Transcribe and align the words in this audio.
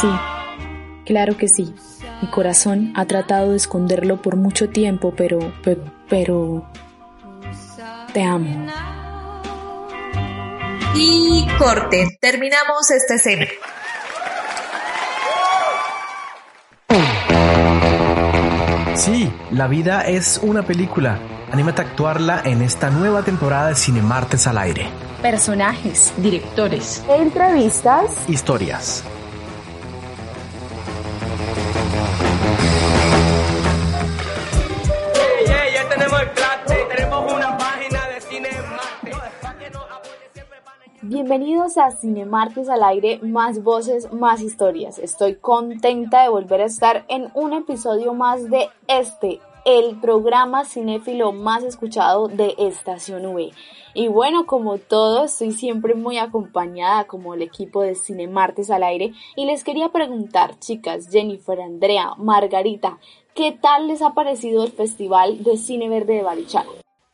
Sí, 0.00 0.08
claro 1.04 1.36
que 1.36 1.48
sí. 1.48 1.74
Mi 2.22 2.28
corazón 2.28 2.92
ha 2.96 3.04
tratado 3.06 3.50
de 3.50 3.56
esconderlo 3.56 4.22
por 4.22 4.36
mucho 4.36 4.68
tiempo, 4.68 5.12
pero, 5.16 5.52
pero, 5.62 5.84
pero 6.08 6.70
te 8.12 8.22
amo. 8.22 8.66
Y 10.94 11.46
corte, 11.58 12.18
terminamos 12.20 12.90
esta 12.90 13.14
escena. 13.14 13.46
Sí, 18.94 19.32
la 19.50 19.66
vida 19.66 20.02
es 20.02 20.40
una 20.42 20.62
película. 20.62 21.18
Anímate 21.52 21.82
a 21.82 21.84
actuarla 21.86 22.42
en 22.44 22.62
esta 22.62 22.90
nueva 22.90 23.22
temporada 23.22 23.68
de 23.68 23.74
Cine 23.74 24.02
Martes 24.02 24.46
al 24.46 24.58
aire. 24.58 24.88
Personajes, 25.22 26.12
directores, 26.18 27.02
entrevistas, 27.08 28.28
historias. 28.28 29.04
Bienvenidos 41.10 41.76
a 41.76 41.90
Cinemartes 41.90 42.68
al 42.68 42.84
aire, 42.84 43.18
más 43.20 43.64
voces, 43.64 44.12
más 44.12 44.40
historias. 44.42 44.96
Estoy 45.00 45.34
contenta 45.34 46.22
de 46.22 46.28
volver 46.28 46.60
a 46.60 46.66
estar 46.66 47.04
en 47.08 47.32
un 47.34 47.52
episodio 47.52 48.14
más 48.14 48.48
de 48.48 48.68
este, 48.86 49.40
el 49.64 49.98
programa 49.98 50.64
cinéfilo 50.64 51.32
más 51.32 51.64
escuchado 51.64 52.28
de 52.28 52.54
Estación 52.58 53.26
V. 53.26 53.50
Y 53.92 54.06
bueno, 54.06 54.46
como 54.46 54.78
todo, 54.78 55.24
estoy 55.24 55.50
siempre 55.50 55.96
muy 55.96 56.16
acompañada 56.16 57.08
como 57.08 57.34
el 57.34 57.42
equipo 57.42 57.82
de 57.82 57.96
Cinemartes 57.96 58.70
al 58.70 58.84
aire 58.84 59.12
y 59.34 59.46
les 59.46 59.64
quería 59.64 59.88
preguntar, 59.88 60.60
chicas, 60.60 61.08
Jennifer, 61.10 61.60
Andrea, 61.60 62.12
Margarita, 62.18 63.00
¿qué 63.34 63.50
tal 63.50 63.88
les 63.88 64.00
ha 64.00 64.14
parecido 64.14 64.62
el 64.62 64.70
Festival 64.70 65.42
de 65.42 65.56
Cine 65.56 65.88
Verde 65.88 66.14
de 66.14 66.22
Barichara? 66.22 66.68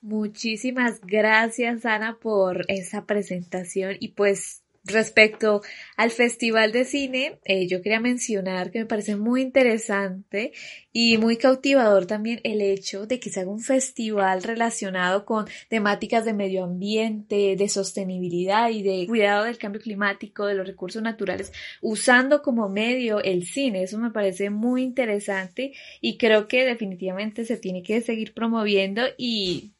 Muchísimas 0.07 1.01
gracias, 1.01 1.85
Ana, 1.85 2.17
por 2.21 2.65
esa 2.69 3.07
presentación 3.07 3.97
y 3.99 4.11
pues 4.11 4.62
Respecto 4.87 5.62
al 5.97 6.12
Festival 6.12 6.71
de 6.71 6.85
Cine, 6.85 7.41
eh, 7.45 7.67
yo 7.67 7.83
quería 7.83 7.99
mencionar 7.99 8.71
que 8.71 8.79
me 8.79 8.87
parece 8.87 9.17
muy 9.17 9.43
interesante 9.43 10.53
y 10.93 11.19
muy 11.19 11.39
cautivador 11.39 12.07
también 12.07 12.41
el 12.45 12.61
hecho 12.61 13.05
de 13.05 13.19
que 13.19 13.29
se 13.29 13.41
haga 13.41 13.51
un 13.51 13.59
festival 13.59 14.45
relacionado 14.45 15.25
con 15.25 15.47
temáticas 15.69 16.25
de 16.25 16.34
medio 16.34 16.62
ambiente, 16.62 17.57
de 17.57 17.69
sostenibilidad 17.69 18.71
y 18.71 18.84
de 18.84 19.09
cuidado 19.09 19.47
del 19.47 19.59
cambio 19.59 19.81
climático, 19.81 20.47
de 20.47 20.55
los 20.55 20.69
recursos 20.69 21.03
naturales, 21.03 21.53
usando 21.83 22.41
como 22.41 22.69
medio 22.69 23.21
el 23.21 23.45
cine. 23.45 23.83
Eso 23.83 23.99
me 23.99 24.12
parece 24.12 24.51
muy 24.51 24.84
interesante 24.84 25.73
y 26.01 26.17
creo 26.17 26.47
que 26.47 26.65
definitivamente 26.65 27.45
se 27.45 27.57
tiene 27.57 27.83
que 27.83 28.03
seguir 28.03 28.34
promoviendo 28.34 29.03
y 29.19 29.73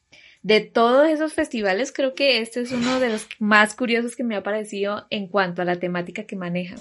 de 0.47 0.61
todos 0.61 1.09
esos 1.09 1.33
festivales, 1.33 1.91
creo 1.91 2.15
que 2.15 2.39
este 2.39 2.61
es 2.61 2.71
uno 2.71 3.01
de 3.01 3.09
los 3.09 3.27
más 3.37 3.75
curiosos 3.75 4.15
que 4.15 4.23
me 4.23 4.37
ha 4.37 4.43
parecido 4.43 5.05
en 5.09 5.27
cuanto 5.27 5.61
a 5.61 5.65
la 5.65 5.75
temática 5.75 6.23
que 6.23 6.37
maneja. 6.37 6.77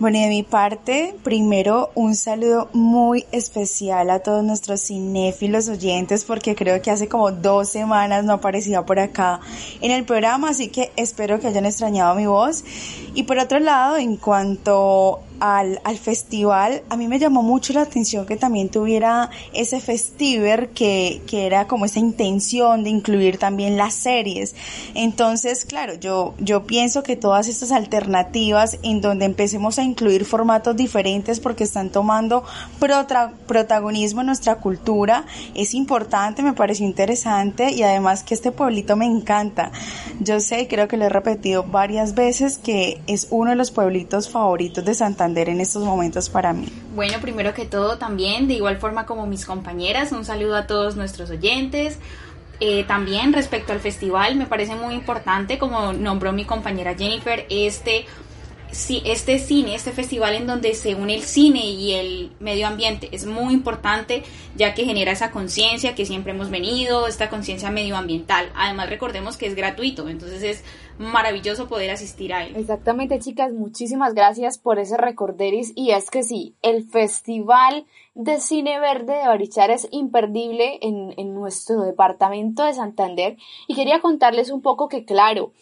Bueno, 0.00 0.18
y 0.18 0.22
de 0.22 0.28
mi 0.28 0.42
parte, 0.42 1.14
primero 1.22 1.92
un 1.94 2.16
saludo 2.16 2.68
muy 2.72 3.24
especial 3.30 4.10
a 4.10 4.18
todos 4.18 4.42
nuestros 4.42 4.80
cinéfilos 4.80 5.68
oyentes 5.68 6.24
porque 6.24 6.56
creo 6.56 6.82
que 6.82 6.90
hace 6.90 7.06
como 7.06 7.30
dos 7.30 7.68
semanas 7.68 8.24
no 8.24 8.32
aparecía 8.32 8.84
por 8.84 8.98
acá 8.98 9.38
en 9.80 9.92
el 9.92 10.04
programa, 10.04 10.48
así 10.48 10.66
que 10.66 10.90
espero 10.96 11.38
que 11.38 11.46
hayan 11.46 11.66
extrañado 11.66 12.16
mi 12.16 12.26
voz. 12.26 12.64
Y 13.14 13.22
por 13.22 13.38
otro 13.38 13.60
lado, 13.60 13.96
en 13.96 14.16
cuanto 14.16 15.22
al, 15.40 15.80
al, 15.84 15.98
festival, 15.98 16.82
a 16.88 16.96
mí 16.96 17.08
me 17.08 17.18
llamó 17.18 17.42
mucho 17.42 17.72
la 17.72 17.82
atención 17.82 18.26
que 18.26 18.36
también 18.36 18.68
tuviera 18.68 19.30
ese 19.52 19.80
festiver 19.80 20.70
que, 20.70 21.22
que 21.26 21.46
era 21.46 21.66
como 21.66 21.84
esa 21.84 21.98
intención 21.98 22.84
de 22.84 22.90
incluir 22.90 23.38
también 23.38 23.76
las 23.76 23.94
series. 23.94 24.54
Entonces, 24.94 25.64
claro, 25.64 25.94
yo, 25.94 26.34
yo 26.38 26.64
pienso 26.64 27.02
que 27.02 27.16
todas 27.16 27.48
estas 27.48 27.72
alternativas 27.72 28.78
en 28.82 29.00
donde 29.00 29.24
empecemos 29.24 29.78
a 29.78 29.82
incluir 29.82 30.24
formatos 30.24 30.76
diferentes 30.76 31.40
porque 31.40 31.64
están 31.64 31.90
tomando 31.90 32.44
protagonismo 33.46 34.20
en 34.20 34.26
nuestra 34.26 34.56
cultura 34.56 35.26
es 35.54 35.74
importante, 35.74 36.42
me 36.42 36.52
pareció 36.52 36.86
interesante 36.86 37.72
y 37.72 37.82
además 37.82 38.22
que 38.22 38.34
este 38.34 38.52
pueblito 38.52 38.96
me 38.96 39.06
encanta. 39.06 39.72
Yo 40.20 40.40
sé, 40.40 40.68
creo 40.68 40.88
que 40.88 40.96
lo 40.96 41.06
he 41.06 41.08
repetido 41.08 41.64
varias 41.64 42.14
veces 42.14 42.58
que 42.58 43.00
es 43.06 43.28
uno 43.30 43.50
de 43.50 43.56
los 43.56 43.70
pueblitos 43.70 44.28
favoritos 44.28 44.84
de 44.84 44.94
Santa 44.94 45.23
en 45.24 45.60
estos 45.60 45.82
momentos 45.82 46.28
para 46.28 46.52
mí? 46.52 46.68
Bueno, 46.94 47.18
primero 47.20 47.54
que 47.54 47.64
todo 47.64 47.98
también, 47.98 48.46
de 48.48 48.54
igual 48.54 48.78
forma 48.78 49.06
como 49.06 49.26
mis 49.26 49.46
compañeras, 49.46 50.12
un 50.12 50.24
saludo 50.24 50.56
a 50.56 50.66
todos 50.66 50.96
nuestros 50.96 51.30
oyentes. 51.30 51.98
Eh, 52.60 52.84
también 52.84 53.32
respecto 53.32 53.72
al 53.72 53.80
festival, 53.80 54.36
me 54.36 54.46
parece 54.46 54.76
muy 54.76 54.94
importante, 54.94 55.58
como 55.58 55.92
nombró 55.92 56.32
mi 56.32 56.44
compañera 56.44 56.94
Jennifer, 56.94 57.46
este 57.50 58.06
este 59.04 59.38
cine, 59.38 59.74
este 59.74 59.92
festival 59.92 60.34
en 60.34 60.46
donde 60.46 60.74
se 60.74 60.94
une 60.94 61.14
el 61.14 61.22
cine 61.22 61.64
y 61.64 61.92
el 61.92 62.32
medio 62.40 62.66
ambiente 62.66 63.08
es 63.12 63.24
muy 63.24 63.54
importante 63.54 64.22
ya 64.56 64.74
que 64.74 64.84
genera 64.84 65.12
esa 65.12 65.30
conciencia 65.30 65.94
que 65.94 66.04
siempre 66.04 66.32
hemos 66.32 66.50
venido, 66.50 67.06
esta 67.06 67.30
conciencia 67.30 67.70
medioambiental. 67.70 68.50
Además 68.54 68.90
recordemos 68.90 69.36
que 69.36 69.46
es 69.46 69.54
gratuito, 69.54 70.08
entonces 70.08 70.42
es 70.42 70.64
maravilloso 70.98 71.68
poder 71.68 71.90
asistir 71.90 72.32
a 72.32 72.44
él. 72.44 72.56
Exactamente 72.56 73.18
chicas, 73.18 73.52
muchísimas 73.52 74.14
gracias 74.14 74.58
por 74.58 74.78
ese 74.78 74.96
recorderis 74.96 75.72
y 75.74 75.90
es 75.90 76.10
que 76.10 76.22
sí, 76.22 76.54
el 76.62 76.84
festival 76.84 77.86
de 78.14 78.38
cine 78.40 78.78
verde 78.78 79.14
de 79.14 79.26
Barichara 79.26 79.74
es 79.74 79.88
imperdible 79.90 80.78
en, 80.82 81.14
en 81.16 81.34
nuestro 81.34 81.82
departamento 81.82 82.64
de 82.64 82.74
Santander 82.74 83.36
y 83.66 83.74
quería 83.74 84.00
contarles 84.00 84.50
un 84.50 84.62
poco 84.62 84.88
que 84.88 85.04
claro, 85.04 85.52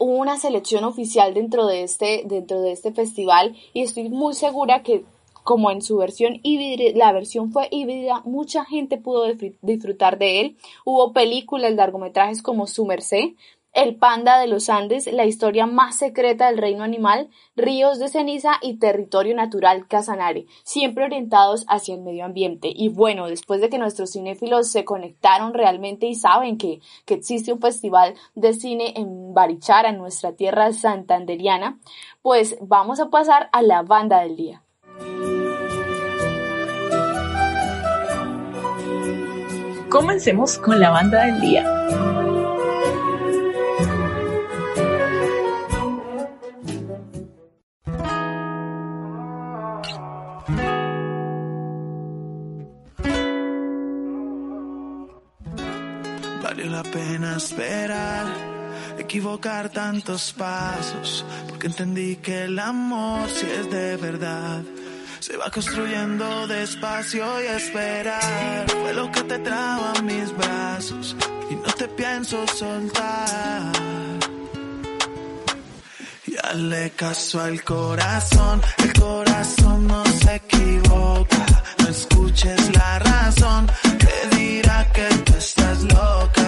hubo 0.00 0.16
una 0.16 0.38
selección 0.38 0.84
oficial 0.84 1.34
dentro 1.34 1.66
de 1.66 1.82
este, 1.82 2.22
dentro 2.26 2.60
de 2.60 2.72
este 2.72 2.92
festival 2.92 3.56
y 3.72 3.82
estoy 3.82 4.08
muy 4.08 4.34
segura 4.34 4.82
que 4.82 5.04
como 5.42 5.70
en 5.70 5.82
su 5.82 5.96
versión 5.96 6.38
híbrida, 6.42 6.96
la 6.96 7.12
versión 7.12 7.50
fue 7.50 7.68
híbrida, 7.70 8.22
mucha 8.24 8.64
gente 8.64 8.96
pudo 8.96 9.26
disfrutar 9.60 10.18
de 10.18 10.40
él. 10.40 10.56
Hubo 10.84 11.12
películas, 11.12 11.74
largometrajes 11.74 12.42
como 12.42 12.66
Su 12.66 12.84
Merced, 12.84 13.30
el 13.72 13.96
panda 13.96 14.38
de 14.38 14.46
los 14.46 14.68
Andes, 14.68 15.10
la 15.10 15.24
historia 15.24 15.66
más 15.66 15.96
secreta 15.96 16.46
del 16.46 16.58
reino 16.58 16.84
animal, 16.84 17.30
ríos 17.56 17.98
de 17.98 18.08
ceniza 18.08 18.52
y 18.60 18.78
territorio 18.78 19.34
natural 19.34 19.86
Casanare, 19.88 20.46
siempre 20.62 21.04
orientados 21.04 21.64
hacia 21.68 21.94
el 21.94 22.02
medio 22.02 22.24
ambiente. 22.24 22.70
Y 22.74 22.88
bueno, 22.88 23.26
después 23.26 23.60
de 23.60 23.70
que 23.70 23.78
nuestros 23.78 24.12
cinéfilos 24.12 24.70
se 24.70 24.84
conectaron 24.84 25.54
realmente 25.54 26.06
y 26.06 26.14
saben 26.14 26.58
que, 26.58 26.80
que 27.06 27.14
existe 27.14 27.52
un 27.52 27.60
festival 27.60 28.14
de 28.34 28.52
cine 28.52 28.92
en 28.96 29.32
Barichara, 29.32 29.88
en 29.88 29.98
nuestra 29.98 30.32
tierra 30.32 30.72
santanderiana, 30.72 31.78
pues 32.20 32.56
vamos 32.60 33.00
a 33.00 33.08
pasar 33.08 33.48
a 33.52 33.62
la 33.62 33.82
banda 33.82 34.20
del 34.20 34.36
día. 34.36 34.62
Comencemos 39.88 40.58
con 40.58 40.80
la 40.80 40.90
banda 40.90 41.26
del 41.26 41.40
día. 41.40 42.11
Equivocar 59.12 59.68
tantos 59.68 60.32
pasos, 60.32 61.22
porque 61.46 61.66
entendí 61.66 62.16
que 62.16 62.44
el 62.44 62.58
amor 62.58 63.28
si 63.28 63.44
es 63.44 63.70
de 63.70 63.98
verdad. 63.98 64.62
Se 65.20 65.36
va 65.36 65.50
construyendo 65.50 66.46
despacio 66.46 67.26
y 67.42 67.46
esperar. 67.48 68.70
Fue 68.70 68.94
lo 68.94 69.12
que 69.12 69.22
te 69.24 69.38
trajo 69.40 69.84
a 69.94 70.00
mis 70.00 70.34
brazos 70.34 71.14
y 71.50 71.56
no 71.56 71.70
te 71.76 71.88
pienso 71.88 72.38
soltar. 72.48 73.72
Y 76.26 76.34
hazle 76.42 76.92
caso 76.92 77.38
al 77.42 77.62
corazón, 77.62 78.62
el 78.78 78.92
corazón 78.94 79.88
no 79.88 80.06
se 80.06 80.36
equivoca. 80.36 81.44
No 81.80 81.88
escuches 81.88 82.74
la 82.74 82.98
razón 82.98 83.70
que 83.98 84.36
dirá 84.36 84.90
que 84.90 85.06
tú 85.26 85.34
estás 85.36 85.82
loca 85.82 86.41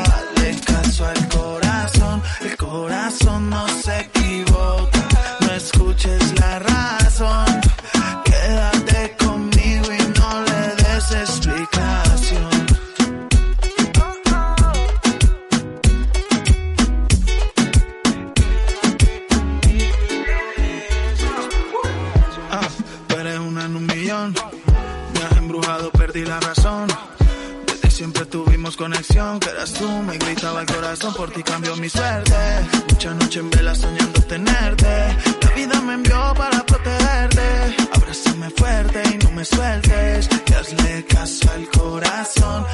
al 1.01 1.29
corazón, 1.29 2.23
el 2.43 2.57
corazón 2.57 3.51
no 3.51 3.67
se 3.69 4.01
equivoca, 4.01 5.01
no 5.41 5.53
escuches 5.53 6.39
la 6.39 6.61
razón, 6.61 7.54
tuvimos 28.65 28.77
conexión, 28.77 29.41
que 29.41 29.51
eras 29.51 29.73
tú, 29.75 29.89
me 30.03 30.17
gritaba 30.17 30.61
el 30.63 30.67
corazón, 30.67 31.15
por 31.15 31.31
ti 31.31 31.43
cambió 31.43 31.77
mi 31.77 31.89
suerte. 31.89 32.35
Mucha 32.89 33.13
noche 33.13 33.41
en 33.41 33.51
vela 33.51 33.75
soñando 33.75 34.23
tenerte. 34.23 34.87
La 35.43 35.51
vida 35.55 35.81
me 35.83 35.95
envió 35.95 36.33
para 36.35 36.65
protegerte. 36.65 37.77
Abrázame 37.93 38.51
fuerte 38.51 39.03
y 39.13 39.25
no 39.25 39.31
me 39.33 39.45
sueltes. 39.45 40.29
Y 40.47 40.53
hazle 40.55 41.05
caso 41.05 41.51
al 41.53 41.69
corazón 41.69 42.67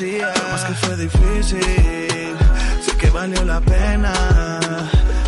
conocía. 0.00 0.32
Más 0.50 0.64
que 0.64 0.74
fue 0.74 0.96
difícil, 0.96 2.36
sé 2.84 2.96
que 2.98 3.10
valió 3.10 3.44
la 3.44 3.60
pena. 3.60 4.12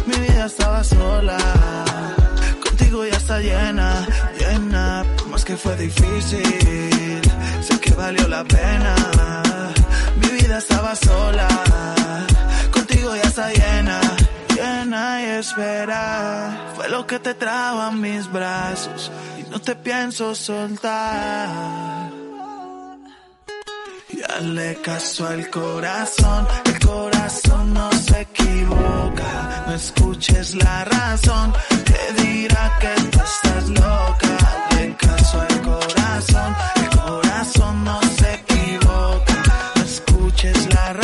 Mi 0.07 0.17
vida 0.17 0.47
estaba 0.47 0.83
sola, 0.83 1.39
contigo 2.63 3.05
ya 3.05 3.17
está 3.17 3.39
llena, 3.39 4.07
llena. 4.39 5.05
Más 5.31 5.45
que 5.45 5.57
fue 5.57 5.77
difícil, 5.77 7.21
sé 7.61 7.81
que 7.81 7.95
valió 7.95 8.27
la 8.29 8.45
pena. 8.45 8.95
Mi 10.21 10.29
vida 10.41 10.59
estaba 10.59 10.95
sola, 10.95 11.49
contigo 12.71 13.15
ya 13.17 13.29
está 13.29 13.51
llena 13.51 14.01
y 15.23 15.25
espera. 15.41 16.73
Fue 16.77 16.89
lo 16.89 17.07
que 17.07 17.19
te 17.19 17.35
trajo 17.35 17.81
a 17.81 17.91
mis 17.91 18.31
brazos 18.31 19.11
y 19.39 19.51
no 19.51 19.61
te 19.61 19.75
pienso 19.75 20.35
soltar. 20.35 22.12
Y 24.13 24.21
hazle 24.23 24.77
caso 24.83 25.27
al 25.27 25.49
corazón, 25.49 26.47
el 26.67 26.79
corazón 26.81 27.73
no 27.73 27.91
se 27.93 28.21
equivoca. 28.21 29.65
No 29.67 29.75
escuches 29.75 30.55
la 30.55 30.85
razón 30.85 31.53
que 31.87 32.23
dirá 32.23 32.79
que 32.81 33.03
tú 33.11 33.19
estás 33.25 33.69
loca. 33.69 34.37
Hazle 34.49 34.97
caso 34.97 35.41
al 35.41 35.63
corazón, 35.63 36.57
el 36.77 36.99
corazón 36.99 37.85
no 37.85 38.01
se 38.03 38.35
equivoca. 38.35 39.43
No 39.77 39.83
escuches 39.83 40.75
la 40.75 40.93
razón. 40.93 41.02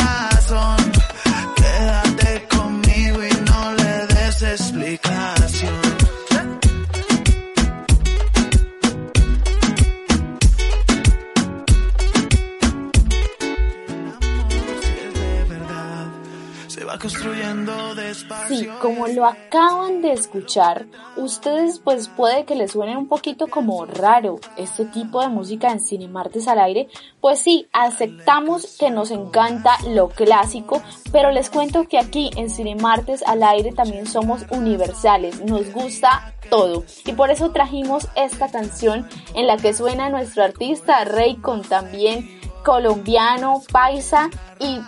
Sí, 18.49 18.67
como 18.81 19.07
lo 19.07 19.25
acaban 19.25 20.01
de 20.01 20.11
escuchar, 20.11 20.87
ustedes 21.15 21.79
pues 21.79 22.07
puede 22.07 22.45
que 22.45 22.55
les 22.55 22.71
suene 22.71 22.97
un 22.97 23.07
poquito 23.07 23.47
como 23.47 23.85
raro 23.85 24.39
este 24.57 24.85
tipo 24.85 25.21
de 25.21 25.29
música 25.29 25.71
en 25.71 25.79
Cine 25.79 26.07
Martes 26.07 26.47
al 26.47 26.59
aire, 26.59 26.87
pues 27.21 27.39
sí, 27.39 27.67
aceptamos 27.73 28.77
que 28.79 28.89
nos 28.89 29.11
encanta 29.11 29.71
lo 29.89 30.09
clásico, 30.09 30.81
pero 31.11 31.31
les 31.31 31.49
cuento 31.49 31.87
que 31.87 31.99
aquí 31.99 32.31
en 32.35 32.49
Cine 32.49 32.75
Martes 32.75 33.23
al 33.23 33.43
aire 33.43 33.71
también 33.71 34.07
somos 34.07 34.41
universales, 34.49 35.45
nos 35.45 35.71
gusta 35.71 36.33
todo. 36.49 36.83
Y 37.05 37.13
por 37.13 37.29
eso 37.29 37.51
trajimos 37.51 38.07
esta 38.15 38.49
canción 38.49 39.07
en 39.35 39.45
la 39.45 39.57
que 39.57 39.73
suena 39.73 40.09
nuestro 40.09 40.43
artista 40.43 41.05
Raycon 41.05 41.61
también 41.61 42.39
colombiano, 42.63 43.61
paisa 43.71 44.29
y 44.59 44.79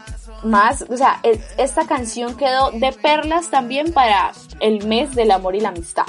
más, 0.44 0.84
o 0.90 0.98
sea, 0.98 1.20
es- 1.24 1.40
esta 1.58 1.86
canción 1.88 2.36
quedó 2.36 2.72
de 2.72 2.92
perlas 2.92 3.50
también 3.50 3.94
para 3.94 4.32
el 4.60 4.86
mes 4.88 5.14
del 5.16 5.32
amor 5.32 5.56
y 5.56 5.60
la 5.62 5.70
amistad. 5.70 6.06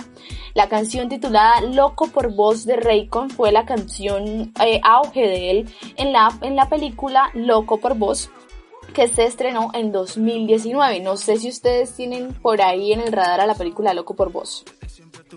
La 0.54 0.68
canción 0.68 1.08
titulada 1.08 1.60
Loco 1.62 2.08
por 2.08 2.34
voz 2.34 2.66
de 2.66 2.76
Raycon 2.76 3.30
fue 3.30 3.52
la 3.52 3.64
canción 3.64 4.52
eh, 4.62 4.80
auge 4.84 5.20
de 5.22 5.50
él 5.50 5.74
en 5.96 6.12
la, 6.12 6.28
en 6.42 6.56
la 6.56 6.68
película 6.68 7.30
Loco 7.32 7.78
por 7.78 7.94
voz 7.96 8.28
que 8.92 9.08
se 9.08 9.24
estrenó 9.24 9.70
en 9.72 9.90
2019. 9.92 11.00
No 11.00 11.16
sé 11.16 11.38
si 11.38 11.48
ustedes 11.48 11.94
tienen 11.94 12.34
por 12.34 12.60
ahí 12.60 12.92
en 12.92 13.00
el 13.00 13.12
radar 13.12 13.40
a 13.40 13.46
la 13.46 13.54
película 13.54 13.94
Loco 13.94 14.14
por 14.14 14.30
voz. 14.30 14.64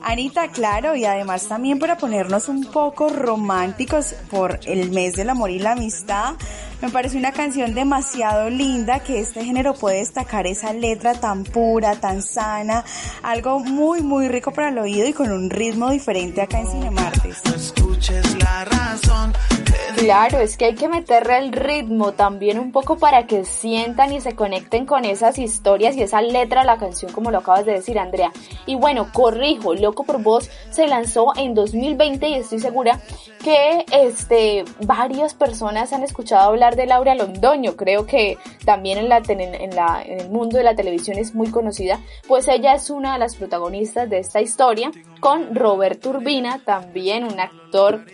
Anita, 0.04 0.50
claro, 0.52 0.94
y 0.98 1.06
además 1.06 1.48
también 1.48 1.80
para 1.80 1.98
ponernos 1.98 2.50
un 2.50 2.66
poco 2.66 3.08
románticos 3.08 4.14
por 4.30 4.60
el 4.66 4.92
mes 4.92 5.14
del 5.16 5.30
amor 5.30 5.50
y 5.52 5.60
la 5.60 5.72
amistad, 5.72 6.34
me 6.82 6.90
parece 6.90 7.18
una 7.18 7.32
canción 7.32 7.74
demasiado 7.74 8.50
linda 8.50 9.00
que 9.00 9.20
este 9.20 9.44
género 9.44 9.74
puede 9.74 9.98
destacar 9.98 10.48
esa 10.48 10.74
letra 10.74 11.14
tan 11.14 11.44
pura, 11.44 11.96
tan 11.96 12.22
sana, 12.22 12.84
algo 13.24 13.60
muy 13.60 14.02
muy 14.02 14.28
rico 14.28 14.52
para 14.52 14.70
el 14.70 14.78
oído 14.78 15.08
y 15.08 15.14
con 15.14 15.32
un 15.32 15.50
ritmo 15.50 15.90
diferente 15.90 16.42
acá 16.42 16.60
en 16.60 16.68
Cinemartes. 16.68 17.42
No 17.46 17.56
escuches 17.56 18.44
la 18.44 18.66
razón 18.66 19.34
que 19.66 19.76
Claro, 19.96 20.40
es 20.40 20.58
que 20.58 20.66
hay 20.66 20.76
que 20.76 20.90
meterle 20.90 21.38
el 21.38 21.52
ritmo 21.54 22.12
también 22.12 22.60
un 22.60 22.74
poco 22.74 22.98
para 22.98 23.28
que 23.28 23.46
sientan 23.46 24.12
y 24.12 24.20
se 24.20 24.36
conecten 24.36 24.86
con 24.86 25.06
esas 25.06 25.38
historias 25.38 25.96
y 25.96 26.02
esa 26.02 26.22
letra 26.22 26.62
de 26.62 26.68
la 26.68 26.78
canción 26.78 27.14
como 27.14 27.32
lo 27.32 27.38
acabas 27.38 27.66
de 27.66 27.74
decir 27.74 27.98
Andrea. 27.98 28.32
Y 28.66 28.76
bueno, 28.76 29.08
corrijo, 29.14 29.74
Loco 29.74 30.04
por 30.04 30.22
Voz 30.22 30.50
se 30.70 30.88
lanzó 30.88 31.34
en 31.38 31.54
2020 31.56 32.28
y 32.28 32.34
estoy 32.36 32.60
segura 32.60 33.00
que 33.44 33.86
este 33.92 34.66
varias 34.82 35.34
personas 35.34 35.94
han 35.94 36.04
escuchado 36.04 36.50
hablar 36.50 36.65
de 36.74 36.88
Laura 36.88 37.14
Londoño, 37.14 37.76
creo 37.76 38.08
que 38.08 38.38
también 38.66 38.98
en 38.98 39.10
la, 39.10 39.22
en 39.28 39.76
la 39.76 40.02
en 40.04 40.20
el 40.22 40.30
mundo 40.30 40.58
de 40.58 40.64
la 40.64 40.76
televisión 40.76 41.18
es 41.18 41.36
muy 41.36 41.52
conocida, 41.52 42.00
pues 42.28 42.48
ella 42.48 42.74
es 42.74 42.90
una 42.90 43.14
de 43.14 43.20
las 43.20 43.36
protagonistas 43.36 44.10
de 44.10 44.20
esta 44.20 44.42
historia 44.42 44.92
con 45.20 45.54
Roberto 45.54 46.10
Urbina, 46.10 46.62
también 46.66 47.24
un 47.24 47.40
actor 47.40 48.06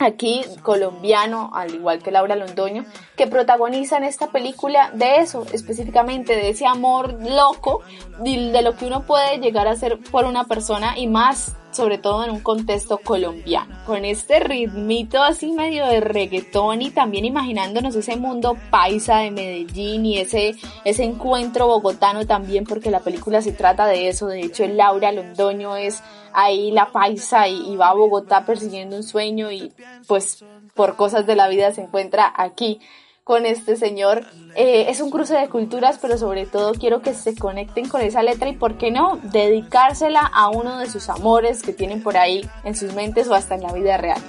aquí 0.00 0.42
colombiano, 0.62 1.50
al 1.54 1.74
igual 1.74 2.02
que 2.02 2.10
Laura 2.10 2.36
Londoño, 2.36 2.84
que 3.16 3.26
protagonizan 3.26 4.04
esta 4.04 4.28
película 4.28 4.90
de 4.92 5.16
eso, 5.16 5.46
específicamente 5.52 6.34
de 6.34 6.50
ese 6.50 6.66
amor 6.66 7.14
loco, 7.22 7.82
de, 8.18 8.50
de 8.50 8.62
lo 8.62 8.76
que 8.76 8.86
uno 8.86 9.06
puede 9.06 9.38
llegar 9.38 9.68
a 9.68 9.76
ser 9.76 9.98
por 10.10 10.24
una 10.24 10.44
persona 10.44 10.98
y 10.98 11.06
más 11.06 11.54
sobre 11.74 11.98
todo 11.98 12.24
en 12.24 12.30
un 12.30 12.40
contexto 12.40 12.98
colombiano, 12.98 13.76
con 13.86 14.04
este 14.04 14.40
ritmito 14.40 15.22
así 15.22 15.52
medio 15.52 15.86
de 15.86 16.00
reggaetón 16.00 16.82
y 16.82 16.90
también 16.90 17.24
imaginándonos 17.24 17.94
ese 17.96 18.16
mundo 18.16 18.56
paisa 18.70 19.18
de 19.18 19.30
Medellín 19.30 20.06
y 20.06 20.18
ese, 20.18 20.54
ese 20.84 21.04
encuentro 21.04 21.66
bogotano 21.66 22.26
también, 22.26 22.64
porque 22.64 22.90
la 22.90 23.00
película 23.00 23.42
se 23.42 23.52
trata 23.52 23.86
de 23.86 24.08
eso, 24.08 24.26
de 24.28 24.40
hecho 24.40 24.66
Laura 24.66 25.12
Londoño 25.12 25.76
es 25.76 26.02
ahí 26.32 26.70
la 26.70 26.92
paisa 26.92 27.48
y, 27.48 27.72
y 27.72 27.76
va 27.76 27.90
a 27.90 27.94
Bogotá 27.94 28.44
persiguiendo 28.44 28.96
un 28.96 29.02
sueño 29.02 29.50
y 29.50 29.72
pues 30.06 30.44
por 30.74 30.96
cosas 30.96 31.26
de 31.26 31.36
la 31.36 31.48
vida 31.48 31.72
se 31.72 31.82
encuentra 31.82 32.32
aquí 32.36 32.80
con 33.24 33.46
este 33.46 33.76
señor. 33.76 34.24
Eh, 34.54 34.86
es 34.88 35.00
un 35.00 35.10
cruce 35.10 35.34
de 35.34 35.48
culturas, 35.48 35.98
pero 36.00 36.18
sobre 36.18 36.46
todo 36.46 36.72
quiero 36.74 37.00
que 37.00 37.14
se 37.14 37.34
conecten 37.34 37.88
con 37.88 38.02
esa 38.02 38.22
letra 38.22 38.48
y, 38.48 38.56
¿por 38.56 38.76
qué 38.76 38.90
no?, 38.90 39.18
dedicársela 39.22 40.20
a 40.20 40.50
uno 40.50 40.78
de 40.78 40.88
sus 40.88 41.08
amores 41.08 41.62
que 41.62 41.72
tienen 41.72 42.02
por 42.02 42.16
ahí 42.16 42.48
en 42.62 42.76
sus 42.76 42.92
mentes 42.94 43.26
o 43.28 43.34
hasta 43.34 43.54
en 43.54 43.62
la 43.62 43.72
vida 43.72 43.96
real. 43.96 44.22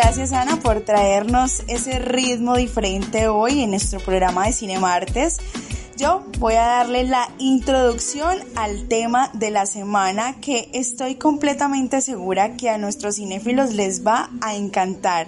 Gracias 0.00 0.30
Ana 0.30 0.60
por 0.60 0.82
traernos 0.82 1.64
ese 1.66 1.98
ritmo 1.98 2.54
diferente 2.54 3.26
hoy 3.26 3.64
en 3.64 3.70
nuestro 3.70 3.98
programa 3.98 4.46
de 4.46 4.52
Cine 4.52 4.78
Martes. 4.78 5.38
Yo 5.96 6.22
voy 6.38 6.54
a 6.54 6.66
darle 6.66 7.02
la 7.02 7.28
introducción 7.38 8.38
al 8.54 8.86
tema 8.86 9.28
de 9.32 9.50
la 9.50 9.66
semana 9.66 10.36
que 10.40 10.70
estoy 10.72 11.16
completamente 11.16 12.00
segura 12.00 12.56
que 12.56 12.70
a 12.70 12.78
nuestros 12.78 13.16
cinéfilos 13.16 13.74
les 13.74 14.06
va 14.06 14.30
a 14.40 14.54
encantar. 14.54 15.26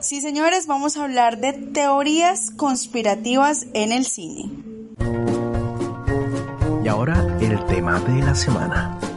Sí, 0.00 0.20
señores, 0.20 0.66
vamos 0.66 0.96
a 0.96 1.04
hablar 1.04 1.38
de 1.38 1.52
teorías 1.52 2.50
conspirativas 2.50 3.68
en 3.74 3.92
el 3.92 4.04
cine. 4.04 4.50
Y 6.84 6.88
ahora 6.88 7.36
el 7.40 7.64
tema 7.66 8.00
de 8.00 8.22
la 8.22 8.34
semana. 8.34 9.09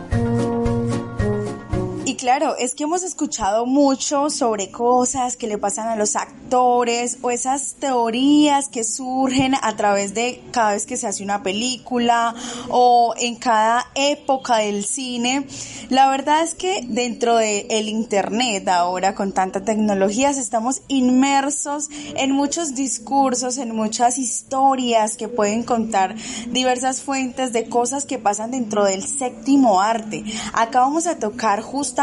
Claro, 2.16 2.56
es 2.58 2.76
que 2.76 2.84
hemos 2.84 3.02
escuchado 3.02 3.66
mucho 3.66 4.30
sobre 4.30 4.70
cosas 4.70 5.36
que 5.36 5.48
le 5.48 5.58
pasan 5.58 5.88
a 5.88 5.96
los 5.96 6.16
actores 6.16 7.18
o 7.22 7.32
esas 7.32 7.76
teorías 7.76 8.68
que 8.68 8.84
surgen 8.84 9.56
a 9.62 9.76
través 9.76 10.14
de 10.14 10.44
cada 10.52 10.74
vez 10.74 10.86
que 10.86 10.98
se 10.98 11.08
hace 11.08 11.24
una 11.24 11.44
película 11.44 12.36
o 12.70 13.14
en 13.18 13.36
cada 13.36 13.88
época 13.96 14.58
del 14.58 14.84
cine. 14.84 15.48
La 15.90 16.10
verdad 16.10 16.44
es 16.44 16.54
que 16.54 16.86
dentro 16.88 17.38
del 17.38 17.66
el 17.70 17.90
internet 17.90 18.68
ahora 18.68 19.16
con 19.16 19.32
tanta 19.32 19.64
tecnología 19.64 20.30
estamos 20.30 20.82
inmersos 20.88 21.90
en 22.16 22.32
muchos 22.32 22.76
discursos, 22.76 23.58
en 23.58 23.76
muchas 23.76 24.18
historias 24.18 25.16
que 25.16 25.28
pueden 25.28 25.64
contar 25.64 26.16
diversas 26.50 27.02
fuentes 27.02 27.54
de 27.54 27.70
cosas 27.70 28.06
que 28.06 28.20
pasan 28.20 28.52
dentro 28.52 28.86
del 28.86 29.04
séptimo 29.04 29.82
arte. 29.82 30.24
Acá 30.54 30.82
vamos 30.82 31.08
a 31.08 31.18
tocar 31.18 31.62
justamente 31.62 32.03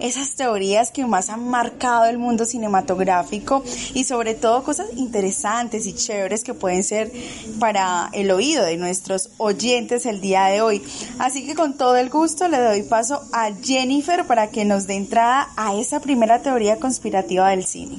esas 0.00 0.34
teorías 0.34 0.90
que 0.90 1.04
más 1.06 1.30
han 1.30 1.48
marcado 1.48 2.06
el 2.06 2.18
mundo 2.18 2.44
cinematográfico 2.44 3.62
y 3.94 4.04
sobre 4.04 4.34
todo 4.34 4.62
cosas 4.62 4.88
interesantes 4.96 5.86
y 5.86 5.94
chéveres 5.94 6.44
que 6.44 6.54
pueden 6.54 6.84
ser 6.84 7.10
para 7.58 8.10
el 8.12 8.30
oído 8.30 8.64
de 8.64 8.76
nuestros 8.76 9.30
oyentes 9.38 10.06
el 10.06 10.20
día 10.20 10.44
de 10.46 10.62
hoy. 10.62 10.82
Así 11.18 11.46
que 11.46 11.54
con 11.54 11.76
todo 11.76 11.96
el 11.96 12.10
gusto 12.10 12.48
le 12.48 12.58
doy 12.58 12.82
paso 12.82 13.22
a 13.32 13.50
Jennifer 13.62 14.26
para 14.26 14.50
que 14.50 14.64
nos 14.64 14.86
dé 14.86 14.94
entrada 14.94 15.48
a 15.56 15.74
esa 15.74 16.00
primera 16.00 16.42
teoría 16.42 16.76
conspirativa 16.76 17.50
del 17.50 17.64
cine. 17.64 17.98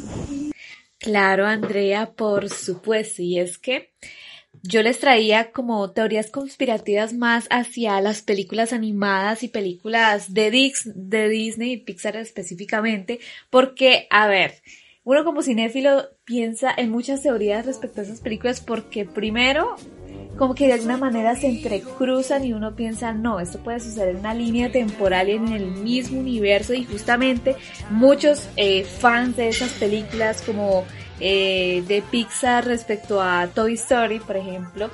Claro, 1.04 1.46
Andrea, 1.46 2.14
por 2.14 2.50
supuesto. 2.50 3.22
Y 3.22 3.38
es 3.38 3.58
que 3.58 3.92
yo 4.64 4.82
les 4.82 5.00
traía 5.00 5.52
como 5.52 5.92
teorías 5.92 6.32
conspirativas 6.32 7.14
más 7.14 7.48
hacia 7.50 8.00
las 8.00 8.22
películas 8.22 8.72
animadas 8.72 9.44
y 9.44 9.50
películas 9.50 10.34
de, 10.34 10.72
de 10.96 11.30
Disney 11.30 11.74
y 11.74 11.78
Pixar 11.78 12.16
específicamente, 12.16 13.20
porque, 13.50 14.08
a 14.10 14.28
ver, 14.28 14.62
uno 15.04 15.26
como 15.26 15.42
cinéfilo 15.42 16.08
piensa 16.24 16.74
en 16.76 16.92
muchas 16.92 17.22
teorías 17.22 17.66
respecto 17.66 18.00
a 18.00 18.04
esas 18.06 18.22
películas 18.22 18.62
porque 18.62 19.04
primero 19.04 19.76
como 20.38 20.56
que 20.56 20.68
de 20.68 20.74
alguna 20.74 20.98
manera 20.98 21.36
se 21.36 21.48
entrecruzan 21.48 22.46
y 22.46 22.54
uno 22.54 22.76
piensa, 22.76 23.14
no, 23.14 23.40
esto 23.40 23.60
puede 23.60 23.82
suceder 23.82 24.10
en 24.10 24.18
una 24.18 24.34
línea 24.34 24.72
temporal 24.72 25.30
en 25.30 25.50
el 25.50 25.68
mismo 25.68 26.20
universo 26.20 26.74
y 26.74 26.86
justamente 26.86 27.56
muchos 27.90 28.50
eh, 28.56 28.84
fans 28.84 29.36
de 29.36 29.50
esas 29.50 29.74
películas 29.74 30.42
como 30.42 30.86
eh, 31.26 31.84
de 31.88 32.02
Pixar 32.02 32.66
respecto 32.66 33.22
a 33.22 33.48
Toy 33.48 33.76
Story, 33.76 34.20
por 34.20 34.36
ejemplo, 34.36 34.90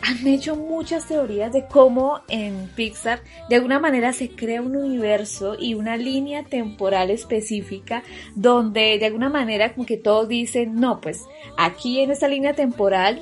han 0.00 0.24
hecho 0.28 0.54
muchas 0.54 1.08
teorías 1.08 1.52
de 1.52 1.66
cómo 1.66 2.20
en 2.28 2.70
Pixar 2.76 3.20
de 3.48 3.56
alguna 3.56 3.80
manera 3.80 4.12
se 4.12 4.30
crea 4.30 4.62
un 4.62 4.76
universo 4.76 5.56
y 5.58 5.74
una 5.74 5.96
línea 5.96 6.44
temporal 6.44 7.10
específica 7.10 8.04
donde 8.36 8.96
de 9.00 9.06
alguna 9.06 9.28
manera 9.28 9.74
como 9.74 9.84
que 9.84 9.96
todos 9.96 10.28
dicen, 10.28 10.76
no, 10.76 11.00
pues 11.00 11.24
aquí 11.56 11.98
en 11.98 12.12
esta 12.12 12.28
línea 12.28 12.54
temporal 12.54 13.20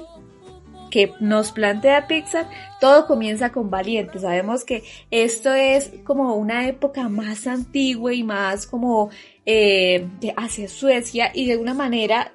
que 0.90 1.14
nos 1.18 1.52
plantea 1.52 2.06
Pixar, 2.08 2.46
todo 2.78 3.06
comienza 3.06 3.52
con 3.52 3.70
Valiente. 3.70 4.18
Sabemos 4.18 4.64
que 4.64 4.82
esto 5.10 5.54
es 5.54 5.92
como 6.04 6.34
una 6.34 6.68
época 6.68 7.08
más 7.08 7.46
antigua 7.46 8.12
y 8.12 8.22
más 8.22 8.66
como 8.66 9.08
eh, 9.46 10.06
hacia 10.36 10.68
Suecia 10.68 11.30
y 11.32 11.46
de 11.46 11.52
alguna 11.52 11.72
manera 11.72 12.32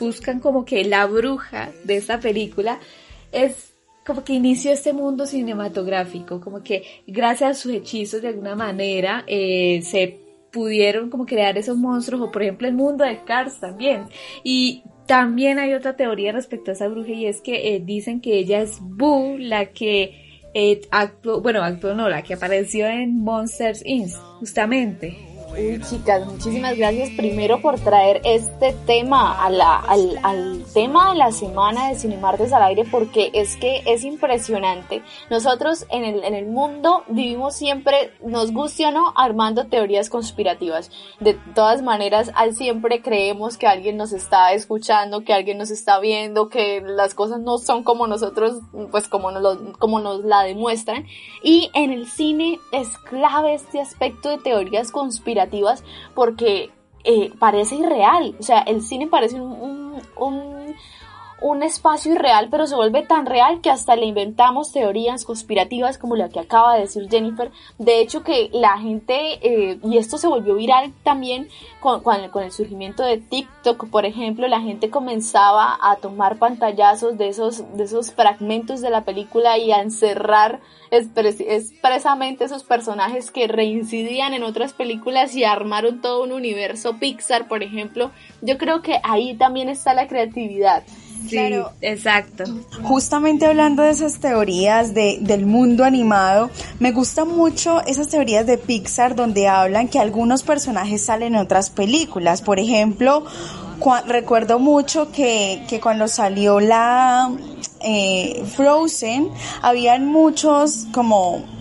buscan 0.00 0.40
como 0.40 0.64
que 0.64 0.84
la 0.84 1.06
bruja 1.06 1.70
de 1.84 1.96
esta 1.96 2.18
película 2.18 2.80
es 3.30 3.72
como 4.04 4.24
que 4.24 4.32
inició 4.32 4.72
este 4.72 4.92
mundo 4.92 5.26
cinematográfico, 5.26 6.40
como 6.40 6.62
que 6.62 6.82
gracias 7.06 7.50
a 7.50 7.54
sus 7.54 7.72
hechizos 7.72 8.22
de 8.22 8.28
alguna 8.28 8.56
manera 8.56 9.24
eh, 9.26 9.82
se 9.82 10.18
pudieron 10.50 11.10
como 11.10 11.26
crear 11.26 11.56
esos 11.58 11.76
monstruos 11.76 12.22
o 12.22 12.32
por 12.32 12.42
ejemplo 12.42 12.66
el 12.66 12.74
mundo 12.74 13.04
de 13.04 13.22
Cars 13.24 13.60
también 13.60 14.06
y 14.42 14.82
también 15.06 15.60
hay 15.60 15.74
otra 15.74 15.94
teoría 15.94 16.32
respecto 16.32 16.70
a 16.70 16.74
esa 16.74 16.88
bruja 16.88 17.12
y 17.12 17.26
es 17.26 17.40
que 17.40 17.74
eh, 17.74 17.80
dicen 17.84 18.20
que 18.20 18.38
ella 18.38 18.60
es 18.60 18.78
Boo 18.80 19.38
la 19.38 19.66
que 19.66 20.48
eh, 20.54 20.80
actuó, 20.90 21.40
bueno 21.40 21.62
actuó 21.62 21.94
no, 21.94 22.08
la 22.08 22.22
que 22.22 22.34
apareció 22.34 22.86
en 22.88 23.18
Monsters 23.18 23.84
Inc. 23.86 24.10
justamente 24.40 25.29
Uy, 25.52 25.80
chicas, 25.80 26.24
muchísimas 26.26 26.76
gracias 26.76 27.10
primero 27.16 27.60
por 27.60 27.80
traer 27.80 28.20
este 28.24 28.72
tema 28.86 29.44
a 29.44 29.50
la, 29.50 29.78
al, 29.78 30.20
al, 30.22 30.64
tema 30.72 31.10
de 31.10 31.18
la 31.18 31.32
semana 31.32 31.88
de 31.88 31.96
Cinemartes 31.96 32.52
al 32.52 32.62
aire 32.62 32.84
porque 32.88 33.32
es 33.34 33.56
que 33.56 33.82
es 33.84 34.04
impresionante. 34.04 35.02
Nosotros 35.28 35.86
en 35.90 36.04
el, 36.04 36.22
en 36.22 36.34
el 36.34 36.46
mundo 36.46 37.02
vivimos 37.08 37.56
siempre, 37.56 38.12
nos 38.24 38.52
guste 38.52 38.86
o 38.86 38.92
no, 38.92 39.12
armando 39.16 39.66
teorías 39.66 40.08
conspirativas. 40.08 40.92
De 41.18 41.34
todas 41.54 41.82
maneras, 41.82 42.30
siempre 42.52 43.02
creemos 43.02 43.56
que 43.56 43.66
alguien 43.66 43.96
nos 43.96 44.12
está 44.12 44.52
escuchando, 44.52 45.24
que 45.24 45.32
alguien 45.32 45.58
nos 45.58 45.72
está 45.72 45.98
viendo, 45.98 46.48
que 46.48 46.80
las 46.80 47.14
cosas 47.14 47.40
no 47.40 47.58
son 47.58 47.82
como 47.82 48.06
nosotros, 48.06 48.60
pues 48.92 49.08
como 49.08 49.32
nos, 49.32 49.42
lo, 49.42 49.72
como 49.78 49.98
nos 49.98 50.24
la 50.24 50.44
demuestran. 50.44 51.06
Y 51.42 51.70
en 51.74 51.90
el 51.90 52.06
cine 52.06 52.60
es 52.70 52.96
clave 52.98 53.54
este 53.54 53.80
aspecto 53.80 54.28
de 54.28 54.38
teorías 54.38 54.92
conspirativas 54.92 55.39
porque 56.14 56.70
eh, 57.04 57.32
parece 57.38 57.76
irreal. 57.76 58.34
O 58.38 58.42
sea, 58.42 58.60
el 58.60 58.82
cine 58.82 59.06
parece 59.06 59.40
un, 59.40 59.52
un, 59.52 60.02
un, 60.16 60.74
espacio 61.62 62.12
irreal, 62.14 62.48
pero 62.50 62.66
se 62.66 62.74
vuelve 62.74 63.02
tan 63.02 63.26
real 63.26 63.60
que 63.60 63.70
hasta 63.70 63.96
le 63.96 64.06
inventamos 64.06 64.72
teorías 64.72 65.24
conspirativas 65.24 65.98
como 65.98 66.16
la 66.16 66.28
que 66.28 66.40
acaba 66.40 66.74
de 66.74 66.82
decir 66.82 67.08
Jennifer. 67.08 67.50
De 67.78 68.00
hecho, 68.00 68.22
que 68.22 68.50
la 68.52 68.78
gente, 68.78 69.38
eh, 69.42 69.78
y 69.82 69.98
esto 69.98 70.18
se 70.18 70.28
volvió 70.28 70.54
viral 70.54 70.92
también 71.02 71.48
con, 71.80 72.02
con, 72.02 72.42
el 72.42 72.52
surgimiento 72.52 73.02
de 73.02 73.18
TikTok, 73.18 73.88
por 73.88 74.04
ejemplo, 74.04 74.48
la 74.48 74.60
gente 74.60 74.90
comenzaba 74.90 75.78
a 75.80 75.96
tomar 75.96 76.38
pantallazos 76.38 77.16
de 77.16 77.28
esos, 77.28 77.64
de 77.76 77.84
esos 77.84 78.12
fragmentos 78.12 78.80
de 78.80 78.90
la 78.90 79.04
película 79.04 79.58
y 79.58 79.72
a 79.72 79.80
encerrar 79.80 80.60
expresamente 80.90 82.44
esos 82.44 82.64
personajes 82.64 83.30
que 83.30 83.46
reincidían 83.46 84.34
en 84.34 84.42
otras 84.42 84.72
películas 84.72 85.34
y 85.36 85.44
armaron 85.44 86.00
todo 86.00 86.24
un 86.24 86.32
universo 86.32 86.96
Pixar, 86.98 87.46
por 87.46 87.62
ejemplo. 87.62 88.10
Yo 88.42 88.58
creo 88.58 88.82
que 88.82 89.00
ahí 89.04 89.34
también 89.34 89.68
está 89.68 89.94
la 89.94 90.08
creatividad. 90.08 90.82
Claro, 91.28 91.72
exacto. 91.80 92.44
Justamente 92.82 93.46
hablando 93.46 93.82
de 93.82 93.90
esas 93.90 94.18
teorías 94.20 94.94
de, 94.94 95.18
del 95.20 95.46
mundo 95.46 95.84
animado, 95.84 96.50
me 96.78 96.92
gustan 96.92 97.28
mucho 97.28 97.80
esas 97.86 98.08
teorías 98.08 98.46
de 98.46 98.58
Pixar 98.58 99.14
donde 99.14 99.48
hablan 99.48 99.88
que 99.88 99.98
algunos 99.98 100.42
personajes 100.42 101.04
salen 101.04 101.34
en 101.34 101.40
otras 101.40 101.70
películas. 101.70 102.42
Por 102.42 102.58
ejemplo, 102.58 103.24
recuerdo 104.06 104.58
mucho 104.58 105.10
que, 105.12 105.64
que 105.68 105.80
cuando 105.80 106.08
salió 106.08 106.60
la 106.60 107.30
eh, 107.80 108.44
Frozen, 108.54 109.30
habían 109.62 110.06
muchos 110.06 110.86
como 110.92 111.59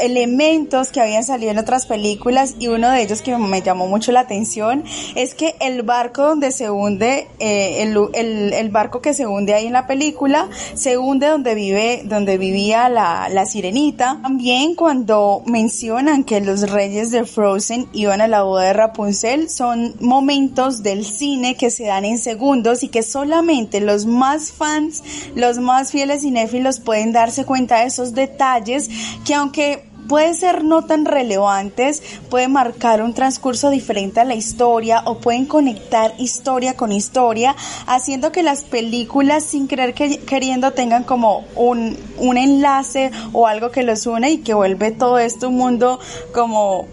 elementos 0.00 0.90
que 0.90 1.00
habían 1.00 1.24
salido 1.24 1.50
en 1.50 1.58
otras 1.58 1.86
películas 1.86 2.54
y 2.58 2.68
uno 2.68 2.90
de 2.90 3.02
ellos 3.02 3.22
que 3.22 3.36
me 3.36 3.62
llamó 3.62 3.86
mucho 3.86 4.12
la 4.12 4.20
atención 4.20 4.84
es 5.14 5.34
que 5.34 5.54
el 5.60 5.82
barco 5.82 6.22
donde 6.22 6.50
se 6.52 6.70
hunde, 6.70 7.28
eh, 7.38 7.82
el, 7.82 7.96
el, 8.14 8.52
el, 8.52 8.68
barco 8.70 9.00
que 9.00 9.14
se 9.14 9.26
hunde 9.26 9.54
ahí 9.54 9.66
en 9.66 9.72
la 9.72 9.86
película, 9.86 10.48
se 10.74 10.98
hunde 10.98 11.28
donde 11.28 11.54
vive, 11.54 12.02
donde 12.04 12.38
vivía 12.38 12.88
la, 12.88 13.28
la 13.28 13.46
sirenita. 13.46 14.18
También 14.22 14.74
cuando 14.74 15.42
mencionan 15.46 16.24
que 16.24 16.40
los 16.40 16.70
reyes 16.70 17.10
de 17.10 17.24
Frozen 17.24 17.86
iban 17.92 18.20
a 18.20 18.28
la 18.28 18.42
boda 18.42 18.64
de 18.64 18.72
Rapunzel, 18.72 19.48
son 19.48 19.94
momentos 20.00 20.82
del 20.82 21.04
cine 21.04 21.56
que 21.56 21.70
se 21.70 21.84
dan 21.84 22.04
en 22.04 22.18
segundos 22.18 22.82
y 22.82 22.88
que 22.88 23.02
solamente 23.02 23.80
los 23.80 24.06
más 24.06 24.52
fans, 24.52 25.02
los 25.34 25.58
más 25.58 25.90
fieles 25.90 26.22
cinéfilos 26.22 26.80
pueden 26.80 27.12
darse 27.12 27.44
cuenta 27.44 27.80
de 27.80 27.86
esos 27.86 28.14
detalles 28.14 28.88
que 29.24 29.34
aunque 29.34 29.83
puede 30.08 30.34
ser 30.34 30.64
no 30.64 30.84
tan 30.84 31.04
relevantes, 31.04 32.02
puede 32.30 32.48
marcar 32.48 33.02
un 33.02 33.14
transcurso 33.14 33.70
diferente 33.70 34.20
a 34.20 34.24
la 34.24 34.34
historia 34.34 35.02
o 35.06 35.18
pueden 35.18 35.46
conectar 35.46 36.14
historia 36.18 36.76
con 36.76 36.92
historia, 36.92 37.56
haciendo 37.86 38.32
que 38.32 38.42
las 38.42 38.64
películas 38.64 39.44
sin 39.44 39.68
querer 39.68 39.94
queriendo 39.94 40.72
tengan 40.72 41.04
como 41.04 41.44
un, 41.56 41.96
un 42.18 42.36
enlace 42.36 43.10
o 43.32 43.46
algo 43.46 43.70
que 43.70 43.82
los 43.82 44.06
une 44.06 44.30
y 44.30 44.38
que 44.38 44.54
vuelve 44.54 44.90
todo 44.90 45.18
esto 45.18 45.48
un 45.48 45.56
mundo 45.56 46.00
como 46.32 46.86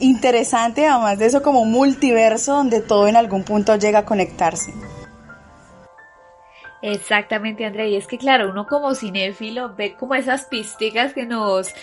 interesante, 0.00 0.86
además 0.86 1.18
de 1.18 1.26
eso 1.26 1.42
como 1.42 1.64
multiverso 1.64 2.54
donde 2.54 2.80
todo 2.80 3.08
en 3.08 3.16
algún 3.16 3.44
punto 3.44 3.76
llega 3.76 4.00
a 4.00 4.04
conectarse. 4.04 4.85
Exactamente, 6.82 7.64
Andrea. 7.64 7.88
Y 7.88 7.96
es 7.96 8.06
que, 8.06 8.18
claro, 8.18 8.50
uno 8.50 8.66
como 8.66 8.94
cinéfilo 8.94 9.74
ve 9.74 9.94
como 9.94 10.14
esas 10.14 10.44
pisticas 10.44 11.14
que 11.14 11.24
nos, 11.24 11.74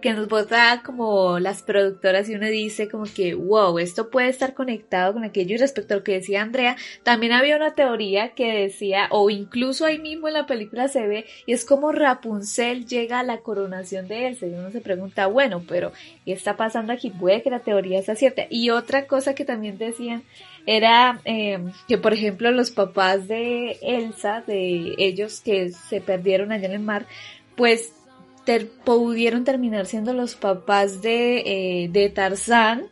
que 0.00 0.12
nos 0.12 0.28
bota 0.28 0.82
como 0.84 1.38
las 1.38 1.62
productoras 1.62 2.28
y 2.28 2.34
uno 2.36 2.46
dice 2.46 2.88
como 2.88 3.04
que, 3.04 3.34
wow, 3.34 3.78
esto 3.78 4.08
puede 4.08 4.28
estar 4.28 4.54
conectado 4.54 5.14
con 5.14 5.24
aquello. 5.24 5.56
Y 5.56 5.58
respecto 5.58 5.94
a 5.94 5.96
lo 5.98 6.04
que 6.04 6.12
decía 6.12 6.42
Andrea, 6.42 6.76
también 7.02 7.32
había 7.32 7.56
una 7.56 7.74
teoría 7.74 8.34
que 8.34 8.52
decía, 8.52 9.08
o 9.10 9.30
incluso 9.30 9.84
ahí 9.84 9.98
mismo 9.98 10.28
en 10.28 10.34
la 10.34 10.46
película 10.46 10.88
se 10.88 11.06
ve, 11.06 11.26
y 11.46 11.52
es 11.52 11.64
como 11.64 11.92
Rapunzel 11.92 12.86
llega 12.86 13.20
a 13.20 13.24
la 13.24 13.38
coronación 13.38 14.06
de 14.06 14.28
Elsa. 14.28 14.46
Y 14.46 14.54
uno 14.54 14.70
se 14.70 14.80
pregunta, 14.80 15.26
bueno, 15.26 15.64
pero 15.66 15.92
¿qué 16.24 16.32
está 16.32 16.56
pasando 16.56 16.92
aquí? 16.92 17.10
Puede 17.10 17.42
que 17.42 17.50
la 17.50 17.60
teoría 17.60 18.02
sea 18.02 18.14
cierta. 18.14 18.46
Y 18.48 18.70
otra 18.70 19.06
cosa 19.06 19.34
que 19.34 19.44
también 19.44 19.76
decían 19.76 20.22
era 20.66 21.20
eh, 21.24 21.60
que, 21.88 21.96
por 21.96 22.12
ejemplo, 22.12 22.50
los 22.50 22.70
papás 22.70 23.28
de 23.28 23.78
Elsa, 23.82 24.42
de 24.46 24.94
ellos 24.98 25.40
que 25.40 25.70
se 25.70 26.00
perdieron 26.00 26.52
allá 26.52 26.66
en 26.66 26.74
el 26.74 26.80
mar, 26.80 27.06
pues 27.54 27.92
pudieron 28.84 29.44
terminar 29.44 29.86
siendo 29.86 30.12
los 30.12 30.34
papás 30.34 31.02
de, 31.02 31.38
eh, 31.84 31.88
de 31.90 32.08
Tarzán, 32.10 32.86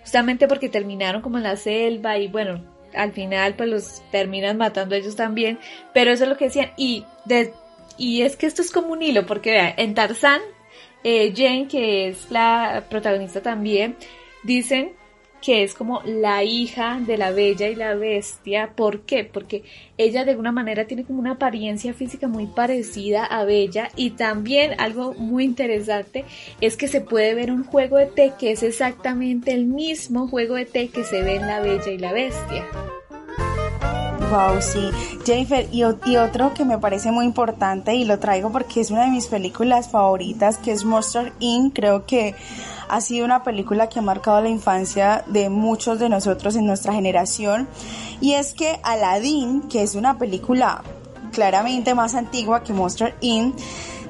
justamente 0.00 0.46
porque 0.46 0.68
terminaron 0.68 1.22
como 1.22 1.38
en 1.38 1.44
la 1.44 1.56
selva 1.56 2.18
y 2.18 2.28
bueno, 2.28 2.62
al 2.94 3.12
final 3.12 3.54
pues 3.54 3.68
los 3.68 4.02
terminan 4.10 4.56
matando 4.56 4.94
ellos 4.94 5.16
también, 5.16 5.58
pero 5.92 6.12
eso 6.12 6.24
es 6.24 6.30
lo 6.30 6.36
que 6.36 6.46
decían. 6.46 6.70
Y 6.76 7.04
de, 7.24 7.52
y 7.96 8.22
es 8.22 8.36
que 8.36 8.46
esto 8.46 8.62
es 8.62 8.70
como 8.70 8.92
un 8.92 9.02
hilo 9.02 9.26
porque 9.26 9.50
vean, 9.52 9.74
en 9.76 9.94
Tarzán 9.94 10.40
eh, 11.02 11.32
Jane 11.34 11.66
que 11.66 12.08
es 12.08 12.30
la 12.30 12.84
protagonista 12.90 13.40
también 13.40 13.96
dicen 14.42 14.92
que 15.42 15.62
es 15.62 15.74
como 15.74 16.02
la 16.04 16.44
hija 16.44 17.00
de 17.00 17.16
la 17.16 17.30
bella 17.30 17.68
y 17.68 17.74
la 17.74 17.94
bestia. 17.94 18.72
¿Por 18.74 19.00
qué? 19.00 19.24
Porque 19.24 19.62
ella 19.96 20.24
de 20.24 20.32
alguna 20.32 20.52
manera 20.52 20.86
tiene 20.86 21.04
como 21.04 21.20
una 21.20 21.32
apariencia 21.32 21.94
física 21.94 22.28
muy 22.28 22.46
parecida 22.46 23.24
a 23.24 23.44
Bella 23.44 23.90
y 23.96 24.10
también 24.10 24.78
algo 24.78 25.14
muy 25.14 25.44
interesante 25.44 26.24
es 26.60 26.76
que 26.76 26.88
se 26.88 27.00
puede 27.00 27.34
ver 27.34 27.50
un 27.50 27.64
juego 27.64 27.96
de 27.96 28.06
té 28.06 28.32
que 28.38 28.52
es 28.52 28.62
exactamente 28.62 29.52
el 29.52 29.66
mismo 29.66 30.28
juego 30.28 30.54
de 30.54 30.66
té 30.66 30.88
que 30.88 31.04
se 31.04 31.22
ve 31.22 31.36
en 31.36 31.46
la 31.46 31.60
bella 31.60 31.90
y 31.90 31.98
la 31.98 32.12
bestia. 32.12 32.66
Wow, 34.30 34.62
sí. 34.62 34.90
Jennifer, 35.24 35.68
y, 35.72 35.82
otro 35.82 36.54
que 36.54 36.64
me 36.64 36.78
parece 36.78 37.10
muy 37.10 37.24
importante 37.24 37.96
y 37.96 38.04
lo 38.04 38.20
traigo 38.20 38.52
porque 38.52 38.80
es 38.80 38.92
una 38.92 39.02
de 39.06 39.10
mis 39.10 39.26
películas 39.26 39.88
favoritas, 39.88 40.56
que 40.58 40.70
es 40.70 40.84
Monster 40.84 41.32
Inc. 41.40 41.74
Creo 41.74 42.06
que 42.06 42.36
ha 42.88 43.00
sido 43.00 43.24
una 43.24 43.42
película 43.42 43.88
que 43.88 43.98
ha 43.98 44.02
marcado 44.02 44.40
la 44.40 44.48
infancia 44.48 45.24
de 45.26 45.50
muchos 45.50 45.98
de 45.98 46.08
nosotros 46.08 46.54
en 46.54 46.64
nuestra 46.64 46.92
generación. 46.92 47.66
Y 48.20 48.34
es 48.34 48.54
que 48.54 48.78
Aladdin, 48.84 49.62
que 49.62 49.82
es 49.82 49.96
una 49.96 50.16
película 50.16 50.84
claramente 51.32 51.96
más 51.96 52.14
antigua 52.14 52.62
que 52.62 52.72
Monster 52.72 53.16
Inc., 53.20 53.56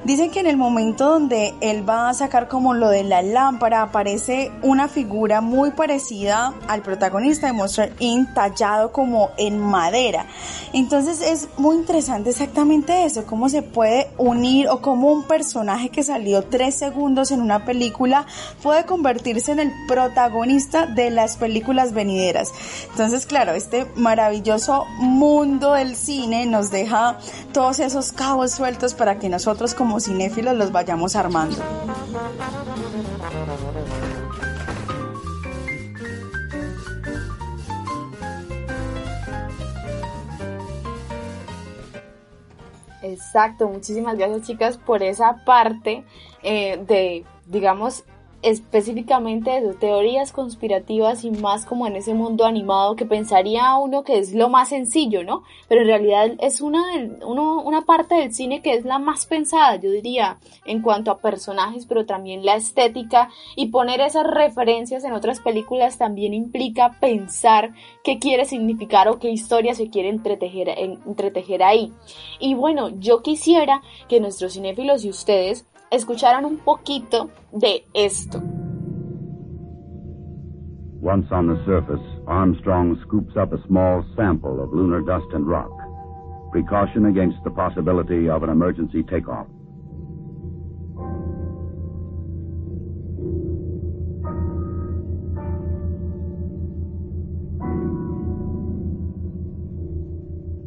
Dicen 0.03 0.31
que 0.31 0.39
en 0.39 0.47
el 0.47 0.57
momento 0.57 1.07
donde 1.07 1.53
él 1.61 1.87
va 1.87 2.09
a 2.09 2.13
sacar 2.15 2.47
como 2.47 2.73
lo 2.73 2.89
de 2.89 3.03
la 3.03 3.21
lámpara 3.21 3.83
aparece 3.83 4.51
una 4.63 4.87
figura 4.87 5.41
muy 5.41 5.69
parecida 5.71 6.55
al 6.67 6.81
protagonista 6.81 7.45
de 7.45 7.53
Monster 7.53 7.93
Inc. 7.99 8.33
tallado 8.33 8.91
como 8.91 9.29
en 9.37 9.59
madera. 9.59 10.25
Entonces 10.73 11.21
es 11.21 11.49
muy 11.57 11.75
interesante 11.75 12.31
exactamente 12.31 13.05
eso, 13.05 13.27
cómo 13.27 13.47
se 13.47 13.61
puede 13.61 14.09
unir 14.17 14.69
o 14.69 14.81
cómo 14.81 15.11
un 15.11 15.27
personaje 15.27 15.89
que 15.89 16.01
salió 16.01 16.45
tres 16.45 16.73
segundos 16.73 17.29
en 17.29 17.39
una 17.39 17.63
película 17.63 18.25
puede 18.63 18.85
convertirse 18.85 19.51
en 19.51 19.59
el 19.59 19.71
protagonista 19.87 20.87
de 20.87 21.11
las 21.11 21.37
películas 21.37 21.93
venideras. 21.93 22.49
Entonces 22.89 23.27
claro, 23.27 23.51
este 23.51 23.85
maravilloso 23.95 24.85
mundo 24.97 25.73
del 25.73 25.95
cine 25.95 26.47
nos 26.47 26.71
deja 26.71 27.19
todos 27.53 27.77
esos 27.77 28.11
cabos 28.11 28.49
sueltos 28.51 28.95
para 28.95 29.19
que 29.19 29.29
nosotros 29.29 29.75
como 29.75 29.90
como 29.91 29.99
cinéfilos 29.99 30.55
los 30.55 30.71
vayamos 30.71 31.17
armando. 31.17 31.57
Exacto, 43.01 43.67
muchísimas 43.67 44.17
gracias 44.17 44.47
chicas 44.47 44.77
por 44.77 45.03
esa 45.03 45.43
parte 45.43 46.05
eh, 46.41 46.81
de, 46.87 47.25
digamos, 47.47 48.05
específicamente 48.43 49.61
de 49.61 49.73
teorías 49.73 50.31
conspirativas 50.31 51.23
y 51.23 51.31
más 51.31 51.65
como 51.65 51.87
en 51.87 51.95
ese 51.95 52.13
mundo 52.13 52.45
animado 52.45 52.95
que 52.95 53.05
pensaría 53.05 53.75
uno 53.77 54.03
que 54.03 54.17
es 54.17 54.33
lo 54.33 54.49
más 54.49 54.69
sencillo, 54.69 55.23
¿no? 55.23 55.43
Pero 55.67 55.81
en 55.81 55.87
realidad 55.87 56.31
es 56.39 56.61
una, 56.61 56.83
una 57.25 57.81
parte 57.81 58.15
del 58.15 58.33
cine 58.33 58.61
que 58.61 58.73
es 58.73 58.85
la 58.85 58.99
más 58.99 59.25
pensada, 59.25 59.75
yo 59.75 59.91
diría, 59.91 60.37
en 60.65 60.81
cuanto 60.81 61.11
a 61.11 61.19
personajes, 61.19 61.85
pero 61.85 62.05
también 62.05 62.45
la 62.45 62.55
estética 62.55 63.29
y 63.55 63.67
poner 63.67 64.01
esas 64.01 64.25
referencias 64.25 65.03
en 65.03 65.13
otras 65.13 65.39
películas 65.39 65.97
también 65.97 66.33
implica 66.33 66.97
pensar 66.99 67.73
qué 68.03 68.19
quiere 68.19 68.45
significar 68.45 69.07
o 69.07 69.19
qué 69.19 69.29
historia 69.29 69.75
se 69.75 69.89
quiere 69.89 70.09
entretejer, 70.09 70.69
entretejer 71.05 71.63
ahí. 71.63 71.93
Y 72.39 72.55
bueno, 72.55 72.89
yo 72.99 73.21
quisiera 73.21 73.81
que 74.07 74.19
nuestros 74.19 74.53
cinéfilos 74.53 75.05
y 75.05 75.09
ustedes 75.09 75.65
escucharan 75.91 76.45
un 76.45 76.57
poquito 76.57 77.29
de 77.51 77.85
esto. 77.93 78.41
Once 81.01 81.25
on 81.31 81.47
the 81.47 81.57
surface, 81.65 82.01
Armstrong 82.27 82.97
scoops 83.05 83.35
up 83.35 83.51
a 83.51 83.67
small 83.67 84.05
sample 84.15 84.63
of 84.63 84.71
lunar 84.71 85.01
dust 85.01 85.25
and 85.33 85.47
rock. 85.47 85.71
Precaution 86.51 87.05
against 87.07 87.37
the 87.43 87.49
possibility 87.49 88.29
of 88.29 88.43
an 88.43 88.49
emergency 88.49 89.03
takeoff. 89.03 89.47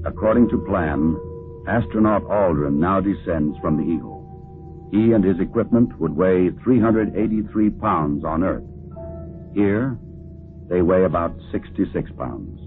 According 0.04 0.48
to 0.50 0.58
plan, 0.58 1.16
astronaut 1.66 2.24
Aldrin 2.24 2.74
now 2.74 3.00
descends 3.00 3.56
from 3.60 3.76
the 3.76 3.84
Eagle. 3.84 4.13
He 4.94 5.10
and 5.10 5.24
his 5.24 5.40
equipment 5.40 5.98
would 5.98 6.16
weigh 6.16 6.50
383 6.62 7.70
pounds 7.82 8.24
on 8.24 8.44
Earth. 8.44 8.62
Here, 9.52 9.98
they 10.68 10.82
weigh 10.82 11.02
about 11.02 11.32
66 11.50 12.12
pounds. 12.16 12.60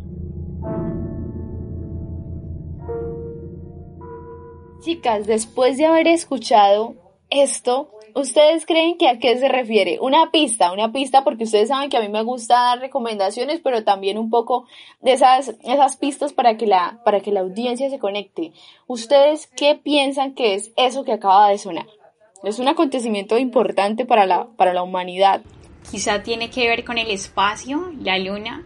Chicas, 4.84 5.26
después 5.26 5.78
de 5.78 5.86
haber 5.86 6.10
escuchado 6.10 6.96
esto, 7.30 7.92
¿ustedes 8.14 8.66
creen 8.66 8.98
que 8.98 9.08
a 9.08 9.20
qué 9.20 9.38
se 9.38 9.48
refiere? 9.48 10.00
Una 10.02 10.30
pista, 10.30 10.74
una 10.74 10.92
pista 10.92 11.24
porque 11.24 11.46
ustedes 11.46 11.70
saben 11.70 11.90
que 11.90 11.96
a 11.96 12.02
mí 12.02 12.10
me 12.10 12.24
gusta 12.24 12.56
dar 12.56 12.80
recomendaciones, 12.80 13.62
pero 13.64 13.86
también 13.86 14.18
un 14.18 14.30
poco 14.30 14.66
de 15.00 15.14
esas, 15.14 15.56
esas 15.64 15.96
pistas 15.96 16.34
para 16.34 16.58
que, 16.58 16.68
la, 16.68 17.00
para 17.06 17.22
que 17.22 17.32
la 17.32 17.40
audiencia 17.40 17.90
se 17.90 18.00
conecte. 18.00 18.52
¿Ustedes 18.86 19.48
qué 19.48 19.76
piensan 19.76 20.36
que 20.36 20.56
es 20.56 20.74
eso 20.76 21.06
que 21.06 21.14
acaba 21.14 21.48
de 21.48 21.58
sonar? 21.58 21.88
Es 22.44 22.60
un 22.60 22.68
acontecimiento 22.68 23.38
importante 23.38 24.06
para 24.06 24.26
la, 24.26 24.48
para 24.56 24.74
la 24.74 24.84
humanidad. 24.84 25.42
Quizá 25.90 26.24
tiene 26.24 26.50
que 26.50 26.68
ver 26.68 26.84
con 26.84 26.98
el 26.98 27.10
espacio, 27.10 27.92
la 28.02 28.18
luna. 28.20 28.64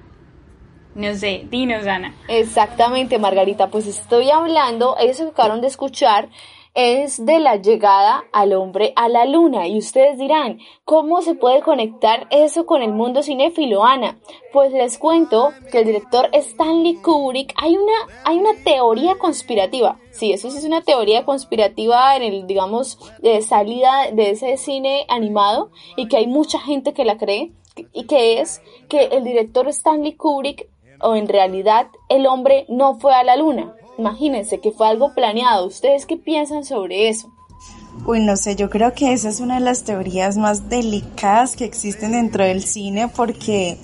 No 0.93 1.13
sé, 1.15 1.47
dinos, 1.49 1.87
Ana. 1.87 2.13
Exactamente, 2.27 3.17
Margarita. 3.17 3.67
Pues 3.67 3.87
estoy 3.87 4.29
hablando, 4.29 4.97
ellos 4.99 5.17
se 5.17 5.23
acabaron 5.23 5.61
de 5.61 5.67
escuchar 5.67 6.29
es 6.73 7.25
de 7.25 7.39
la 7.39 7.57
llegada 7.57 8.23
al 8.31 8.53
hombre 8.53 8.93
a 8.95 9.09
la 9.09 9.25
luna. 9.25 9.67
Y 9.67 9.77
ustedes 9.77 10.17
dirán, 10.17 10.59
¿cómo 10.85 11.21
se 11.21 11.35
puede 11.35 11.61
conectar 11.61 12.27
eso 12.31 12.65
con 12.65 12.81
el 12.81 12.93
mundo 12.93 13.23
cinéfilo, 13.23 13.83
Ana? 13.83 14.19
Pues 14.53 14.71
les 14.71 14.97
cuento 14.97 15.51
que 15.71 15.79
el 15.79 15.85
director 15.85 16.29
Stanley 16.31 16.95
Kubrick, 16.95 17.53
hay 17.57 17.75
una, 17.75 17.93
hay 18.23 18.37
una 18.37 18.53
teoría 18.63 19.15
conspirativa. 19.17 19.99
Sí, 20.11 20.31
eso 20.31 20.49
sí 20.49 20.57
es 20.57 20.63
una 20.63 20.81
teoría 20.81 21.25
conspirativa 21.25 22.15
en 22.15 22.23
el, 22.23 22.47
digamos, 22.47 22.97
de 23.19 23.41
salida 23.41 24.11
de 24.11 24.31
ese 24.31 24.57
cine 24.57 25.05
animado 25.09 25.71
y 25.95 26.07
que 26.07 26.17
hay 26.17 26.27
mucha 26.27 26.59
gente 26.59 26.93
que 26.93 27.05
la 27.05 27.17
cree 27.17 27.51
y 27.93 28.05
que 28.05 28.39
es 28.39 28.61
que 28.89 29.05
el 29.05 29.23
director 29.23 29.67
Stanley 29.69 30.13
Kubrick 30.13 30.69
o 31.01 31.15
en 31.15 31.27
realidad 31.27 31.87
el 32.09 32.27
hombre 32.27 32.65
no 32.69 32.95
fue 32.95 33.13
a 33.13 33.23
la 33.23 33.35
luna 33.35 33.75
Imagínense 33.97 34.59
que 34.59 34.71
fue 34.71 34.87
algo 34.87 35.13
planeado. 35.13 35.67
¿Ustedes 35.67 36.05
qué 36.05 36.17
piensan 36.17 36.63
sobre 36.63 37.09
eso? 37.09 37.31
Uy, 38.05 38.19
no 38.21 38.35
sé, 38.35 38.55
yo 38.55 38.69
creo 38.69 38.93
que 38.93 39.13
esa 39.13 39.29
es 39.29 39.41
una 39.41 39.55
de 39.55 39.61
las 39.61 39.83
teorías 39.83 40.37
más 40.37 40.69
delicadas 40.69 41.55
que 41.55 41.65
existen 41.65 42.13
dentro 42.13 42.43
del 42.43 42.63
cine 42.63 43.09
porque 43.09 43.77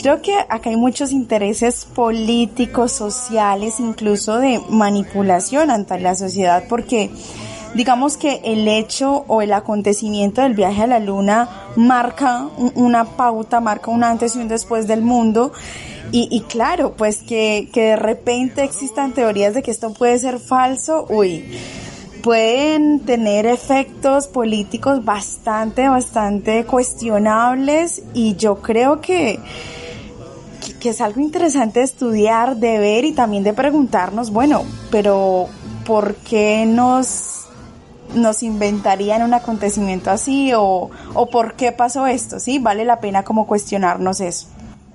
creo 0.00 0.22
que 0.22 0.32
acá 0.48 0.70
hay 0.70 0.76
muchos 0.76 1.12
intereses 1.12 1.84
políticos, 1.84 2.92
sociales, 2.92 3.78
incluso 3.78 4.38
de 4.38 4.60
manipulación 4.70 5.70
ante 5.70 5.98
la 6.00 6.14
sociedad 6.14 6.64
porque 6.68 7.10
digamos 7.74 8.16
que 8.16 8.40
el 8.44 8.68
hecho 8.68 9.24
o 9.28 9.42
el 9.42 9.52
acontecimiento 9.52 10.42
del 10.42 10.54
viaje 10.54 10.82
a 10.82 10.86
la 10.86 10.98
luna 10.98 11.48
marca 11.76 12.48
una 12.74 13.04
pauta, 13.04 13.60
marca 13.60 13.90
un 13.90 14.04
antes 14.04 14.36
y 14.36 14.40
un 14.40 14.48
después 14.48 14.86
del 14.86 15.02
mundo. 15.02 15.52
Y, 16.14 16.42
claro, 16.42 16.92
pues 16.92 17.22
que, 17.22 17.70
que 17.72 17.82
de 17.84 17.96
repente 17.96 18.62
existan 18.64 19.12
teorías 19.12 19.54
de 19.54 19.62
que 19.62 19.70
esto 19.70 19.94
puede 19.94 20.18
ser 20.18 20.40
falso, 20.40 21.06
uy, 21.08 21.42
pueden 22.22 23.00
tener 23.00 23.46
efectos 23.46 24.28
políticos 24.28 25.04
bastante, 25.04 25.88
bastante 25.88 26.64
cuestionables. 26.64 28.02
Y 28.14 28.36
yo 28.36 28.56
creo 28.56 29.00
que, 29.00 29.40
que, 30.80 30.90
es 30.90 31.00
algo 31.00 31.20
interesante 31.20 31.82
estudiar, 31.82 32.56
de 32.56 32.78
ver 32.78 33.04
y 33.04 33.12
también 33.12 33.42
de 33.42 33.52
preguntarnos, 33.52 34.30
bueno, 34.30 34.64
pero 34.90 35.48
¿por 35.84 36.14
qué 36.16 36.64
nos, 36.66 37.31
nos 38.14 38.42
inventarían 38.42 39.22
un 39.22 39.34
acontecimiento 39.34 40.10
así 40.10 40.52
o, 40.54 40.90
o 41.14 41.30
por 41.30 41.54
qué 41.54 41.72
pasó 41.72 42.06
esto? 42.06 42.40
¿Sí? 42.40 42.58
Vale 42.58 42.84
la 42.84 43.00
pena 43.00 43.22
como 43.24 43.46
cuestionarnos 43.46 44.20
eso. 44.20 44.48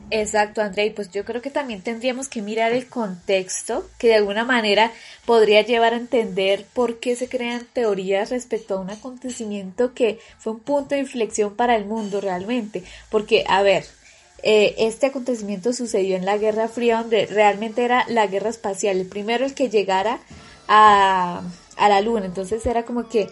Exacto, 0.09 0.61
André, 0.61 0.93
pues 0.95 1.11
yo 1.11 1.25
creo 1.25 1.41
que 1.41 1.49
también 1.49 1.81
tendríamos 1.81 2.29
que 2.29 2.41
mirar 2.41 2.71
el 2.71 2.87
contexto 2.87 3.89
que 3.97 4.07
de 4.07 4.15
alguna 4.15 4.45
manera 4.45 4.93
podría 5.25 5.61
llevar 5.63 5.93
a 5.93 5.97
entender 5.97 6.65
por 6.73 6.99
qué 6.99 7.17
se 7.17 7.27
crean 7.27 7.67
teorías 7.73 8.29
respecto 8.29 8.75
a 8.75 8.79
un 8.79 8.89
acontecimiento 8.89 9.93
que 9.93 10.19
fue 10.37 10.53
un 10.53 10.59
punto 10.59 10.95
de 10.95 11.01
inflexión 11.01 11.55
para 11.55 11.75
el 11.75 11.85
mundo 11.85 12.21
realmente. 12.21 12.83
Porque, 13.09 13.43
a 13.49 13.61
ver, 13.63 13.83
eh, 14.43 14.75
este 14.77 15.07
acontecimiento 15.07 15.73
sucedió 15.73 16.15
en 16.15 16.23
la 16.23 16.37
Guerra 16.37 16.69
Fría, 16.69 17.01
donde 17.01 17.25
realmente 17.25 17.83
era 17.83 18.05
la 18.07 18.27
guerra 18.27 18.49
espacial, 18.49 18.97
el 18.97 19.07
primero 19.07 19.45
el 19.45 19.55
que 19.55 19.69
llegara 19.69 20.21
a, 20.69 21.41
a 21.77 21.89
la 21.89 22.01
Luna. 22.01 22.25
Entonces 22.25 22.65
era 22.65 22.83
como 22.83 23.07
que 23.07 23.27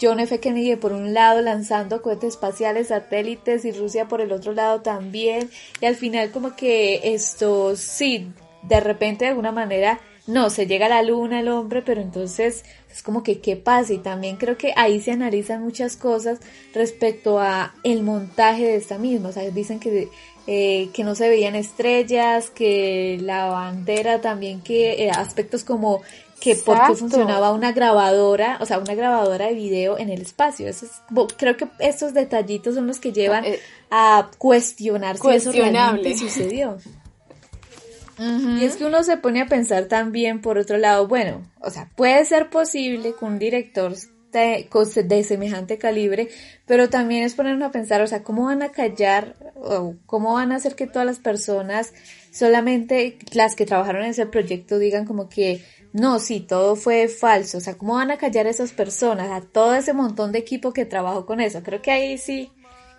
John 0.00 0.20
F. 0.20 0.40
Kennedy 0.40 0.76
por 0.76 0.92
un 0.92 1.14
lado 1.14 1.40
lanzando 1.40 2.02
cohetes 2.02 2.34
espaciales, 2.34 2.88
satélites 2.88 3.64
y 3.64 3.72
Rusia 3.72 4.08
por 4.08 4.20
el 4.20 4.32
otro 4.32 4.52
lado 4.52 4.80
también. 4.80 5.50
Y 5.80 5.86
al 5.86 5.96
final 5.96 6.30
como 6.30 6.56
que 6.56 7.14
esto, 7.14 7.76
sí, 7.76 8.32
de 8.62 8.80
repente 8.80 9.24
de 9.24 9.30
alguna 9.30 9.52
manera, 9.52 10.00
no, 10.26 10.48
se 10.48 10.66
llega 10.66 10.86
a 10.86 10.88
la 10.88 11.02
luna 11.02 11.40
el 11.40 11.48
hombre, 11.48 11.82
pero 11.82 12.00
entonces 12.00 12.64
es 12.90 13.02
como 13.02 13.22
que 13.22 13.40
qué 13.40 13.56
pasa 13.56 13.92
y 13.92 13.98
también 13.98 14.36
creo 14.36 14.56
que 14.56 14.72
ahí 14.74 15.00
se 15.00 15.10
analizan 15.10 15.62
muchas 15.62 15.96
cosas 15.98 16.40
respecto 16.72 17.38
a 17.38 17.74
el 17.84 18.02
montaje 18.02 18.64
de 18.64 18.76
esta 18.76 18.96
misma. 18.98 19.28
O 19.28 19.32
sea, 19.32 19.48
dicen 19.50 19.80
que 19.80 20.08
eh, 20.46 20.90
que 20.92 21.04
no 21.04 21.14
se 21.14 21.30
veían 21.30 21.54
estrellas, 21.54 22.50
que 22.50 23.18
la 23.22 23.46
bandera 23.46 24.20
también, 24.20 24.60
que 24.60 25.04
eh, 25.04 25.10
aspectos 25.10 25.64
como 25.64 26.02
que 26.44 26.56
porque 26.56 26.94
funcionaba 26.94 27.52
una 27.52 27.72
grabadora, 27.72 28.58
o 28.60 28.66
sea, 28.66 28.78
una 28.78 28.94
grabadora 28.94 29.46
de 29.46 29.54
video 29.54 29.96
en 29.98 30.10
el 30.10 30.20
espacio. 30.20 30.68
Eso 30.68 30.86
creo 31.38 31.56
que 31.56 31.66
estos 31.78 32.12
detallitos 32.12 32.74
son 32.74 32.86
los 32.86 33.00
que 33.00 33.12
llevan 33.12 33.46
eh, 33.46 33.60
a 33.90 34.28
cuestionar 34.36 35.16
si 35.16 35.28
eso 35.30 35.52
realmente 35.52 36.14
sucedió. 36.18 36.76
Y 38.18 38.62
es 38.62 38.76
que 38.76 38.84
uno 38.84 39.02
se 39.02 39.16
pone 39.16 39.40
a 39.40 39.46
pensar 39.46 39.86
también, 39.86 40.42
por 40.42 40.58
otro 40.58 40.76
lado, 40.76 41.08
bueno, 41.08 41.40
o 41.60 41.70
sea, 41.70 41.88
puede 41.96 42.24
ser 42.26 42.50
posible 42.50 43.14
que 43.18 43.24
un 43.24 43.38
director 43.38 43.94
de, 44.40 44.68
de, 45.04 45.24
semejante 45.24 45.78
calibre, 45.78 46.28
pero 46.66 46.90
también 46.90 47.24
es 47.24 47.34
ponernos 47.34 47.68
a 47.68 47.72
pensar, 47.72 48.02
o 48.02 48.06
sea, 48.06 48.22
¿cómo 48.22 48.44
van 48.44 48.62
a 48.62 48.72
callar 48.72 49.36
o 49.56 49.94
cómo 50.06 50.34
van 50.34 50.52
a 50.52 50.56
hacer 50.56 50.74
que 50.74 50.86
todas 50.86 51.06
las 51.06 51.18
personas, 51.18 51.92
solamente 52.32 53.18
las 53.32 53.56
que 53.56 53.66
trabajaron 53.66 54.02
en 54.02 54.10
ese 54.10 54.26
proyecto, 54.26 54.78
digan 54.78 55.04
como 55.04 55.28
que 55.28 55.62
no, 55.92 56.18
sí, 56.18 56.40
todo 56.40 56.74
fue 56.74 57.06
falso. 57.06 57.58
O 57.58 57.60
sea, 57.60 57.78
¿cómo 57.78 57.94
van 57.94 58.10
a 58.10 58.18
callar 58.18 58.48
a 58.48 58.50
esas 58.50 58.72
personas, 58.72 59.30
a 59.30 59.46
todo 59.46 59.76
ese 59.76 59.92
montón 59.92 60.32
de 60.32 60.40
equipo 60.40 60.72
que 60.72 60.86
trabajó 60.86 61.24
con 61.24 61.40
eso? 61.40 61.62
Creo 61.62 61.80
que 61.82 61.92
ahí 61.92 62.18
sí 62.18 62.50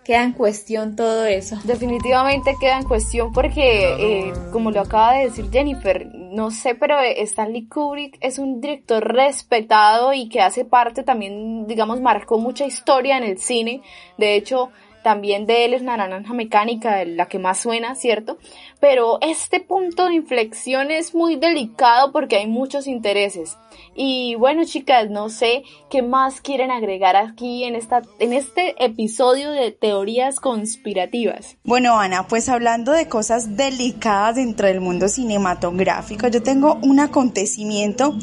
queda 0.05 0.23
en 0.23 0.33
cuestión 0.33 0.95
todo 0.95 1.25
eso. 1.25 1.57
Definitivamente 1.63 2.55
queda 2.59 2.77
en 2.77 2.85
cuestión 2.85 3.33
porque, 3.33 4.27
eh, 4.27 4.33
como 4.51 4.71
lo 4.71 4.81
acaba 4.81 5.13
de 5.13 5.25
decir 5.25 5.49
Jennifer, 5.51 6.07
no 6.13 6.51
sé, 6.51 6.75
pero 6.75 6.97
Stanley 6.99 7.67
Kubrick 7.67 8.17
es 8.21 8.37
un 8.37 8.61
director 8.61 9.03
respetado 9.03 10.13
y 10.13 10.29
que 10.29 10.41
hace 10.41 10.63
parte 10.63 11.03
también, 11.03 11.65
digamos, 11.65 11.99
marcó 12.01 12.37
mucha 12.37 12.65
historia 12.65 13.17
en 13.17 13.23
el 13.23 13.39
cine. 13.39 13.81
De 14.17 14.35
hecho, 14.35 14.69
también 15.05 15.45
de 15.45 15.65
él 15.65 15.75
es 15.75 15.83
la 15.83 15.97
naranja 15.97 16.33
mecánica, 16.33 17.05
la 17.05 17.27
que 17.27 17.37
más 17.37 17.59
suena, 17.59 17.93
¿cierto? 17.93 18.39
Pero 18.79 19.19
este 19.21 19.59
punto 19.59 20.07
de 20.07 20.15
inflexión 20.15 20.89
es 20.89 21.13
muy 21.13 21.35
delicado 21.35 22.11
porque 22.11 22.37
hay 22.37 22.47
muchos 22.47 22.87
intereses. 22.87 23.55
Y 23.95 24.33
bueno, 24.33 24.63
chicas, 24.65 25.11
no 25.11 25.29
sé 25.29 25.61
qué 25.91 26.01
más 26.01 26.41
quieren 26.41 26.71
agregar 26.71 27.15
aquí 27.15 27.65
en 27.65 27.75
esta 27.75 28.01
en 28.17 28.33
este 28.33 28.83
episodio 28.83 29.51
de 29.51 29.71
teorías 29.71 30.39
conspirativas. 30.39 31.55
Bueno, 31.63 31.99
Ana, 31.99 32.27
pues 32.27 32.49
hablando 32.49 32.91
de 32.91 33.07
cosas 33.07 33.55
delicadas 33.55 34.37
dentro 34.37 34.67
del 34.67 34.81
mundo 34.81 35.07
cinematográfico, 35.07 36.29
yo 36.29 36.41
tengo 36.41 36.79
un 36.81 36.99
acontecimiento 36.99 38.15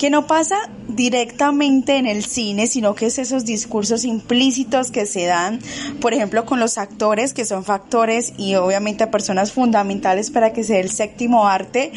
que 0.00 0.10
no 0.10 0.26
pasa 0.26 0.56
directamente 0.88 1.96
en 1.96 2.06
el 2.06 2.24
cine, 2.24 2.66
sino 2.66 2.94
que 2.94 3.06
es 3.06 3.18
esos 3.18 3.44
discursos 3.44 4.04
implícitos 4.04 4.90
que 4.90 5.06
se 5.06 5.24
dan, 5.24 5.60
por 6.00 6.14
ejemplo, 6.16 6.44
con 6.44 6.58
los 6.58 6.78
actores, 6.78 7.32
que 7.32 7.44
son 7.44 7.64
factores 7.64 8.32
y 8.36 8.54
obviamente 8.56 9.06
personas 9.06 9.52
fundamentales 9.52 10.30
para 10.30 10.52
que 10.52 10.64
sea 10.64 10.80
el 10.80 10.90
séptimo 10.90 11.46
arte. 11.46 11.92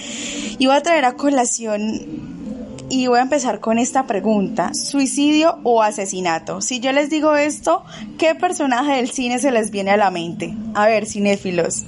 Y 0.58 0.68
voy 0.68 0.76
a 0.76 0.84
traer 0.84 1.06
a 1.06 1.14
colación 1.14 2.40
y 2.90 3.08
voy 3.08 3.20
a 3.20 3.24
empezar 3.24 3.60
con 3.60 3.78
esta 3.78 4.08
pregunta, 4.08 4.74
¿suicidio 4.74 5.60
o 5.64 5.82
asesinato? 5.82 6.62
Si 6.62 6.80
yo 6.80 6.92
les 6.92 7.10
digo 7.10 7.36
esto, 7.36 7.84
¿qué 8.18 8.36
personaje 8.36 8.96
del 8.96 9.10
cine 9.10 9.40
se 9.40 9.52
les 9.52 9.72
viene 9.72 9.92
a 9.92 9.98
la 9.98 10.12
mente? 10.12 10.56
A 10.74 10.88
ver, 10.88 11.06
cinéfilos. 11.06 11.84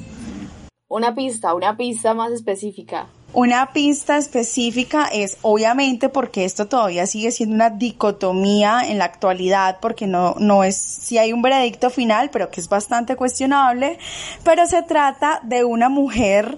Una 0.88 1.15
pista, 1.15 1.54
una 1.56 1.76
pista 1.78 2.13
más 2.13 2.32
específica. 2.32 3.08
Una 3.34 3.72
pista 3.72 4.17
específica 4.17 5.06
es 5.06 5.38
obviamente 5.41 6.10
porque 6.10 6.44
esto 6.44 6.67
todavía 6.67 7.06
sigue 7.06 7.32
siendo 7.32 7.56
una 7.56 7.70
dicotomía 7.70 8.82
en 8.86 8.98
la 8.98 9.06
actualidad 9.06 9.78
porque 9.82 10.06
no, 10.06 10.36
no 10.38 10.65
es, 10.65 10.76
si 10.76 11.17
hay 11.17 11.32
un 11.32 11.41
veredicto 11.41 11.89
final, 11.89 12.30
pero 12.30 12.52
que 12.52 12.60
es 12.60 12.67
bastante 12.67 13.15
cuestionable, 13.15 14.00
pero 14.44 14.65
se 14.65 14.84
trata 14.84 15.39
de 15.44 15.63
una 15.63 15.88
mujer 15.88 16.58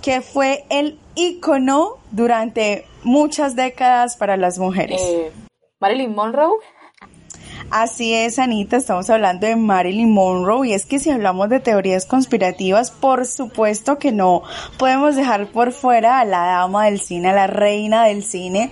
que 0.00 0.20
fue 0.20 0.64
el 0.70 0.98
ícono 1.16 1.98
durante 2.12 2.86
muchas 3.02 3.56
décadas 3.56 4.16
para 4.16 4.36
las 4.36 4.58
mujeres. 4.58 5.00
Eh, 5.02 5.32
Marilyn 5.80 6.14
Monroe. 6.14 6.58
Así 7.72 8.12
es, 8.12 8.38
Anita, 8.38 8.76
estamos 8.76 9.08
hablando 9.08 9.46
de 9.46 9.56
Marilyn 9.56 10.12
Monroe 10.12 10.68
y 10.68 10.72
es 10.74 10.84
que 10.84 10.98
si 10.98 11.08
hablamos 11.08 11.48
de 11.48 11.58
teorías 11.58 12.04
conspirativas, 12.04 12.90
por 12.90 13.24
supuesto 13.24 13.98
que 13.98 14.12
no 14.12 14.42
podemos 14.76 15.16
dejar 15.16 15.50
por 15.50 15.72
fuera 15.72 16.20
a 16.20 16.26
la 16.26 16.44
dama 16.44 16.84
del 16.84 17.00
cine, 17.00 17.30
a 17.30 17.32
la 17.32 17.46
reina 17.46 18.04
del 18.04 18.24
cine. 18.24 18.70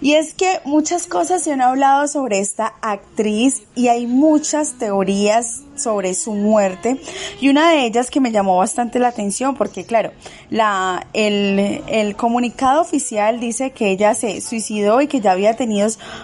Y 0.00 0.14
es 0.14 0.34
que 0.34 0.60
muchas 0.64 1.08
cosas 1.08 1.42
se 1.42 1.52
han 1.52 1.60
hablado 1.60 2.06
sobre 2.06 2.38
esta 2.38 2.74
actriz 2.80 3.64
y 3.74 3.88
hay 3.88 4.06
muchas 4.06 4.74
teorías 4.78 5.62
sobre 5.78 6.14
su 6.14 6.34
muerte. 6.34 7.00
Y 7.40 7.48
una 7.48 7.70
de 7.70 7.86
ellas 7.86 8.10
que 8.10 8.20
me 8.20 8.30
llamó 8.30 8.58
bastante 8.58 8.98
la 8.98 9.08
atención 9.08 9.56
porque 9.56 9.84
claro, 9.84 10.12
la, 10.50 11.06
el, 11.12 11.82
el 11.88 12.16
comunicado 12.16 12.80
oficial 12.80 13.40
dice 13.40 13.70
que 13.70 13.90
ella 13.90 14.14
se 14.14 14.40
suicidó 14.40 15.00
y 15.00 15.06
que 15.06 15.20
ya 15.20 15.32
había 15.32 15.54
tenido 15.56 15.78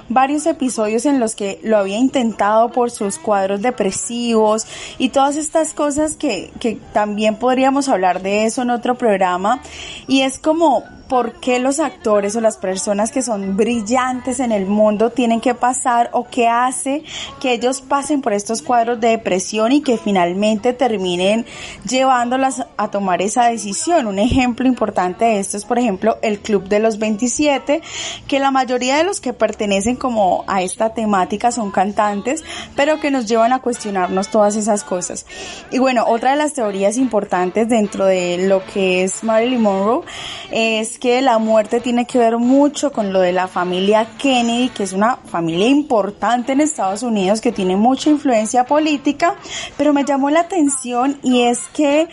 varios 0.09 0.47
episodios 0.47 1.07
en 1.07 1.21
los 1.21 1.35
que 1.35 1.61
lo 1.63 1.77
había 1.77 1.99
intentado 1.99 2.71
por 2.71 2.91
sus 2.91 3.19
cuadros 3.19 3.63
depresivos 3.63 4.67
y 4.99 5.11
todas 5.11 5.37
estas 5.37 5.73
cosas 5.73 6.17
que, 6.17 6.51
que 6.61 6.79
también 6.93 7.37
podríamos 7.37 7.89
hablar 7.89 8.23
de 8.23 8.45
eso 8.45 8.63
en 8.63 8.71
otro 8.71 8.97
programa. 8.97 9.61
Y 10.07 10.23
es 10.23 10.39
como 10.39 10.85
por 11.09 11.39
qué 11.41 11.59
los 11.59 11.81
actores 11.81 12.35
o 12.35 12.41
las 12.41 12.57
personas 12.57 13.13
que 13.13 13.23
son 13.23 13.57
brillantes 13.57 14.41
en 14.41 14.53
el 14.53 14.67
mundo 14.67 15.11
tienen 15.11 15.41
que 15.41 15.55
pasar 15.55 16.11
o 16.13 16.27
qué 16.27 16.49
hace 16.49 17.05
que 17.41 17.53
ellos 17.53 17.83
pasen 17.83 18.23
por 18.23 18.33
estos 18.33 18.63
cuadros 18.63 19.01
de 19.01 19.09
depresión 19.09 19.44
y 19.53 19.81
que 19.83 19.99
finalmente 19.99 20.73
terminen 20.73 21.47
llevándolas 21.89 22.67
a 22.77 22.91
tomar 22.91 23.23
esa 23.23 23.47
decisión. 23.47 24.07
Un 24.07 24.19
ejemplo 24.19 24.67
importante 24.67 25.25
de 25.25 25.39
esto 25.39 25.57
es, 25.57 25.65
por 25.65 25.79
ejemplo, 25.79 26.17
el 26.23 26.41
Club 26.41 26.65
de 26.69 26.81
los 26.81 26.99
27, 26.99 27.83
que 28.27 28.39
la 28.39 28.51
mayoría 28.51 28.97
de 28.97 29.05
los 29.05 29.21
que 29.21 29.33
pertenecen 29.33 29.97
como 29.97 30.45
a 30.47 30.63
esta 30.63 30.95
temática 30.95 31.53
son 31.53 31.71
cantantes, 31.71 32.43
pero 32.75 33.01
que 33.01 33.11
nos 33.11 33.27
llevan 33.27 33.53
a 33.53 33.61
cuestionarnos 33.61 34.29
todas 34.29 34.57
esas 34.57 34.83
cosas. 34.83 35.27
Y 35.71 35.79
bueno, 35.79 36.05
otra 36.07 36.33
de 36.33 36.37
las 36.37 36.55
teorías 36.55 36.97
importantes 36.97 37.69
dentro 37.69 38.07
de 38.07 38.47
lo 38.49 38.65
que 38.65 39.05
es 39.05 39.23
Marilyn 39.23 39.63
Monroe 39.63 40.05
es 40.51 40.99
que 40.99 41.21
la 41.23 41.39
muerte 41.39 41.81
tiene 41.81 42.07
que 42.07 42.19
ver 42.19 42.39
mucho 42.39 42.93
con 42.93 43.13
lo 43.13 43.21
de 43.21 43.33
la 43.33 43.49
familia 43.49 44.07
Kennedy, 44.19 44.71
que 44.71 44.83
es 44.83 44.93
una 44.93 45.17
familia 45.17 45.69
importante 45.69 46.53
en 46.53 46.61
Estados 46.61 47.03
Unidos 47.03 47.41
que 47.41 47.53
tiene 47.53 47.77
mucha 47.77 48.11
influencia 48.11 48.65
política, 48.65 49.34
pero 49.77 49.93
me 49.93 50.05
llamó 50.05 50.31
la 50.31 50.41
atención 50.41 51.19
y 51.23 51.43
es 51.43 51.61
que 51.73 52.09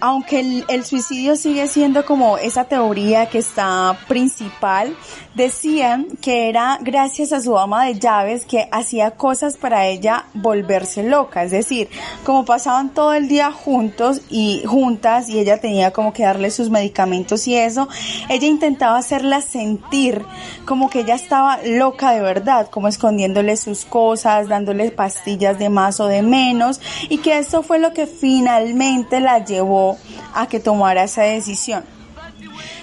aunque 0.00 0.64
el, 0.68 0.84
suicidio 0.84 1.36
sigue 1.36 1.68
siendo 1.68 2.04
como 2.04 2.38
esa 2.38 2.64
teoría 2.64 3.26
que 3.26 3.38
está 3.38 3.98
principal, 4.08 4.96
decían 5.34 6.06
que 6.20 6.48
era 6.48 6.78
gracias 6.80 7.32
a 7.32 7.40
su 7.40 7.56
ama 7.58 7.84
de 7.84 7.98
llaves 7.98 8.44
que 8.44 8.68
hacía 8.72 9.12
cosas 9.12 9.56
para 9.56 9.86
ella 9.86 10.24
volverse 10.34 11.02
loca, 11.02 11.44
es 11.44 11.50
decir, 11.50 11.88
como 12.24 12.44
pasaban 12.44 12.90
todo 12.90 13.12
el 13.12 13.28
día 13.28 13.52
juntos 13.52 14.22
y 14.30 14.62
juntas 14.66 15.28
y 15.28 15.38
ella 15.38 15.60
tenía 15.60 15.92
como 15.92 16.12
que 16.12 16.24
darle 16.24 16.50
sus 16.50 16.70
medicamentos 16.70 17.46
y 17.46 17.56
eso, 17.56 17.88
ella 18.28 18.46
intentaba 18.46 18.98
hacerla 18.98 19.40
sentir 19.40 20.24
como 20.64 20.90
que 20.90 21.00
ella 21.00 21.14
estaba 21.14 21.58
loca 21.64 22.12
de 22.12 22.20
verdad, 22.20 22.68
como 22.68 22.88
escondiéndole 22.88 23.56
sus 23.56 23.84
cosas, 23.84 24.48
dándole 24.48 24.90
pastillas 24.90 25.58
de 25.58 25.68
más 25.68 26.00
o 26.00 26.06
de 26.06 26.22
menos 26.22 26.80
y 27.08 27.18
que 27.18 27.38
esto 27.38 27.62
fue 27.62 27.78
lo 27.78 27.92
que 27.92 28.06
finalmente 28.06 29.20
la 29.20 29.44
llevó 29.44 29.89
a 30.34 30.46
que 30.46 30.60
tomara 30.60 31.04
esa 31.04 31.22
decisión. 31.22 31.84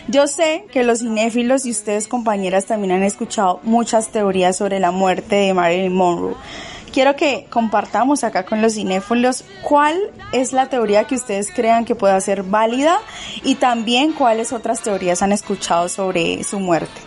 Yo 0.08 0.28
sé 0.28 0.66
que 0.72 0.84
los 0.84 1.00
cinéfilos 1.00 1.66
y 1.66 1.72
ustedes 1.72 2.08
compañeras 2.08 2.66
también 2.66 2.94
han 2.94 3.04
escuchado 3.04 3.60
muchas 3.64 4.08
teorías 4.10 4.56
sobre 4.56 4.80
la 4.80 4.92
muerte 4.92 5.36
de 5.36 5.54
Marilyn 5.54 5.94
Monroe. 5.94 6.36
Quiero 6.94 7.18
que 7.18 7.46
compartamos 7.50 8.24
acá 8.24 8.46
con 8.46 8.62
los 8.62 8.74
cinéfilos 8.74 9.44
cuál 9.62 10.00
es 10.32 10.54
la 10.54 10.70
teoría 10.70 11.04
que 11.04 11.16
ustedes 11.16 11.52
crean 11.52 11.84
que 11.84 11.94
pueda 11.94 12.20
ser 12.22 12.44
válida 12.44 13.00
y 13.44 13.56
también 13.56 14.14
cuáles 14.14 14.54
otras 14.54 14.82
teorías 14.82 15.22
han 15.22 15.34
escuchado 15.34 15.90
sobre 15.90 16.42
su 16.46 16.60
muerte. 16.60 17.02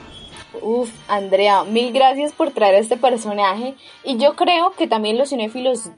Uf, 0.62 0.90
Andrea, 1.08 1.64
mil 1.64 1.92
gracias 1.92 2.32
por 2.32 2.50
traer 2.50 2.74
a 2.74 2.78
este 2.78 2.98
personaje 2.98 3.74
y 4.04 4.18
yo 4.18 4.36
creo 4.36 4.72
que 4.72 4.86
también 4.86 5.16
los 5.16 5.30
cinéfilos 5.30 5.90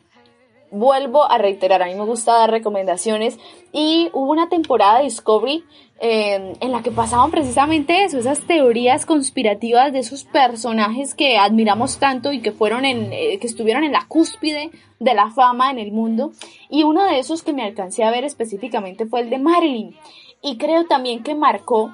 vuelvo 0.73 1.31
a 1.31 1.39
reiterar, 1.39 1.83
a 1.83 1.87
mí 1.87 1.95
me 1.95 2.05
gusta 2.05 2.33
dar 2.33 2.51
recomendaciones. 2.51 3.39
Y 3.73 4.09
hubo 4.13 4.33
una 4.33 4.49
temporada 4.49 4.99
de 4.99 5.05
Discovery 5.05 5.65
eh, 6.01 6.55
en 6.61 6.73
la 6.73 6.83
que 6.83 6.91
pasaban 6.91 7.31
precisamente 7.31 8.03
eso, 8.03 8.19
esas 8.19 8.41
teorías 8.41 9.07
conspirativas 9.07 9.93
de 9.93 10.01
esos 10.01 10.25
personajes 10.25 11.15
que 11.15 11.39
admiramos 11.39 11.99
tanto 11.99 12.33
y 12.33 12.41
que 12.41 12.51
fueron 12.51 12.85
en, 12.85 13.13
eh, 13.13 13.39
que 13.39 13.47
estuvieron 13.47 13.85
en 13.85 13.93
la 13.93 14.07
cúspide 14.09 14.73
de 14.99 15.15
la 15.15 15.31
fama 15.31 15.71
en 15.71 15.79
el 15.79 15.93
mundo. 15.93 16.33
Y 16.69 16.83
uno 16.83 17.05
de 17.05 17.21
esos 17.21 17.43
que 17.43 17.53
me 17.53 17.63
alcancé 17.63 18.03
a 18.03 18.11
ver 18.11 18.25
específicamente 18.25 19.07
fue 19.07 19.21
el 19.21 19.31
de 19.31 19.39
Marilyn. 19.39 19.95
Y 20.43 20.57
creo 20.57 20.87
también 20.87 21.23
que 21.23 21.37
marcó 21.37 21.93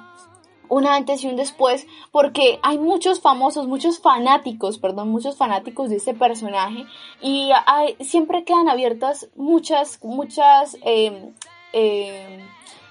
un 0.69 0.87
antes 0.87 1.23
y 1.23 1.27
un 1.27 1.35
después, 1.35 1.87
porque 2.11 2.59
hay 2.63 2.77
muchos 2.77 3.21
famosos, 3.21 3.67
muchos 3.67 3.99
fanáticos, 3.99 4.77
perdón, 4.77 5.09
muchos 5.09 5.35
fanáticos 5.35 5.89
de 5.89 5.97
este 5.97 6.13
personaje 6.13 6.85
y 7.21 7.51
siempre 7.99 8.43
quedan 8.43 8.69
abiertas 8.69 9.27
muchas, 9.35 9.99
muchas 10.03 10.77
eh, 10.83 11.33
eh, 11.73 12.39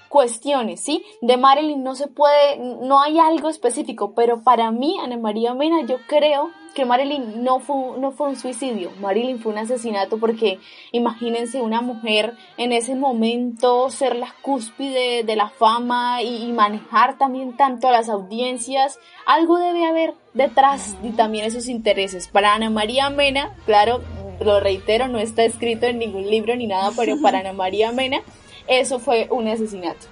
cuestiones, 0.09 0.81
¿sí? 0.81 1.05
De 1.21 1.37
Marilyn 1.37 1.83
no 1.83 1.95
se 1.95 2.07
puede, 2.07 2.57
no 2.57 3.01
hay 3.01 3.19
algo 3.19 3.49
específico, 3.49 4.13
pero 4.15 4.43
para 4.43 4.71
mí, 4.71 4.97
Ana 5.01 5.17
María 5.17 5.53
Mena, 5.53 5.85
yo 5.85 5.97
creo 6.07 6.49
que 6.73 6.85
Marilyn 6.85 7.43
no 7.43 7.59
fue, 7.59 7.97
no 7.99 8.11
fue 8.11 8.29
un 8.29 8.35
suicidio, 8.35 8.91
Marilyn 8.99 9.39
fue 9.39 9.51
un 9.51 9.57
asesinato 9.57 10.17
porque 10.17 10.59
imagínense 10.91 11.61
una 11.61 11.81
mujer 11.81 12.35
en 12.57 12.71
ese 12.71 12.95
momento 12.95 13.89
ser 13.89 14.15
la 14.15 14.33
cúspide 14.41 15.23
de 15.23 15.35
la 15.35 15.49
fama 15.49 16.21
y, 16.21 16.49
manejar 16.49 17.17
también 17.17 17.55
tanto 17.55 17.87
a 17.87 17.91
las 17.91 18.09
audiencias, 18.09 18.99
algo 19.25 19.57
debe 19.57 19.85
haber 19.85 20.15
detrás 20.33 20.97
y 21.03 21.11
también 21.11 21.45
esos 21.45 21.67
intereses. 21.67 22.27
Para 22.27 22.53
Ana 22.53 22.69
María 22.69 23.09
Mena, 23.09 23.55
claro, 23.65 24.01
lo 24.39 24.59
reitero, 24.59 25.07
no 25.07 25.19
está 25.19 25.43
escrito 25.43 25.85
en 25.85 25.99
ningún 25.99 26.29
libro 26.29 26.55
ni 26.55 26.67
nada, 26.67 26.91
pero 26.95 27.21
para 27.21 27.39
Ana 27.41 27.53
María 27.53 27.91
Mena, 27.91 28.21
eso 28.69 28.99
fue 28.99 29.27
un 29.31 29.47
asesinato. 29.47 30.07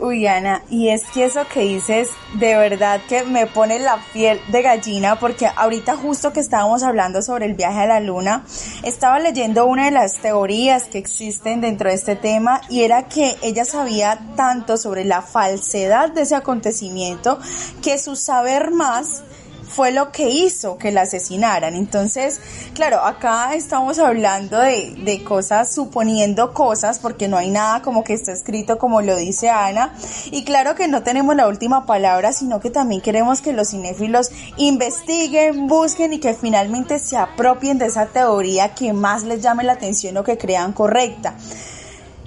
Uy, 0.00 0.28
Ana, 0.28 0.62
y 0.70 0.90
es 0.90 1.02
que 1.10 1.24
eso 1.24 1.40
que 1.52 1.60
dices 1.60 2.10
de 2.34 2.56
verdad 2.56 3.00
que 3.08 3.24
me 3.24 3.48
pone 3.48 3.80
la 3.80 3.98
piel 4.12 4.40
de 4.52 4.62
gallina 4.62 5.18
porque 5.18 5.48
ahorita 5.56 5.96
justo 5.96 6.32
que 6.32 6.38
estábamos 6.38 6.84
hablando 6.84 7.20
sobre 7.20 7.46
el 7.46 7.54
viaje 7.54 7.80
a 7.80 7.86
la 7.86 7.98
luna, 7.98 8.44
estaba 8.84 9.18
leyendo 9.18 9.66
una 9.66 9.86
de 9.86 9.90
las 9.90 10.18
teorías 10.18 10.84
que 10.84 10.98
existen 10.98 11.60
dentro 11.60 11.88
de 11.88 11.96
este 11.96 12.14
tema 12.14 12.60
y 12.68 12.82
era 12.82 13.08
que 13.08 13.34
ella 13.42 13.64
sabía 13.64 14.20
tanto 14.36 14.76
sobre 14.76 15.04
la 15.04 15.20
falsedad 15.20 16.12
de 16.12 16.22
ese 16.22 16.36
acontecimiento 16.36 17.40
que 17.82 17.98
su 17.98 18.14
saber 18.14 18.70
más 18.70 19.24
fue 19.68 19.92
lo 19.92 20.10
que 20.12 20.28
hizo 20.28 20.78
que 20.78 20.90
la 20.90 21.02
asesinaran. 21.02 21.74
Entonces, 21.74 22.40
claro, 22.74 23.04
acá 23.04 23.54
estamos 23.54 23.98
hablando 23.98 24.58
de, 24.58 24.94
de 25.04 25.22
cosas, 25.22 25.72
suponiendo 25.72 26.52
cosas, 26.54 26.98
porque 26.98 27.28
no 27.28 27.36
hay 27.36 27.50
nada 27.50 27.82
como 27.82 28.04
que 28.04 28.14
está 28.14 28.32
escrito 28.32 28.78
como 28.78 29.00
lo 29.00 29.16
dice 29.16 29.50
Ana. 29.50 29.94
Y 30.30 30.44
claro 30.44 30.74
que 30.74 30.88
no 30.88 31.02
tenemos 31.02 31.36
la 31.36 31.48
última 31.48 31.86
palabra, 31.86 32.32
sino 32.32 32.60
que 32.60 32.70
también 32.70 33.00
queremos 33.00 33.40
que 33.40 33.52
los 33.52 33.68
cinéfilos 33.70 34.30
investiguen, 34.56 35.66
busquen 35.66 36.12
y 36.12 36.18
que 36.18 36.34
finalmente 36.34 36.98
se 36.98 37.16
apropien 37.16 37.78
de 37.78 37.86
esa 37.86 38.06
teoría 38.06 38.74
que 38.74 38.92
más 38.92 39.22
les 39.24 39.42
llame 39.42 39.64
la 39.64 39.74
atención 39.74 40.16
o 40.16 40.24
que 40.24 40.38
crean 40.38 40.72
correcta 40.72 41.34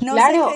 claro, 0.02 0.50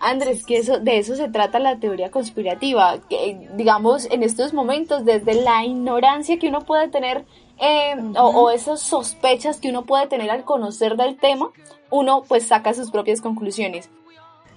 Andrés, 0.00 0.44
que 0.44 0.58
eso, 0.58 0.78
de 0.78 0.98
eso 0.98 1.16
se 1.16 1.28
trata 1.28 1.58
la 1.58 1.78
teoría 1.78 2.10
conspirativa, 2.10 2.98
que 3.08 3.48
digamos 3.54 4.06
en 4.10 4.22
estos 4.22 4.52
momentos 4.52 5.04
desde 5.04 5.34
la 5.34 5.64
ignorancia 5.64 6.38
que 6.38 6.48
uno 6.48 6.60
puede 6.60 6.88
tener 6.88 7.24
eh, 7.58 7.94
o, 8.16 8.28
o, 8.28 8.50
esas 8.50 8.80
sospechas 8.80 9.58
que 9.58 9.68
uno 9.68 9.84
puede 9.84 10.06
tener 10.06 10.30
al 10.30 10.44
conocer 10.44 10.96
del 10.96 11.16
tema, 11.16 11.50
uno 11.90 12.22
pues 12.26 12.46
saca 12.46 12.74
sus 12.74 12.90
propias 12.90 13.20
conclusiones. 13.20 13.90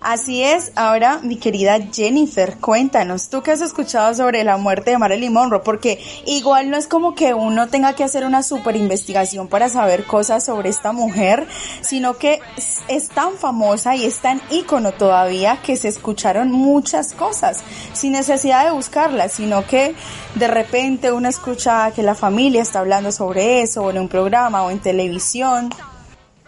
Así 0.03 0.43
es, 0.43 0.73
ahora 0.75 1.21
mi 1.23 1.37
querida 1.37 1.79
Jennifer, 1.93 2.57
cuéntanos, 2.57 3.29
¿tú 3.29 3.41
qué 3.41 3.51
has 3.51 3.61
escuchado 3.61 4.13
sobre 4.13 4.43
la 4.43 4.57
muerte 4.57 4.91
de 4.91 4.97
Marilyn 4.97 5.31
Monroe? 5.31 5.61
Porque 5.61 5.97
igual 6.25 6.69
no 6.69 6.75
es 6.75 6.87
como 6.87 7.15
que 7.15 7.33
uno 7.33 7.69
tenga 7.69 7.93
que 7.93 8.03
hacer 8.03 8.25
una 8.25 8.43
super 8.43 8.75
investigación 8.75 9.47
para 9.47 9.69
saber 9.69 10.03
cosas 10.03 10.43
sobre 10.43 10.67
esta 10.67 10.91
mujer, 10.91 11.47
sino 11.79 12.17
que 12.17 12.41
es 12.89 13.07
tan 13.07 13.35
famosa 13.35 13.95
y 13.95 14.03
es 14.03 14.19
tan 14.19 14.41
ícono 14.49 14.91
todavía 14.91 15.61
que 15.61 15.77
se 15.77 15.87
escucharon 15.87 16.51
muchas 16.51 17.13
cosas 17.13 17.63
sin 17.93 18.11
necesidad 18.11 18.65
de 18.65 18.71
buscarlas, 18.71 19.31
sino 19.31 19.65
que 19.65 19.95
de 20.35 20.47
repente 20.49 21.13
uno 21.13 21.29
escucha 21.29 21.91
que 21.91 22.03
la 22.03 22.13
familia 22.13 22.61
está 22.61 22.79
hablando 22.79 23.13
sobre 23.13 23.61
eso 23.61 23.83
o 23.83 23.89
en 23.89 23.99
un 23.99 24.09
programa 24.09 24.63
o 24.63 24.69
en 24.69 24.79
televisión. 24.79 25.69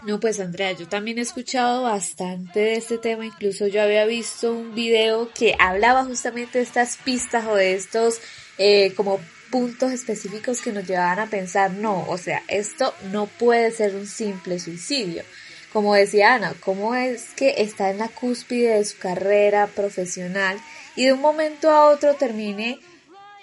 No, 0.06 0.20
pues 0.20 0.38
Andrea, 0.38 0.70
yo 0.70 0.86
también 0.86 1.18
he 1.18 1.22
escuchado 1.22 1.82
bastante 1.82 2.60
de 2.60 2.76
este 2.76 2.96
tema, 2.96 3.26
incluso 3.26 3.66
yo 3.66 3.82
había 3.82 4.04
visto 4.06 4.52
un 4.52 4.72
video 4.72 5.28
que 5.34 5.56
hablaba 5.58 6.04
justamente 6.04 6.58
de 6.58 6.64
estas 6.64 6.96
pistas 6.96 7.44
o 7.46 7.56
de 7.56 7.74
estos 7.74 8.20
eh, 8.56 8.94
como 8.94 9.18
puntos 9.50 9.90
específicos 9.90 10.60
que 10.60 10.70
nos 10.70 10.86
llevaban 10.86 11.18
a 11.18 11.26
pensar, 11.26 11.72
no, 11.72 12.08
o 12.08 12.18
sea, 12.18 12.40
esto 12.46 12.94
no 13.10 13.26
puede 13.26 13.72
ser 13.72 13.96
un 13.96 14.06
simple 14.06 14.60
suicidio. 14.60 15.24
Como 15.72 15.92
decía 15.96 16.34
Ana, 16.34 16.54
¿cómo 16.60 16.94
es 16.94 17.34
que 17.34 17.54
está 17.58 17.90
en 17.90 17.98
la 17.98 18.08
cúspide 18.08 18.74
de 18.74 18.84
su 18.84 18.98
carrera 18.98 19.66
profesional 19.66 20.56
y 20.94 21.06
de 21.06 21.14
un 21.14 21.20
momento 21.20 21.68
a 21.68 21.88
otro 21.88 22.14
termine 22.14 22.78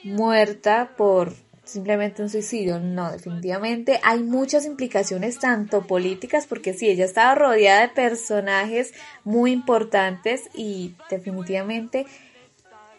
muerta 0.03 0.93
por 0.95 1.42
simplemente 1.73 2.21
un 2.21 2.29
suicidio. 2.29 2.79
No, 2.79 3.11
definitivamente 3.11 3.99
hay 4.03 4.23
muchas 4.23 4.65
implicaciones 4.65 5.39
tanto 5.39 5.85
políticas, 5.85 6.47
porque 6.47 6.73
sí, 6.73 6.87
ella 6.87 7.05
estaba 7.05 7.35
rodeada 7.35 7.81
de 7.81 7.89
personajes 7.89 8.93
muy 9.23 9.51
importantes 9.51 10.43
y 10.53 10.95
definitivamente 11.09 12.05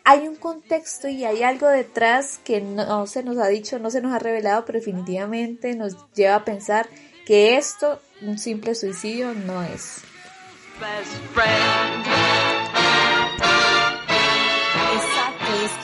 hay 0.05 0.29
un 0.29 0.37
contexto 0.37 1.09
y 1.09 1.25
hay 1.25 1.43
algo 1.43 1.67
detrás 1.67 2.39
que 2.45 2.61
no 2.61 3.07
se 3.07 3.23
nos 3.23 3.39
ha 3.39 3.47
dicho, 3.47 3.79
no 3.79 3.91
se 3.91 4.03
nos 4.03 4.13
ha 4.13 4.19
revelado, 4.19 4.65
pero 4.67 4.79
definitivamente 4.79 5.75
nos 5.75 5.97
lleva 6.13 6.37
a 6.37 6.45
pensar 6.45 6.89
que 7.25 7.57
esto, 7.57 8.01
un 8.21 8.39
simple 8.39 8.75
suicidio, 8.75 9.33
no 9.33 9.63
es. 9.63 10.03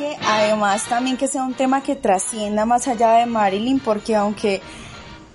Que 0.00 0.16
además 0.24 0.88
también 0.88 1.18
que 1.18 1.26
sea 1.26 1.44
un 1.44 1.52
tema 1.52 1.82
que 1.82 1.94
trascienda 1.94 2.64
más 2.64 2.88
allá 2.88 3.12
de 3.12 3.26
Marilyn, 3.26 3.80
porque 3.80 4.16
aunque 4.16 4.62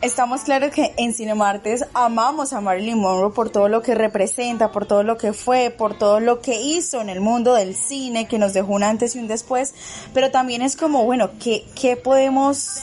estamos 0.01 0.41
claros 0.41 0.71
que 0.71 0.91
en 0.97 1.13
Cinemartes 1.13 1.85
amamos 1.93 2.51
a 2.51 2.61
Marilyn 2.61 2.97
Monroe 2.97 3.31
por 3.31 3.51
todo 3.51 3.69
lo 3.69 3.83
que 3.83 3.93
representa, 3.93 4.71
por 4.71 4.87
todo 4.87 5.03
lo 5.03 5.17
que 5.17 5.33
fue, 5.33 5.69
por 5.69 5.99
todo 5.99 6.19
lo 6.19 6.41
que 6.41 6.59
hizo 6.59 6.99
en 6.99 7.09
el 7.09 7.21
mundo 7.21 7.53
del 7.53 7.75
cine, 7.75 8.27
que 8.27 8.39
nos 8.39 8.53
dejó 8.53 8.73
un 8.73 8.81
antes 8.81 9.15
y 9.15 9.19
un 9.19 9.27
después, 9.27 9.75
pero 10.15 10.31
también 10.31 10.63
es 10.63 10.75
como, 10.75 11.05
bueno, 11.05 11.29
¿qué, 11.39 11.63
qué 11.79 11.95
podemos, 11.95 12.81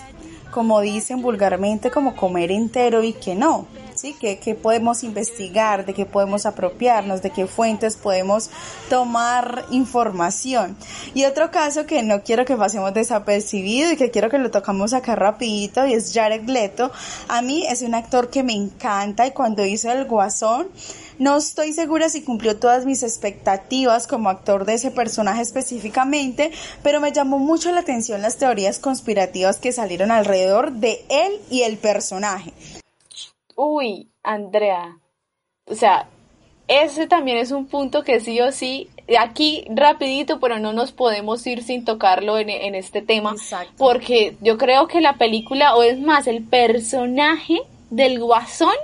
como 0.52 0.82
dicen 0.82 1.20
vulgarmente, 1.20 1.90
como 1.90 2.14
comer 2.14 2.52
entero 2.52 3.02
y 3.02 3.12
que 3.12 3.34
no? 3.34 3.66
¿Sí? 4.02 4.16
¿Qué, 4.18 4.40
¿Qué, 4.40 4.56
podemos 4.56 5.04
investigar? 5.04 5.86
¿De 5.86 5.94
qué 5.94 6.06
podemos 6.06 6.44
apropiarnos? 6.44 7.22
¿De 7.22 7.30
qué 7.30 7.46
fuentes 7.46 7.96
podemos 7.96 8.50
tomar 8.90 9.64
información? 9.70 10.76
Y 11.14 11.24
otro 11.24 11.52
caso 11.52 11.86
que 11.86 12.02
no 12.02 12.24
quiero 12.24 12.44
que 12.44 12.56
pasemos 12.56 12.92
desapercibido 12.92 13.92
y 13.92 13.96
que 13.96 14.10
quiero 14.10 14.28
que 14.28 14.38
lo 14.38 14.50
tocamos 14.50 14.92
acá 14.92 15.14
rapidito 15.14 15.86
y 15.86 15.92
es 15.92 16.12
Jared 16.12 16.48
Leto. 16.48 16.90
A 17.28 17.42
mí 17.42 17.64
es 17.64 17.82
un 17.82 17.94
actor 17.94 18.28
que 18.28 18.42
me 18.42 18.54
encanta 18.54 19.24
y 19.24 19.30
cuando 19.30 19.64
hizo 19.64 19.88
El 19.92 20.06
Guasón, 20.06 20.66
no 21.20 21.36
estoy 21.36 21.72
segura 21.72 22.08
si 22.08 22.22
cumplió 22.22 22.58
todas 22.58 22.84
mis 22.84 23.04
expectativas 23.04 24.08
como 24.08 24.30
actor 24.30 24.64
de 24.64 24.74
ese 24.74 24.90
personaje 24.90 25.42
específicamente, 25.42 26.50
pero 26.82 27.00
me 27.00 27.12
llamó 27.12 27.38
mucho 27.38 27.70
la 27.70 27.82
atención 27.82 28.20
las 28.20 28.36
teorías 28.36 28.80
conspirativas 28.80 29.58
que 29.58 29.70
salieron 29.70 30.10
alrededor 30.10 30.72
de 30.72 31.04
él 31.08 31.40
y 31.50 31.62
el 31.62 31.78
personaje. 31.78 32.52
Uy, 33.56 34.10
Andrea. 34.22 34.98
O 35.66 35.74
sea, 35.74 36.08
ese 36.68 37.06
también 37.06 37.38
es 37.38 37.50
un 37.50 37.66
punto 37.66 38.02
que 38.02 38.20
sí 38.20 38.40
o 38.40 38.52
sí, 38.52 38.88
aquí 39.18 39.64
rapidito, 39.68 40.40
pero 40.40 40.58
no 40.58 40.72
nos 40.72 40.92
podemos 40.92 41.46
ir 41.46 41.62
sin 41.62 41.84
tocarlo 41.84 42.38
en, 42.38 42.50
en 42.50 42.74
este 42.74 43.02
tema, 43.02 43.34
porque 43.76 44.36
yo 44.40 44.58
creo 44.58 44.86
que 44.86 45.00
la 45.00 45.14
película, 45.14 45.76
o 45.76 45.82
es 45.82 46.00
más, 46.00 46.26
el 46.26 46.44
personaje 46.44 47.60
del 47.90 48.20
guasón 48.20 48.74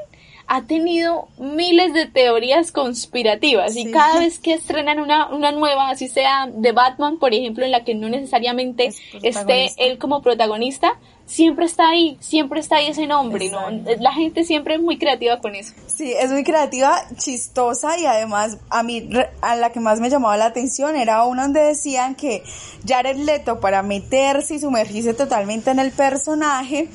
ha 0.50 0.62
tenido 0.62 1.28
miles 1.38 1.92
de 1.92 2.06
teorías 2.06 2.72
conspirativas 2.72 3.76
y 3.76 3.90
cada 3.90 4.20
vez 4.20 4.38
que 4.38 4.54
estrenan 4.54 4.98
una, 4.98 5.28
una 5.28 5.52
nueva, 5.52 5.90
así 5.90 6.08
sea 6.08 6.48
de 6.50 6.72
Batman, 6.72 7.18
por 7.18 7.34
ejemplo, 7.34 7.66
en 7.66 7.70
la 7.70 7.84
que 7.84 7.94
no 7.94 8.08
necesariamente 8.08 8.92
esté 9.22 9.70
él 9.76 9.98
como 9.98 10.22
protagonista, 10.22 10.98
siempre 11.28 11.66
está 11.66 11.90
ahí, 11.90 12.16
siempre 12.20 12.58
está 12.58 12.76
ahí 12.76 12.88
ese 12.88 13.06
nombre, 13.06 13.50
¿no? 13.50 13.70
La 14.00 14.12
gente 14.12 14.44
siempre 14.44 14.74
es 14.74 14.80
muy 14.80 14.98
creativa 14.98 15.40
con 15.40 15.54
eso. 15.54 15.74
Sí, 15.86 16.12
es 16.12 16.32
muy 16.32 16.42
creativa, 16.42 17.02
chistosa 17.16 17.98
y 17.98 18.06
además 18.06 18.58
a 18.70 18.82
mí 18.82 19.08
a 19.42 19.54
la 19.54 19.70
que 19.70 19.78
más 19.78 20.00
me 20.00 20.10
llamaba 20.10 20.36
la 20.36 20.46
atención 20.46 20.96
era 20.96 21.24
una 21.24 21.42
donde 21.42 21.60
decían 21.60 22.14
que 22.14 22.42
Jared 22.86 23.16
Leto 23.18 23.60
para 23.60 23.82
meterse 23.82 24.54
y 24.54 24.58
sumergirse 24.58 25.14
totalmente 25.14 25.70
en 25.70 25.78
el 25.78 25.92
personaje 25.92 26.88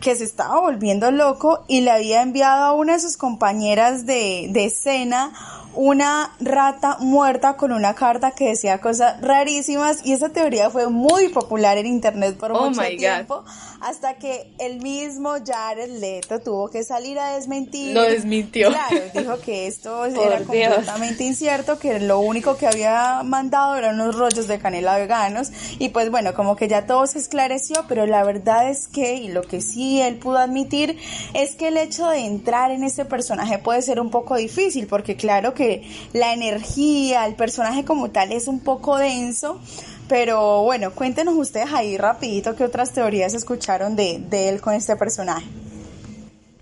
que 0.00 0.14
se 0.16 0.24
estaba 0.24 0.60
volviendo 0.60 1.10
loco 1.10 1.64
y 1.68 1.80
le 1.80 1.90
había 1.90 2.22
enviado 2.22 2.64
a 2.64 2.72
una 2.72 2.94
de 2.94 3.00
sus 3.00 3.16
compañeras 3.16 4.06
de, 4.06 4.48
de 4.50 4.64
escena 4.66 5.32
una 5.74 6.34
rata 6.40 6.96
muerta 7.00 7.56
con 7.56 7.72
una 7.72 7.94
carta 7.94 8.32
que 8.32 8.48
decía 8.48 8.80
cosas 8.80 9.20
rarísimas 9.20 10.04
y 10.04 10.12
esa 10.12 10.30
teoría 10.30 10.70
fue 10.70 10.88
muy 10.88 11.28
popular 11.28 11.78
en 11.78 11.86
internet 11.86 12.36
por 12.36 12.52
oh 12.52 12.70
mucho 12.70 12.80
tiempo 12.96 13.44
hasta 13.80 14.14
que 14.14 14.50
el 14.58 14.80
mismo 14.80 15.34
Jared 15.44 16.00
Leto 16.00 16.40
tuvo 16.40 16.68
que 16.68 16.82
salir 16.82 17.18
a 17.18 17.34
desmentir. 17.34 17.94
Lo 17.94 18.02
desmintió. 18.02 18.70
Claro, 18.70 18.96
dijo 19.14 19.38
que 19.40 19.66
esto 19.66 20.04
era 20.06 20.38
completamente 20.38 21.24
incierto, 21.24 21.78
que 21.78 22.00
lo 22.00 22.18
único 22.18 22.56
que 22.56 22.66
había 22.66 23.22
mandado 23.22 23.76
eran 23.76 24.00
unos 24.00 24.16
rollos 24.16 24.48
de 24.48 24.58
canela 24.58 24.96
veganos 24.98 25.52
y 25.78 25.90
pues 25.90 26.10
bueno, 26.10 26.34
como 26.34 26.56
que 26.56 26.68
ya 26.68 26.86
todo 26.86 27.06
se 27.06 27.18
esclareció, 27.18 27.84
pero 27.88 28.06
la 28.06 28.24
verdad 28.24 28.68
es 28.68 28.88
que, 28.88 29.14
y 29.14 29.28
lo 29.28 29.42
que 29.42 29.60
sí 29.60 30.00
él 30.00 30.16
pudo 30.16 30.38
admitir, 30.38 30.98
es 31.34 31.54
que 31.54 31.68
el 31.68 31.76
hecho 31.76 32.08
de 32.08 32.26
entrar 32.26 32.70
en 32.70 32.82
este 32.82 33.04
personaje 33.04 33.58
puede 33.58 33.82
ser 33.82 34.00
un 34.00 34.10
poco 34.10 34.36
difícil, 34.36 34.86
porque 34.86 35.16
claro 35.16 35.54
que 35.54 35.67
la 36.12 36.32
energía, 36.32 37.26
el 37.26 37.34
personaje 37.34 37.84
como 37.84 38.10
tal 38.10 38.32
es 38.32 38.48
un 38.48 38.60
poco 38.60 38.96
denso, 38.98 39.60
pero 40.08 40.62
bueno, 40.62 40.92
cuéntenos 40.94 41.34
ustedes 41.34 41.72
ahí 41.72 41.96
rapidito 41.96 42.56
qué 42.56 42.64
otras 42.64 42.92
teorías 42.92 43.34
escucharon 43.34 43.96
de, 43.96 44.20
él 44.30 44.60
con 44.60 44.74
este 44.74 44.96
personaje. 44.96 45.46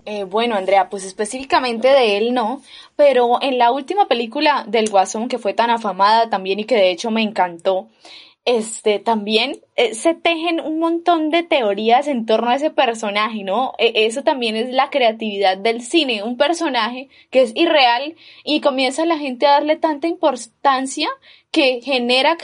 Eh, 0.05 0.23
bueno, 0.23 0.55
Andrea, 0.55 0.89
pues 0.89 1.03
específicamente 1.03 1.89
de 1.89 2.17
él 2.17 2.33
no, 2.33 2.61
pero 2.95 3.41
en 3.41 3.57
la 3.57 3.71
última 3.71 4.07
película 4.07 4.63
del 4.67 4.89
Guasón, 4.89 5.27
que 5.27 5.37
fue 5.37 5.53
tan 5.53 5.69
afamada 5.69 6.29
también 6.29 6.59
y 6.59 6.63
que 6.65 6.75
de 6.75 6.91
hecho 6.91 7.11
me 7.11 7.21
encantó, 7.21 7.87
este, 8.47 8.99
también 8.99 9.59
eh, 9.75 9.93
se 9.93 10.13
tejen 10.13 10.61
un 10.61 10.79
montón 10.79 11.31
de 11.31 11.43
teorías 11.43 12.07
en 12.07 12.25
torno 12.25 12.49
a 12.49 12.55
ese 12.55 12.69
personaje, 12.69 13.43
¿no? 13.43 13.73
E, 13.77 14.05
eso 14.05 14.23
también 14.23 14.55
es 14.55 14.69
la 14.69 14.89
creatividad 14.89 15.57
del 15.57 15.81
cine, 15.81 16.23
un 16.23 16.37
personaje 16.37 17.09
que 17.29 17.41
es 17.41 17.51
irreal 17.55 18.15
y 18.45 18.61
comienza 18.61 19.05
la 19.05 19.17
gente 19.17 19.45
a 19.45 19.51
darle 19.51 19.75
tanta 19.75 20.07
importancia 20.07 21.09
que 21.51 21.81
genera 21.81 22.37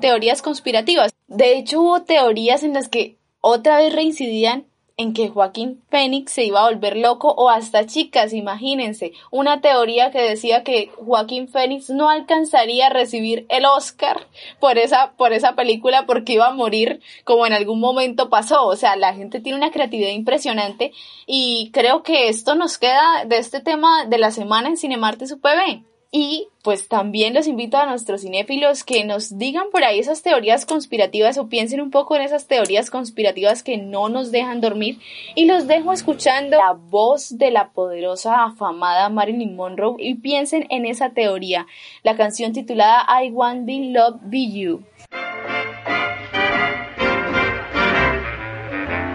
teorías 0.00 0.42
conspirativas. 0.42 1.12
De 1.26 1.58
hecho, 1.58 1.80
hubo 1.80 2.02
teorías 2.04 2.62
en 2.62 2.74
las 2.74 2.88
que 2.88 3.16
otra 3.40 3.78
vez 3.78 3.92
reincidían 3.92 4.64
en 4.98 5.14
que 5.14 5.28
Joaquín 5.28 5.80
Phoenix 5.90 6.32
se 6.32 6.44
iba 6.44 6.60
a 6.60 6.68
volver 6.68 6.96
loco 6.96 7.28
o 7.28 7.50
hasta 7.50 7.86
chicas, 7.86 8.32
imagínense, 8.32 9.12
una 9.30 9.60
teoría 9.60 10.10
que 10.10 10.20
decía 10.20 10.64
que 10.64 10.90
Joaquín 10.96 11.46
Phoenix 11.46 11.88
no 11.88 12.10
alcanzaría 12.10 12.88
a 12.88 12.90
recibir 12.90 13.46
el 13.48 13.64
Oscar 13.64 14.26
por 14.58 14.76
esa, 14.76 15.12
por 15.12 15.32
esa 15.32 15.54
película 15.54 16.04
porque 16.04 16.32
iba 16.32 16.48
a 16.48 16.52
morir 16.52 17.00
como 17.22 17.46
en 17.46 17.52
algún 17.52 17.78
momento 17.78 18.28
pasó, 18.28 18.66
o 18.66 18.74
sea, 18.74 18.96
la 18.96 19.14
gente 19.14 19.40
tiene 19.40 19.56
una 19.56 19.70
creatividad 19.70 20.10
impresionante 20.10 20.92
y 21.26 21.70
creo 21.72 22.02
que 22.02 22.28
esto 22.28 22.56
nos 22.56 22.76
queda 22.76 23.24
de 23.24 23.38
este 23.38 23.60
tema 23.60 24.04
de 24.04 24.18
la 24.18 24.32
semana 24.32 24.68
en 24.68 24.76
Cinemartes 24.76 25.30
UPB. 25.30 25.87
Y 26.10 26.48
pues 26.62 26.88
también 26.88 27.34
los 27.34 27.46
invito 27.46 27.76
a 27.76 27.84
nuestros 27.84 28.22
cinéfilos 28.22 28.82
que 28.82 29.04
nos 29.04 29.36
digan 29.36 29.66
por 29.70 29.84
ahí 29.84 29.98
esas 29.98 30.22
teorías 30.22 30.64
conspirativas 30.64 31.36
o 31.36 31.48
piensen 31.48 31.82
un 31.82 31.90
poco 31.90 32.16
en 32.16 32.22
esas 32.22 32.46
teorías 32.46 32.90
conspirativas 32.90 33.62
que 33.62 33.76
no 33.76 34.08
nos 34.08 34.32
dejan 34.32 34.62
dormir. 34.62 34.98
Y 35.34 35.44
los 35.44 35.66
dejo 35.66 35.92
escuchando 35.92 36.56
la 36.56 36.72
voz 36.72 37.36
de 37.36 37.50
la 37.50 37.70
poderosa, 37.72 38.44
afamada 38.44 39.10
Marilyn 39.10 39.54
Monroe 39.54 39.96
y 39.98 40.14
piensen 40.14 40.66
en 40.70 40.86
esa 40.86 41.10
teoría. 41.10 41.66
La 42.02 42.16
canción 42.16 42.54
titulada 42.54 43.06
I 43.22 43.30
Want 43.30 43.66
Be 43.66 43.92
Love 43.92 44.20
Be 44.22 44.50
You. 44.50 44.84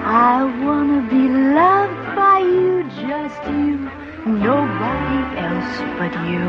I 0.05 0.43
wanna 0.63 1.07
be 1.09 1.27
loved 1.27 2.15
by 2.15 2.39
you, 2.39 2.83
just 3.01 3.43
you. 3.47 3.89
nobody 4.25 5.12
else 5.63 5.79
but 5.97 6.13
you. 6.29 6.45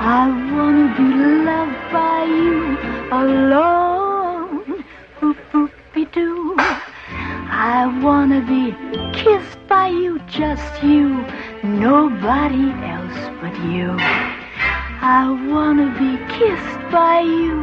I 0.00 0.28
wanna 0.52 0.88
be 0.96 1.08
loved 1.48 1.92
by 1.92 2.24
you 2.24 2.78
alone. 3.22 4.84
Boop 5.20 5.38
boop 5.52 6.12
doo. 6.12 6.54
I 6.58 7.86
wanna 8.02 8.40
be 8.54 8.64
kissed 9.12 9.58
by 9.68 9.88
you, 9.88 10.20
just 10.28 10.82
you, 10.82 11.24
nobody 11.62 12.66
else 12.94 13.20
but 13.40 13.54
you. 13.72 13.88
I 15.18 15.24
wanna 15.50 15.88
be 16.02 16.12
kissed 16.38 16.82
by 16.90 17.20
you 17.20 17.54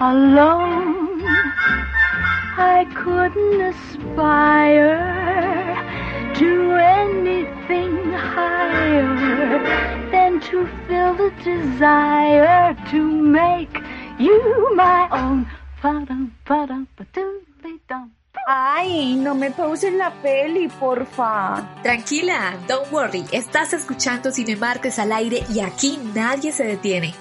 alone. 0.00 1.22
I 2.74 2.86
couldn't 2.94 3.60
aspire 3.72 5.61
to 6.34 6.76
anything 6.76 8.12
higher 8.12 9.60
than 10.10 10.40
to 10.40 10.66
feel 10.86 11.14
the 11.14 11.30
desire 11.44 12.76
to 12.90 13.02
make 13.02 13.78
you 14.18 14.74
my 14.74 15.08
own. 15.10 15.46
Ay, 18.46 19.16
no 19.16 19.34
me 19.34 19.50
pausen 19.50 19.98
la 19.98 20.10
peli, 20.10 20.68
porfa. 20.68 21.80
Tranquila, 21.82 22.56
don't 22.68 22.92
worry. 22.92 23.24
Estás 23.32 23.72
escuchando 23.72 24.30
Cinemartes 24.30 24.98
al 25.00 25.10
aire 25.12 25.42
y 25.52 25.60
aquí 25.60 25.98
nadie 26.14 26.52
se 26.52 26.64
detiene. 26.64 27.14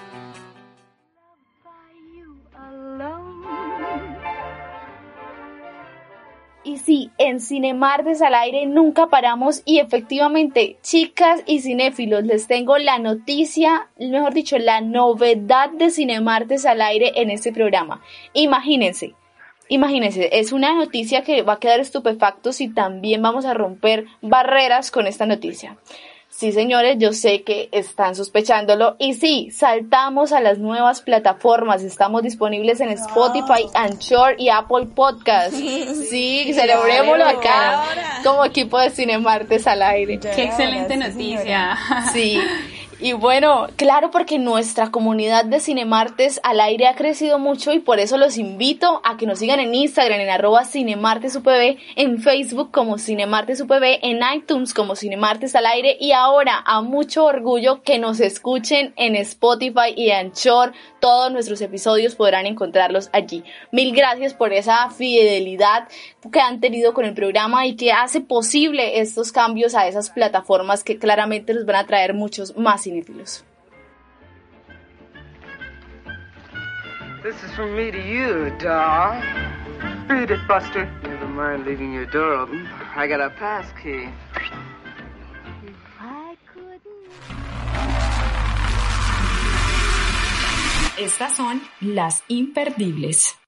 Y 6.64 6.78
sí, 6.78 7.10
en 7.18 7.40
Cinemartes 7.40 8.22
al 8.22 8.36
aire 8.36 8.68
nunca 8.68 9.08
paramos 9.08 9.64
y 9.66 9.80
efectivamente, 9.80 10.78
chicas 10.84 11.42
y 11.48 11.62
cinéfilos, 11.62 12.24
les 12.24 12.46
tengo 12.46 12.78
la 12.78 13.00
noticia, 13.00 13.90
mejor 13.98 14.34
dicho, 14.34 14.60
la 14.60 14.80
novedad 14.80 15.72
de 15.72 15.90
Cinemartes 15.90 16.68
al 16.68 16.82
aire 16.82 17.14
en 17.16 17.32
este 17.32 17.52
programa. 17.52 18.02
Imagínense, 18.34 19.16
imagínense, 19.70 20.30
es 20.34 20.52
una 20.52 20.76
noticia 20.76 21.24
que 21.24 21.42
va 21.42 21.54
a 21.54 21.60
quedar 21.60 21.80
estupefactos 21.80 22.62
y 22.62 22.70
también 22.70 23.24
vamos 23.24 23.46
a 23.46 23.56
romper 23.56 24.06
barreras 24.22 24.92
con 24.92 25.08
esta 25.08 25.26
noticia. 25.26 25.78
Sí, 26.32 26.54
señores, 26.54 26.96
yo 26.98 27.14
sé 27.14 27.44
que 27.44 27.70
están 27.72 28.16
sospechándolo. 28.16 28.96
Y 28.98 29.14
sí, 29.14 29.52
saltamos 29.52 30.32
a 30.32 30.40
las 30.40 30.58
nuevas 30.58 31.02
plataformas. 31.02 31.84
Estamos 31.84 32.24
disponibles 32.24 32.80
en 32.80 32.90
Spotify, 32.90 33.68
Anchor 33.74 34.36
y 34.40 34.50
Apple 34.50 34.88
Podcast. 34.96 35.54
Sí, 35.54 36.52
celebrémoslo 36.54 37.26
acá 37.26 37.84
como 38.24 38.46
equipo 38.46 38.80
de 38.80 38.90
Cine 38.90 39.20
Martes 39.20 39.68
al 39.68 39.84
aire. 39.84 40.20
Qué 40.20 40.46
excelente 40.46 40.98
noticia. 40.98 41.78
Sí. 42.12 42.40
Y 43.04 43.14
bueno, 43.14 43.66
claro, 43.78 44.12
porque 44.12 44.38
nuestra 44.38 44.92
comunidad 44.92 45.46
de 45.46 45.60
Cinemartes 45.60 46.40
al 46.44 46.60
aire 46.60 46.86
ha 46.86 46.94
crecido 46.94 47.40
mucho 47.40 47.74
y 47.74 47.80
por 47.80 48.00
eso 48.00 48.16
los 48.16 48.38
invito 48.38 49.02
a 49.04 49.18
que 49.18 49.26
nos 49.26 49.40
sigan 49.40 49.60
en 49.60 49.74
Instagram 49.74 50.20
en 50.20 50.30
arroba 50.30 50.66
cinemartesupb, 50.66 51.80
en 51.96 52.22
Facebook 52.22 52.70
como 52.70 53.00
cinemartesupb, 53.00 53.82
en 54.04 54.20
iTunes 54.36 54.76
como 54.76 54.96
Cinemartes 54.96 55.56
al 55.56 55.66
aire 55.66 55.98
y 56.00 56.12
ahora 56.12 56.62
a 56.64 56.84
mucho 56.84 57.26
orgullo 57.26 57.82
que 57.82 57.98
nos 57.98 58.20
escuchen 58.20 58.94
en 58.98 59.16
Spotify 59.16 59.96
y 59.96 60.12
Anchor. 60.12 60.72
Todos 61.00 61.32
nuestros 61.32 61.60
episodios 61.62 62.14
podrán 62.14 62.46
encontrarlos 62.46 63.10
allí. 63.14 63.44
Mil 63.72 63.96
gracias 63.96 64.36
por 64.36 64.54
esa 64.54 64.92
fidelidad 64.92 65.88
que 66.32 66.40
han 66.40 66.60
tenido 66.60 66.94
con 66.94 67.06
el 67.06 67.16
programa 67.16 67.66
y 67.66 67.76
que 67.76 67.92
hace 67.92 68.22
posible 68.22 69.00
estos 69.00 69.32
cambios 69.32 69.74
a 69.74 69.88
esas 69.88 70.12
plataformas 70.12 70.84
que 70.84 71.00
claramente 71.00 71.56
nos 71.56 71.66
van 71.66 71.78
a 71.78 71.88
traer 71.88 72.14
muchos 72.14 72.56
más 72.56 72.86
cinéfilos. 72.92 73.44
This 77.24 77.36
is 77.44 77.52
from 77.56 77.76
me 77.76 77.92
to 77.92 78.00
you, 78.00 78.52
doll. 78.60 79.22
Beat 80.08 80.32
it, 80.32 80.40
Buster. 80.48 80.86
Never 81.04 81.28
mind 81.28 81.66
leaving 81.66 81.94
your 81.94 82.06
door 82.08 82.34
open. 82.34 82.68
I 82.96 83.08
got 83.08 83.22
a 83.22 83.30
pass 83.30 83.72
key. 83.82 84.10
Estas 90.98 91.36
son 91.36 91.62
las 91.80 92.24
imperdibles. 92.28 93.41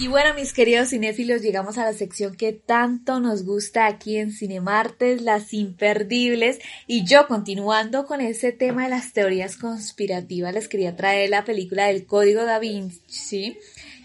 Y 0.00 0.08
bueno, 0.08 0.32
mis 0.32 0.54
queridos 0.54 0.88
cinéfilos, 0.88 1.42
llegamos 1.42 1.76
a 1.76 1.84
la 1.84 1.92
sección 1.92 2.34
que 2.34 2.54
tanto 2.54 3.20
nos 3.20 3.44
gusta 3.44 3.84
aquí 3.84 4.16
en 4.16 4.32
Cinemartes, 4.32 5.20
las 5.20 5.52
imperdibles. 5.52 6.58
Y 6.86 7.04
yo, 7.04 7.26
continuando 7.26 8.06
con 8.06 8.22
ese 8.22 8.50
tema 8.50 8.84
de 8.84 8.88
las 8.88 9.12
teorías 9.12 9.58
conspirativas, 9.58 10.54
les 10.54 10.68
quería 10.68 10.96
traer 10.96 11.28
la 11.28 11.44
película 11.44 11.88
del 11.88 12.06
Código 12.06 12.46
da 12.46 12.58
Vinci, 12.58 13.58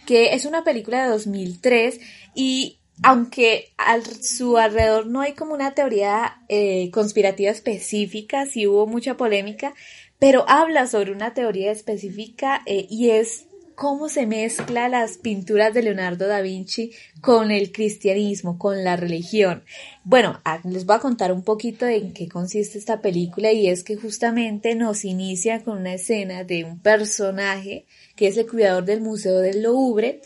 que 0.05 0.33
es 0.33 0.43
una 0.43 0.65
película 0.65 1.01
de 1.01 1.11
2003 1.11 2.01
y 2.35 2.79
aunque 3.01 3.71
a 3.77 3.97
su 4.01 4.57
alrededor 4.57 5.07
no 5.07 5.21
hay 5.21 5.31
como 5.31 5.53
una 5.53 5.75
teoría 5.75 6.41
eh, 6.49 6.91
conspirativa 6.91 7.51
específica, 7.51 8.45
sí 8.45 8.67
hubo 8.67 8.85
mucha 8.85 9.15
polémica, 9.15 9.73
pero 10.19 10.43
habla 10.49 10.87
sobre 10.87 11.13
una 11.13 11.33
teoría 11.33 11.71
específica 11.71 12.63
eh, 12.65 12.85
y 12.89 13.11
es 13.11 13.45
cómo 13.75 14.09
se 14.09 14.25
mezcla 14.25 14.89
las 14.89 15.17
pinturas 15.17 15.73
de 15.73 15.83
Leonardo 15.83 16.27
da 16.27 16.41
Vinci 16.41 16.91
con 17.21 17.51
el 17.51 17.71
cristianismo, 17.71 18.57
con 18.57 18.83
la 18.83 18.95
religión. 18.95 19.63
Bueno, 20.03 20.41
les 20.63 20.85
voy 20.85 20.95
a 20.95 20.99
contar 20.99 21.31
un 21.31 21.43
poquito 21.43 21.85
en 21.85 22.13
qué 22.13 22.27
consiste 22.27 22.77
esta 22.77 23.01
película 23.01 23.51
y 23.51 23.67
es 23.67 23.83
que 23.83 23.95
justamente 23.95 24.75
nos 24.75 25.05
inicia 25.05 25.63
con 25.63 25.79
una 25.79 25.93
escena 25.93 26.43
de 26.43 26.63
un 26.63 26.79
personaje 26.79 27.85
que 28.15 28.27
es 28.27 28.37
el 28.37 28.47
cuidador 28.47 28.85
del 28.85 29.01
Museo 29.01 29.39
del 29.39 29.61
Louvre 29.61 30.21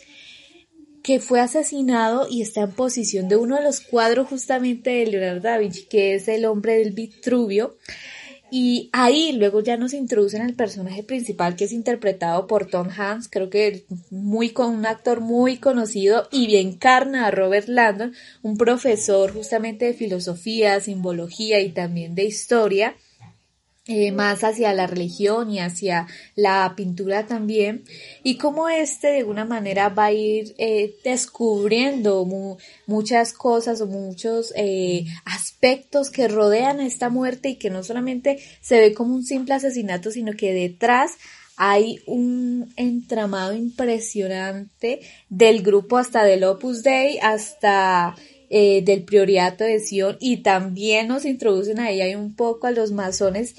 que 1.02 1.18
fue 1.18 1.40
asesinado 1.40 2.26
y 2.28 2.42
está 2.42 2.62
en 2.62 2.72
posición 2.72 3.28
de 3.28 3.36
uno 3.36 3.56
de 3.56 3.62
los 3.62 3.80
cuadros 3.80 4.28
justamente 4.28 4.90
de 4.90 5.06
Leonardo 5.06 5.40
da 5.40 5.58
Vinci, 5.58 5.84
que 5.84 6.14
es 6.14 6.28
el 6.28 6.44
hombre 6.44 6.76
del 6.78 6.92
Vitruvio. 6.92 7.76
Y 8.50 8.90
ahí 8.92 9.32
luego 9.32 9.60
ya 9.60 9.76
nos 9.76 9.94
introducen 9.94 10.42
al 10.42 10.54
personaje 10.54 11.02
principal 11.02 11.54
que 11.54 11.64
es 11.64 11.72
interpretado 11.72 12.46
por 12.46 12.66
Tom 12.66 12.88
Hanks, 12.88 13.28
creo 13.28 13.48
que 13.48 13.84
muy 14.10 14.50
con 14.50 14.74
un 14.74 14.86
actor 14.86 15.20
muy 15.20 15.58
conocido 15.58 16.28
y 16.32 16.46
bien 16.46 16.68
encarna 16.68 17.26
a 17.26 17.30
Robert 17.30 17.68
Landon, 17.68 18.12
un 18.42 18.56
profesor 18.56 19.32
justamente 19.32 19.84
de 19.84 19.94
filosofía, 19.94 20.80
simbología 20.80 21.60
y 21.60 21.70
también 21.70 22.14
de 22.14 22.24
historia 22.24 22.96
eh, 23.86 24.12
más 24.12 24.44
hacia 24.44 24.74
la 24.74 24.86
religión 24.86 25.50
y 25.50 25.58
hacia 25.58 26.06
la 26.36 26.74
pintura 26.76 27.26
también, 27.26 27.84
y 28.22 28.36
cómo 28.36 28.68
este 28.68 29.08
de 29.08 29.18
alguna 29.18 29.44
manera 29.44 29.88
va 29.88 30.06
a 30.06 30.12
ir 30.12 30.54
eh, 30.58 30.96
descubriendo 31.02 32.26
muchas 32.86 33.32
cosas 33.32 33.80
o 33.80 33.86
muchos 33.86 34.52
eh, 34.54 35.06
aspectos 35.24 36.10
que 36.10 36.28
rodean 36.28 36.80
esta 36.80 37.08
muerte 37.08 37.48
y 37.48 37.56
que 37.56 37.70
no 37.70 37.82
solamente 37.82 38.38
se 38.60 38.78
ve 38.78 38.94
como 38.94 39.14
un 39.14 39.24
simple 39.24 39.54
asesinato, 39.54 40.10
sino 40.10 40.32
que 40.34 40.52
detrás 40.52 41.12
hay 41.56 42.00
un 42.06 42.72
entramado 42.76 43.54
impresionante 43.54 45.00
del 45.28 45.62
grupo 45.62 45.98
hasta 45.98 46.24
del 46.24 46.44
Opus 46.44 46.82
Dei 46.82 47.18
hasta 47.18 48.14
del 48.50 49.04
Prioriato 49.04 49.64
de 49.64 49.80
Sion 49.80 50.16
y 50.20 50.38
también 50.38 51.08
nos 51.08 51.24
introducen 51.24 51.78
ahí 51.78 52.00
hay 52.00 52.16
un 52.16 52.34
poco 52.34 52.66
a 52.66 52.72
los 52.72 52.92
masones 52.92 53.54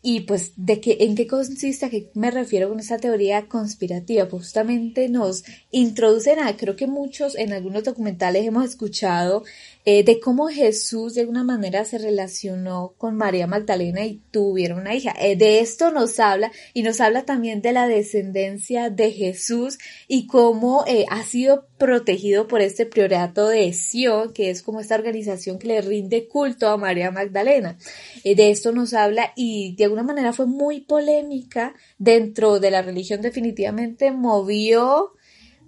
y 0.00 0.20
pues, 0.20 0.52
¿de 0.56 0.80
qué, 0.80 0.98
¿en 1.00 1.16
qué 1.16 1.26
consiste? 1.26 1.86
¿A 1.86 1.90
qué 1.90 2.10
me 2.14 2.30
refiero 2.30 2.68
con 2.68 2.78
esta 2.78 2.98
teoría 2.98 3.48
conspirativa? 3.48 4.28
Pues 4.28 4.44
justamente 4.44 5.08
nos 5.08 5.44
introducen 5.70 6.38
a, 6.38 6.56
creo 6.56 6.76
que 6.76 6.86
muchos 6.86 7.36
en 7.36 7.52
algunos 7.52 7.84
documentales 7.84 8.46
hemos 8.46 8.64
escuchado 8.64 9.44
eh, 9.84 10.02
de 10.02 10.20
cómo 10.20 10.48
Jesús 10.48 11.14
de 11.14 11.22
alguna 11.22 11.44
manera 11.44 11.84
se 11.84 11.98
relacionó 11.98 12.94
con 12.98 13.16
María 13.16 13.46
Magdalena 13.46 14.04
y 14.04 14.20
tuvieron 14.30 14.80
una 14.80 14.94
hija. 14.94 15.14
Eh, 15.18 15.36
de 15.36 15.60
esto 15.60 15.90
nos 15.90 16.20
habla 16.20 16.52
y 16.74 16.82
nos 16.82 17.00
habla 17.00 17.24
también 17.24 17.62
de 17.62 17.72
la 17.72 17.86
descendencia 17.86 18.90
de 18.90 19.12
Jesús 19.12 19.78
y 20.06 20.26
cómo 20.26 20.84
eh, 20.86 21.04
ha 21.10 21.22
sido 21.22 21.66
protegido 21.78 22.48
por 22.48 22.60
este 22.60 22.86
priorato 22.86 23.48
de 23.48 23.72
Sion, 23.72 24.32
que 24.32 24.50
es 24.50 24.62
como 24.62 24.80
esta 24.80 24.94
organización 24.94 25.58
que 25.58 25.68
le 25.68 25.80
rinde 25.80 26.28
culto 26.28 26.68
a 26.68 26.76
María 26.76 27.10
Magdalena. 27.10 27.78
de 28.24 28.50
esto 28.50 28.72
nos 28.72 28.94
habla 28.94 29.32
y 29.36 29.74
de 29.76 29.84
alguna 29.84 30.02
manera 30.02 30.32
fue 30.32 30.46
muy 30.46 30.80
polémica 30.80 31.74
dentro 31.98 32.60
de 32.60 32.70
la 32.70 32.82
religión 32.82 33.22
definitivamente 33.22 34.10
movió 34.12 35.12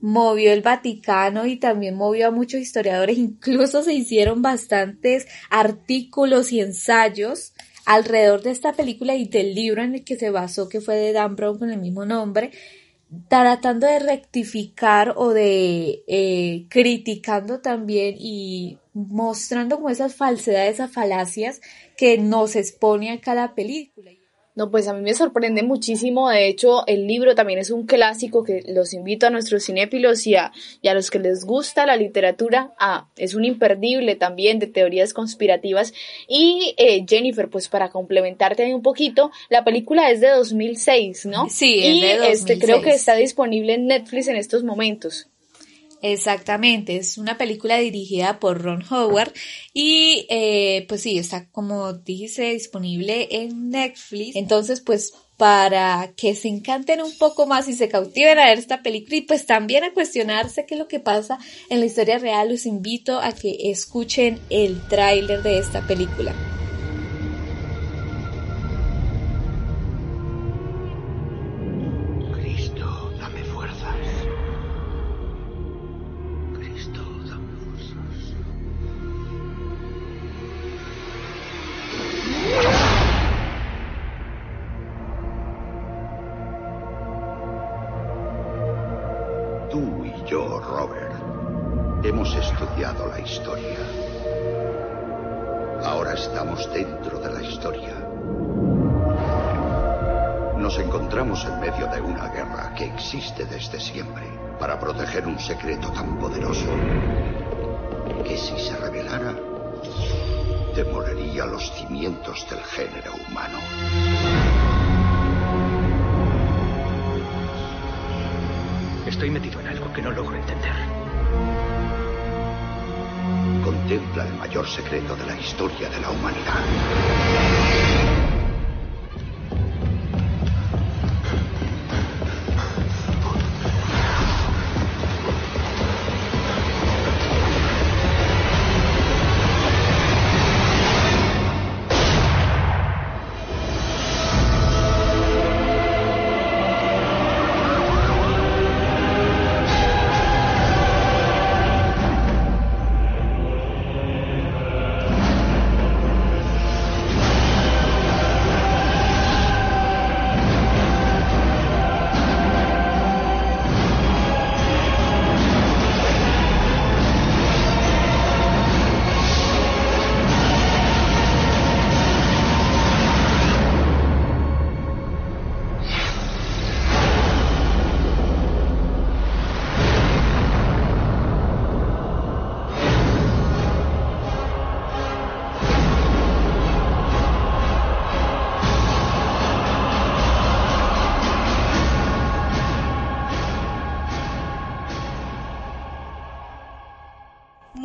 movió 0.00 0.52
el 0.52 0.62
Vaticano 0.62 1.46
y 1.46 1.56
también 1.56 1.94
movió 1.94 2.28
a 2.28 2.30
muchos 2.30 2.60
historiadores, 2.60 3.18
incluso 3.18 3.82
se 3.82 3.94
hicieron 3.94 4.42
bastantes 4.42 5.26
artículos 5.50 6.52
y 6.52 6.60
ensayos 6.60 7.52
alrededor 7.84 8.42
de 8.42 8.50
esta 8.50 8.72
película 8.72 9.14
y 9.16 9.26
del 9.26 9.54
libro 9.54 9.82
en 9.82 9.94
el 9.94 10.04
que 10.04 10.16
se 10.16 10.30
basó, 10.30 10.68
que 10.68 10.80
fue 10.80 10.96
de 10.96 11.12
Dan 11.12 11.36
Brown 11.36 11.58
con 11.58 11.70
el 11.70 11.78
mismo 11.78 12.04
nombre, 12.04 12.50
tratando 13.28 13.86
de 13.86 13.98
rectificar 13.98 15.14
o 15.16 15.30
de 15.30 16.04
eh, 16.06 16.66
criticando 16.68 17.60
también 17.60 18.14
y 18.18 18.78
mostrando 18.92 19.76
como 19.76 19.90
esas 19.90 20.14
falsedades, 20.14 20.74
esas 20.74 20.92
falacias 20.92 21.60
que 21.96 22.18
nos 22.18 22.54
expone 22.54 23.10
a 23.10 23.20
cada 23.20 23.54
película. 23.54 24.12
No, 24.56 24.70
pues 24.70 24.88
a 24.88 24.92
mí 24.92 25.00
me 25.00 25.14
sorprende 25.14 25.62
muchísimo. 25.62 26.28
De 26.28 26.48
hecho, 26.48 26.86
el 26.86 27.06
libro 27.06 27.34
también 27.34 27.60
es 27.60 27.70
un 27.70 27.86
clásico 27.86 28.42
que 28.42 28.62
los 28.66 28.92
invito 28.92 29.26
a 29.26 29.30
nuestros 29.30 29.64
cinéfilos 29.64 30.26
y 30.26 30.34
a, 30.34 30.52
los 30.82 31.10
que 31.10 31.20
les 31.20 31.44
gusta 31.44 31.86
la 31.86 31.96
literatura. 31.96 32.74
Ah, 32.78 33.08
es 33.16 33.34
un 33.34 33.44
imperdible 33.44 34.16
también 34.16 34.58
de 34.58 34.66
teorías 34.66 35.14
conspirativas. 35.14 35.94
Y 36.28 36.74
eh, 36.78 37.06
Jennifer, 37.08 37.48
pues 37.48 37.68
para 37.68 37.90
complementarte 37.90 38.64
ahí 38.64 38.74
un 38.74 38.82
poquito, 38.82 39.30
la 39.48 39.64
película 39.64 40.10
es 40.10 40.20
de 40.20 40.30
2006, 40.30 41.26
¿no? 41.26 41.48
Sí, 41.48 41.76
y 41.76 42.04
es 42.04 42.20
de 42.20 42.30
este 42.32 42.58
creo 42.58 42.82
que 42.82 42.90
está 42.90 43.14
disponible 43.14 43.74
en 43.74 43.86
Netflix 43.86 44.26
en 44.26 44.36
estos 44.36 44.64
momentos. 44.64 45.29
Exactamente, 46.02 46.96
es 46.96 47.18
una 47.18 47.36
película 47.36 47.76
dirigida 47.76 48.40
por 48.40 48.62
Ron 48.62 48.82
Howard 48.90 49.32
y 49.74 50.26
eh, 50.30 50.86
pues 50.88 51.02
sí, 51.02 51.18
está 51.18 51.46
como 51.50 51.92
dije 51.92 52.52
disponible 52.52 53.28
en 53.30 53.70
Netflix. 53.70 54.36
Entonces 54.36 54.80
pues 54.80 55.12
para 55.36 56.12
que 56.16 56.34
se 56.34 56.48
encanten 56.48 57.00
un 57.00 57.16
poco 57.16 57.46
más 57.46 57.66
y 57.68 57.72
se 57.72 57.88
cautiven 57.88 58.38
a 58.38 58.46
ver 58.46 58.58
esta 58.58 58.82
película 58.82 59.16
y 59.16 59.22
pues 59.22 59.46
también 59.46 59.84
a 59.84 59.94
cuestionarse 59.94 60.66
qué 60.66 60.74
es 60.74 60.78
lo 60.78 60.88
que 60.88 61.00
pasa 61.00 61.38
en 61.70 61.80
la 61.80 61.86
historia 61.86 62.18
real, 62.18 62.50
los 62.50 62.66
invito 62.66 63.20
a 63.20 63.32
que 63.32 63.70
escuchen 63.70 64.38
el 64.50 64.80
tráiler 64.88 65.42
de 65.42 65.58
esta 65.58 65.86
película. 65.86 66.34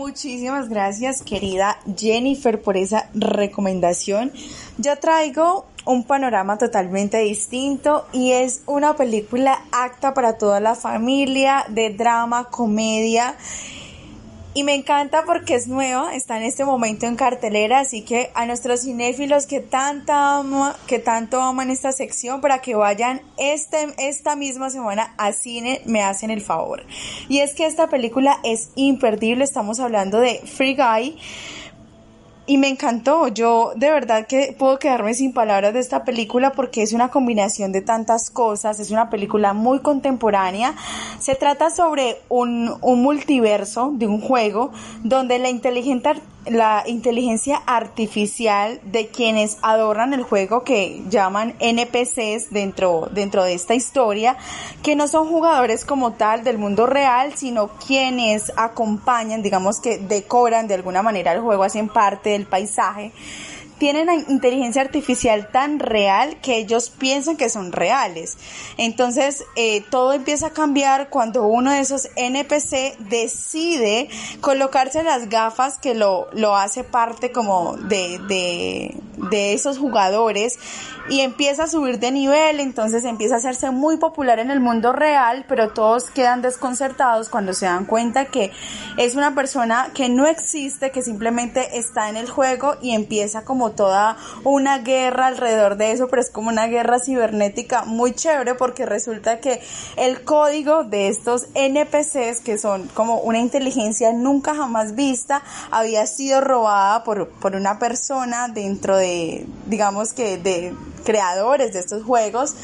Muchísimas 0.06 0.70
gracias 0.70 1.24
querida 1.24 1.80
Jennifer 1.98 2.62
por 2.62 2.78
esa 2.78 3.10
recomendación. 3.16 4.32
Yo 4.78 5.00
traigo 5.00 5.66
un 5.84 6.04
panorama 6.04 6.60
totalmente 6.60 7.18
distinto 7.18 8.06
y 8.14 8.32
es 8.32 8.62
una 8.68 8.96
película 8.96 9.64
acta 9.72 10.14
para 10.14 10.38
toda 10.38 10.60
la 10.60 10.76
familia 10.76 11.66
de 11.70 11.90
drama, 11.90 12.52
comedia 12.52 13.36
y 14.56 14.64
me 14.64 14.74
encanta 14.74 15.24
porque 15.26 15.54
es 15.54 15.68
nueva, 15.68 16.16
está 16.16 16.38
en 16.38 16.44
este 16.44 16.64
momento 16.64 17.06
en 17.06 17.18
cartelera, 17.18 17.82
así 17.82 18.04
que 18.04 18.32
a 18.36 18.46
nuestros 18.46 18.84
cinéfilos 18.84 19.48
que, 19.48 19.60
tanta 19.60 20.42
que 20.88 20.98
tanto 20.98 21.42
aman 21.42 21.70
esta 21.70 21.92
sección, 21.92 22.40
para 22.40 22.62
que 22.62 22.74
vayan 22.74 23.22
este, 23.38 23.94
esta 23.98 24.38
misma 24.38 24.70
semana 24.70 25.14
a 25.18 25.34
cine, 25.34 25.82
me 25.84 26.02
hacen 26.02 26.32
el 26.32 26.40
favor. 26.40 26.86
Y 27.28 27.40
es 27.40 27.54
que 27.54 27.66
esta 27.66 27.90
película 27.90 28.40
es 28.46 28.70
imperdible, 28.76 29.44
estamos 29.44 29.82
hablando 29.82 30.22
de 30.22 30.40
Free 30.46 30.78
Guy 30.78 31.18
y 32.48 32.58
me 32.58 32.68
encantó. 32.68 33.28
Yo 33.28 33.74
de 33.76 33.90
verdad 33.90 34.28
que 34.28 34.56
puedo 34.58 34.80
quedarme 34.80 35.14
sin 35.14 35.34
palabras 35.34 35.74
de 35.74 35.80
esta 35.80 36.04
película 36.04 36.52
porque 36.52 36.82
es 36.84 36.94
una 36.94 37.10
combinación 37.10 37.72
de 37.72 37.82
tantas 37.82 38.30
cosas. 38.30 38.80
Es 38.80 38.92
una 38.92 39.10
película 39.10 39.54
muy 39.54 39.80
contemporánea. 39.80 40.76
Se 41.20 41.36
trata 41.36 41.70
sobre 41.70 42.18
un, 42.30 42.74
un 42.82 43.02
multiverso 43.02 43.92
de 43.94 44.08
un 44.08 44.22
juego 44.22 44.72
donde 45.04 45.40
la 45.40 45.50
inteligente 45.50 46.14
la 46.48 46.84
inteligencia 46.86 47.62
artificial 47.66 48.80
de 48.84 49.08
quienes 49.08 49.58
adornan 49.62 50.14
el 50.14 50.24
juego 50.24 50.64
que 50.64 51.02
llaman 51.10 51.56
NPCs 51.60 52.52
dentro, 52.52 53.10
dentro 53.12 53.44
de 53.44 53.54
esta 53.54 53.74
historia, 53.74 54.38
que 54.84 54.96
no 54.96 55.08
son 55.08 55.28
jugadores 55.28 55.86
como 55.86 56.14
tal 56.14 56.44
del 56.44 56.58
mundo 56.58 56.86
real, 56.86 57.34
sino 57.36 57.70
quienes 57.70 58.52
acompañan, 58.56 59.42
digamos 59.42 59.80
que 59.80 59.98
decoran 59.98 60.68
de 60.68 60.76
alguna 60.76 61.02
manera 61.02 61.34
el 61.34 61.42
juego, 61.42 61.64
hacen 61.64 61.90
parte 61.90 62.32
del 62.32 62.46
paisaje 62.46 63.12
tienen 63.78 64.10
inteligencia 64.30 64.82
artificial 64.82 65.50
tan 65.52 65.80
real 65.80 66.38
que 66.42 66.58
ellos 66.58 66.90
piensan 66.90 67.38
que 67.38 67.50
son 67.50 67.72
reales. 67.72 68.38
Entonces, 68.78 69.44
eh, 69.56 69.82
todo 69.90 70.14
empieza 70.14 70.48
a 70.48 70.50
cambiar 70.52 71.10
cuando 71.10 71.48
uno 71.48 71.72
de 71.72 71.80
esos 71.80 72.10
NPC 72.16 72.98
decide 73.10 74.10
colocarse 74.42 75.04
las 75.04 75.30
gafas 75.30 75.78
que 75.78 75.94
lo, 75.94 76.28
lo 76.34 76.56
hace 76.56 76.84
parte 76.84 77.32
como 77.32 77.76
de, 77.78 78.20
de, 78.28 78.96
de 79.30 79.54
esos 79.54 79.78
jugadores 79.78 80.58
y 81.10 81.22
empieza 81.22 81.64
a 81.64 81.68
subir 81.68 82.00
de 82.00 82.12
nivel, 82.12 82.60
entonces 82.60 83.06
empieza 83.06 83.36
a 83.36 83.38
hacerse 83.38 83.70
muy 83.70 83.98
popular 83.98 84.40
en 84.40 84.50
el 84.50 84.60
mundo 84.60 84.92
real, 84.92 85.46
pero 85.48 85.70
todos 85.70 86.10
quedan 86.10 86.42
desconcertados 86.42 87.30
cuando 87.30 87.54
se 87.54 87.66
dan 87.66 87.86
cuenta 87.86 88.26
que 88.26 88.52
es 88.98 89.16
una 89.16 89.36
persona 89.36 89.92
que 89.94 90.10
no 90.10 90.26
existe, 90.26 90.92
que 90.92 91.04
simplemente 91.04 91.78
está 91.78 92.10
en 92.10 92.18
el 92.18 92.30
juego 92.30 92.76
y 92.82 92.92
empieza 92.92 93.44
como 93.44 93.65
toda 93.72 94.18
una 94.44 94.80
guerra 94.80 95.28
alrededor 95.28 95.78
de 95.78 95.92
eso, 95.92 96.08
pero 96.08 96.22
es 96.22 96.30
como 96.30 96.50
una 96.50 96.68
guerra 96.68 97.00
cibernética 97.00 97.86
muy 97.86 98.14
chévere 98.14 98.56
porque 98.56 98.86
resulta 98.86 99.40
que 99.40 99.62
el 99.96 100.24
código 100.24 100.84
de 100.84 101.08
estos 101.08 101.48
NPCs, 101.54 102.42
que 102.44 102.58
son 102.58 102.88
como 102.90 103.20
una 103.20 103.40
inteligencia 103.40 104.14
nunca 104.14 104.56
jamás 104.56 104.96
vista, 104.96 105.44
había 105.72 106.06
sido 106.06 106.42
robada 106.42 107.04
por, 107.04 107.30
por 107.30 107.56
una 107.56 107.80
persona 107.80 108.48
dentro 108.48 108.98
de, 108.98 109.46
digamos 109.66 110.14
que 110.14 110.38
de 110.38 110.74
creadores 111.06 111.74
de 111.74 111.80
estos 111.80 112.04
juegos. 112.04 112.56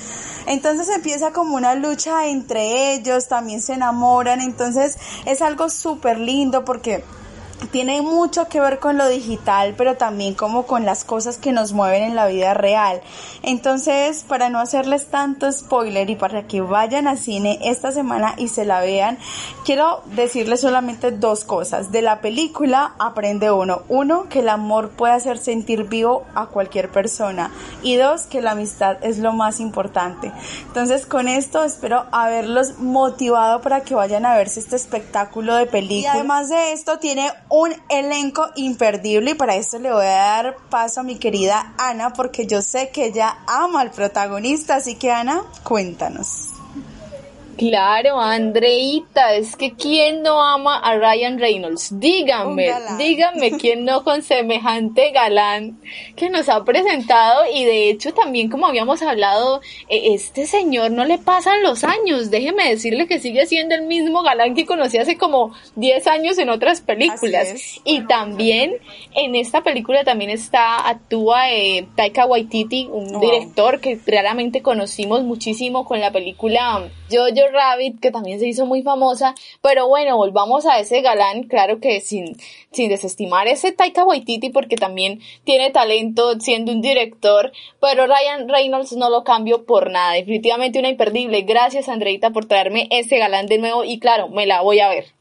Entonces 0.47 0.89
empieza 0.89 1.31
como 1.31 1.55
una 1.55 1.75
lucha 1.75 2.27
entre 2.27 2.93
ellos, 2.93 3.27
también 3.27 3.61
se 3.61 3.73
enamoran, 3.73 4.41
entonces 4.41 4.97
es 5.25 5.41
algo 5.41 5.69
súper 5.69 6.19
lindo 6.19 6.65
porque 6.65 7.03
tiene 7.69 8.01
mucho 8.01 8.47
que 8.47 8.59
ver 8.59 8.79
con 8.79 8.97
lo 8.97 9.07
digital, 9.07 9.75
pero 9.77 9.95
también 9.95 10.33
como 10.33 10.65
con 10.65 10.85
las 10.85 11.03
cosas 11.03 11.37
que 11.37 11.51
nos 11.51 11.73
mueven 11.73 12.03
en 12.03 12.15
la 12.15 12.27
vida 12.27 12.53
real. 12.53 13.01
Entonces, 13.43 14.23
para 14.27 14.49
no 14.49 14.59
hacerles 14.59 15.07
tanto 15.07 15.51
spoiler 15.51 16.09
y 16.09 16.15
para 16.15 16.47
que 16.47 16.61
vayan 16.61 17.07
a 17.07 17.15
cine 17.15 17.59
esta 17.63 17.91
semana 17.91 18.33
y 18.37 18.47
se 18.47 18.65
la 18.65 18.81
vean, 18.81 19.17
quiero 19.65 20.01
decirles 20.15 20.61
solamente 20.61 21.11
dos 21.11 21.43
cosas. 21.43 21.91
De 21.91 22.01
la 22.01 22.21
película 22.21 22.95
aprende 22.99 23.51
uno. 23.51 23.83
Uno, 23.89 24.27
que 24.29 24.39
el 24.39 24.49
amor 24.49 24.89
puede 24.89 25.13
hacer 25.13 25.37
sentir 25.37 25.85
vivo 25.85 26.23
a 26.35 26.47
cualquier 26.47 26.89
persona. 26.89 27.51
Y 27.83 27.95
dos, 27.95 28.23
que 28.23 28.41
la 28.41 28.51
amistad 28.51 28.97
es 29.01 29.19
lo 29.19 29.33
más 29.33 29.59
importante. 29.59 30.31
Entonces, 30.67 31.05
con 31.05 31.27
esto 31.27 31.63
espero 31.63 32.05
haberlos 32.11 32.79
motivado 32.79 33.61
para 33.61 33.81
que 33.81 33.95
vayan 33.95 34.25
a 34.25 34.35
verse 34.35 34.59
este 34.59 34.75
espectáculo 34.75 35.55
de 35.55 35.65
película. 35.65 36.13
Y 36.13 36.17
además 36.17 36.49
de 36.49 36.73
esto, 36.73 36.99
tiene 36.99 37.31
un 37.51 37.73
elenco 37.89 38.49
imperdible 38.55 39.31
y 39.31 39.35
para 39.35 39.55
eso 39.55 39.77
le 39.77 39.91
voy 39.91 40.05
a 40.05 40.15
dar 40.15 40.55
paso 40.69 41.01
a 41.01 41.03
mi 41.03 41.17
querida 41.17 41.73
Ana 41.77 42.13
porque 42.13 42.47
yo 42.47 42.61
sé 42.61 42.89
que 42.89 43.07
ella 43.07 43.39
ama 43.45 43.81
al 43.81 43.91
protagonista, 43.91 44.75
así 44.75 44.95
que 44.95 45.11
Ana, 45.11 45.43
cuéntanos. 45.63 46.50
Claro, 47.57 48.19
Andreita, 48.19 49.35
es 49.35 49.55
que 49.55 49.73
quién 49.73 50.23
no 50.23 50.41
ama 50.41 50.77
a 50.79 50.95
Ryan 50.95 51.39
Reynolds. 51.39 51.99
Díganme, 51.99 52.71
díganme 52.97 53.51
quién 53.51 53.85
no 53.85 54.03
con 54.03 54.21
semejante 54.21 55.11
galán 55.11 55.79
que 56.15 56.29
nos 56.29 56.49
ha 56.49 56.63
presentado 56.63 57.43
y 57.53 57.63
de 57.65 57.89
hecho 57.89 58.13
también 58.13 58.49
como 58.49 58.67
habíamos 58.67 59.01
hablado, 59.01 59.61
e, 59.89 60.13
este 60.13 60.47
señor 60.47 60.91
no 60.91 61.05
le 61.05 61.17
pasan 61.17 61.61
los 61.61 61.83
años. 61.83 62.31
Déjeme 62.31 62.69
decirle 62.69 63.07
que 63.07 63.19
sigue 63.19 63.45
siendo 63.45 63.75
el 63.75 63.83
mismo 63.83 64.23
galán 64.23 64.55
que 64.55 64.65
conocí 64.65 64.97
hace 64.97 65.17
como 65.17 65.53
10 65.75 66.07
años 66.07 66.37
en 66.37 66.49
otras 66.49 66.81
películas. 66.81 67.79
Y 67.83 68.01
también 68.07 68.77
en 69.13 69.35
esta 69.35 69.61
película 69.61 70.03
también 70.03 70.31
está 70.31 70.87
actúa 70.87 71.51
eh, 71.51 71.87
Taika 71.95 72.25
Waititi, 72.25 72.87
un 72.91 73.19
director 73.19 73.79
que 73.79 73.99
realmente 74.05 74.61
conocimos 74.61 75.23
muchísimo 75.23 75.85
con 75.85 75.99
la 75.99 76.11
película 76.11 76.89
Rabbit, 77.49 77.99
que 77.99 78.11
también 78.11 78.39
se 78.39 78.47
hizo 78.47 78.65
muy 78.65 78.81
famosa, 78.83 79.35
pero 79.61 79.87
bueno, 79.87 80.17
volvamos 80.17 80.65
a 80.65 80.79
ese 80.79 81.01
galán, 81.01 81.43
claro 81.43 81.79
que 81.79 82.01
sin, 82.01 82.37
sin 82.71 82.89
desestimar 82.89 83.47
ese 83.47 83.71
Taika 83.71 84.05
Waititi, 84.05 84.49
porque 84.49 84.75
también 84.75 85.19
tiene 85.43 85.71
talento 85.71 86.39
siendo 86.39 86.71
un 86.71 86.81
director, 86.81 87.51
pero 87.79 88.07
Ryan 88.07 88.49
Reynolds 88.49 88.93
no 88.93 89.09
lo 89.09 89.23
cambio 89.23 89.65
por 89.65 89.91
nada, 89.91 90.13
definitivamente 90.13 90.79
una 90.79 90.89
imperdible. 90.89 91.41
Gracias 91.41 91.89
Andreita 91.89 92.31
por 92.31 92.45
traerme 92.45 92.87
ese 92.91 93.17
galán 93.17 93.47
de 93.47 93.57
nuevo 93.57 93.83
y 93.83 93.99
claro, 93.99 94.29
me 94.29 94.45
la 94.45 94.61
voy 94.61 94.79
a 94.79 94.89
ver. 94.89 95.20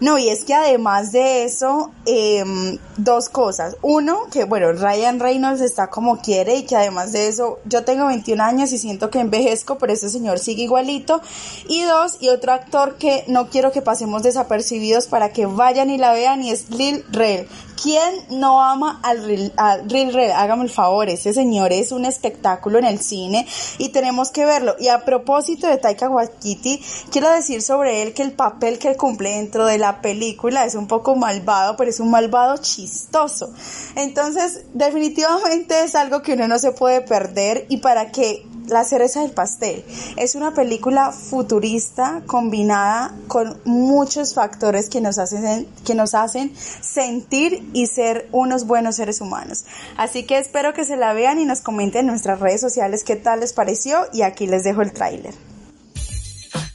No, 0.00 0.18
y 0.18 0.28
es 0.28 0.44
que 0.44 0.54
además 0.54 1.12
de 1.12 1.44
eso, 1.44 1.90
em, 2.06 2.78
dos 2.96 3.28
cosas. 3.28 3.76
Uno, 3.82 4.28
que 4.30 4.44
bueno, 4.44 4.72
Ryan 4.72 5.20
Reynolds 5.20 5.60
está 5.60 5.88
como 5.88 6.20
quiere 6.20 6.56
y 6.56 6.62
que 6.64 6.76
además 6.76 7.12
de 7.12 7.28
eso, 7.28 7.58
yo 7.64 7.84
tengo 7.84 8.06
21 8.06 8.40
años 8.40 8.72
y 8.72 8.78
siento 8.78 9.10
que 9.10 9.20
envejezco, 9.20 9.78
pero 9.78 9.92
ese 9.92 10.08
señor 10.08 10.38
sigue 10.38 10.62
igualito. 10.64 11.20
Y 11.68 11.82
dos, 11.82 12.16
y 12.20 12.28
otro 12.28 12.52
actor 12.52 12.96
que 12.96 13.24
no 13.28 13.48
quiero 13.48 13.72
que 13.72 13.82
pasemos 13.82 14.22
desapercibidos 14.22 15.06
para 15.06 15.30
que 15.30 15.46
vayan 15.46 15.90
y 15.90 15.98
la 15.98 16.12
vean 16.12 16.42
y 16.42 16.50
es 16.50 16.70
Lil 16.70 17.04
Rel. 17.10 17.48
¿Quién 17.80 18.14
no 18.30 18.62
ama 18.62 19.00
al 19.02 19.26
Lil, 19.26 19.52
al 19.56 19.88
Lil 19.88 20.12
Rel? 20.12 20.32
Hágame 20.32 20.64
el 20.64 20.70
favor, 20.70 21.08
ese 21.08 21.32
señor 21.32 21.72
es 21.72 21.92
un 21.92 22.04
espectáculo 22.04 22.78
en 22.78 22.84
el 22.84 23.00
cine 23.00 23.46
y 23.78 23.90
tenemos 23.90 24.30
que 24.30 24.44
verlo. 24.44 24.76
Y 24.78 24.88
a 24.88 25.04
propósito 25.04 25.66
de 25.66 25.78
Taika 25.78 26.08
Waititi, 26.08 26.82
quiero 27.10 27.30
decir 27.30 27.62
sobre 27.62 28.02
él 28.02 28.14
que 28.14 28.22
el 28.22 28.32
papel 28.32 28.78
que 28.78 28.96
cumple 28.96 29.30
dentro 29.30 29.66
de 29.66 29.78
la 29.78 30.00
película 30.00 30.64
es 30.64 30.74
un 30.74 30.86
poco 30.86 31.16
malvado, 31.16 31.76
pero 31.76 31.90
es 31.90 32.00
un 32.00 32.10
malvado 32.10 32.56
chistoso. 32.58 33.52
Entonces, 33.96 34.62
definitivamente 34.74 35.84
es 35.84 35.94
algo 35.94 36.22
que 36.22 36.34
uno 36.34 36.48
no 36.48 36.58
se 36.58 36.72
puede 36.72 37.00
perder 37.00 37.66
y 37.68 37.78
para 37.78 38.10
que 38.10 38.46
la 38.68 38.84
cereza 38.84 39.20
del 39.20 39.32
pastel. 39.32 39.84
Es 40.16 40.34
una 40.34 40.54
película 40.54 41.12
futurista 41.12 42.22
combinada 42.26 43.14
con 43.28 43.60
muchos 43.64 44.34
factores 44.34 44.88
que 44.88 45.00
nos 45.00 45.18
hacen, 45.18 45.66
que 45.84 45.94
nos 45.94 46.14
hacen 46.14 46.52
sentir 46.56 47.68
y 47.72 47.86
ser 47.86 48.28
unos 48.32 48.66
buenos 48.66 48.96
seres 48.96 49.20
humanos. 49.20 49.64
Así 49.96 50.24
que 50.24 50.38
espero 50.38 50.74
que 50.74 50.84
se 50.84 50.96
la 50.96 51.12
vean 51.12 51.38
y 51.38 51.44
nos 51.44 51.60
comenten 51.60 52.00
en 52.00 52.06
nuestras 52.08 52.40
redes 52.40 52.60
sociales 52.60 53.04
qué 53.04 53.16
tal 53.16 53.40
les 53.40 53.52
pareció 53.52 54.06
y 54.12 54.22
aquí 54.22 54.46
les 54.46 54.64
dejo 54.64 54.82
el 54.82 54.92
tráiler. 54.92 55.34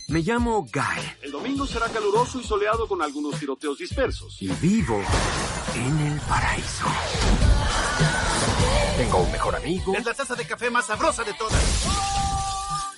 Me 0.10 0.22
llamo 0.22 0.62
Guy. 0.62 1.04
El 1.22 1.32
domingo 1.32 1.68
será 1.68 1.89
caluroso 1.89 2.39
y 2.39 2.43
soleado 2.45 2.88
con 2.88 3.02
algunos 3.02 3.38
tiroteos 3.38 3.78
dispersos. 3.78 4.41
Y 4.41 4.48
vivo 4.48 5.02
en 5.76 6.00
el 6.08 6.20
paraíso. 6.22 6.86
Tengo 8.98 9.18
un 9.18 9.32
mejor 9.32 9.56
amigo. 9.58 9.93
Es 9.93 10.06
la 10.06 10.14
taza 10.14 10.36
de 10.36 10.48
café 10.48 10.70
más 10.70 10.86
sabrosa 10.86 11.26
de 11.26 11.34
todas. 11.34 11.62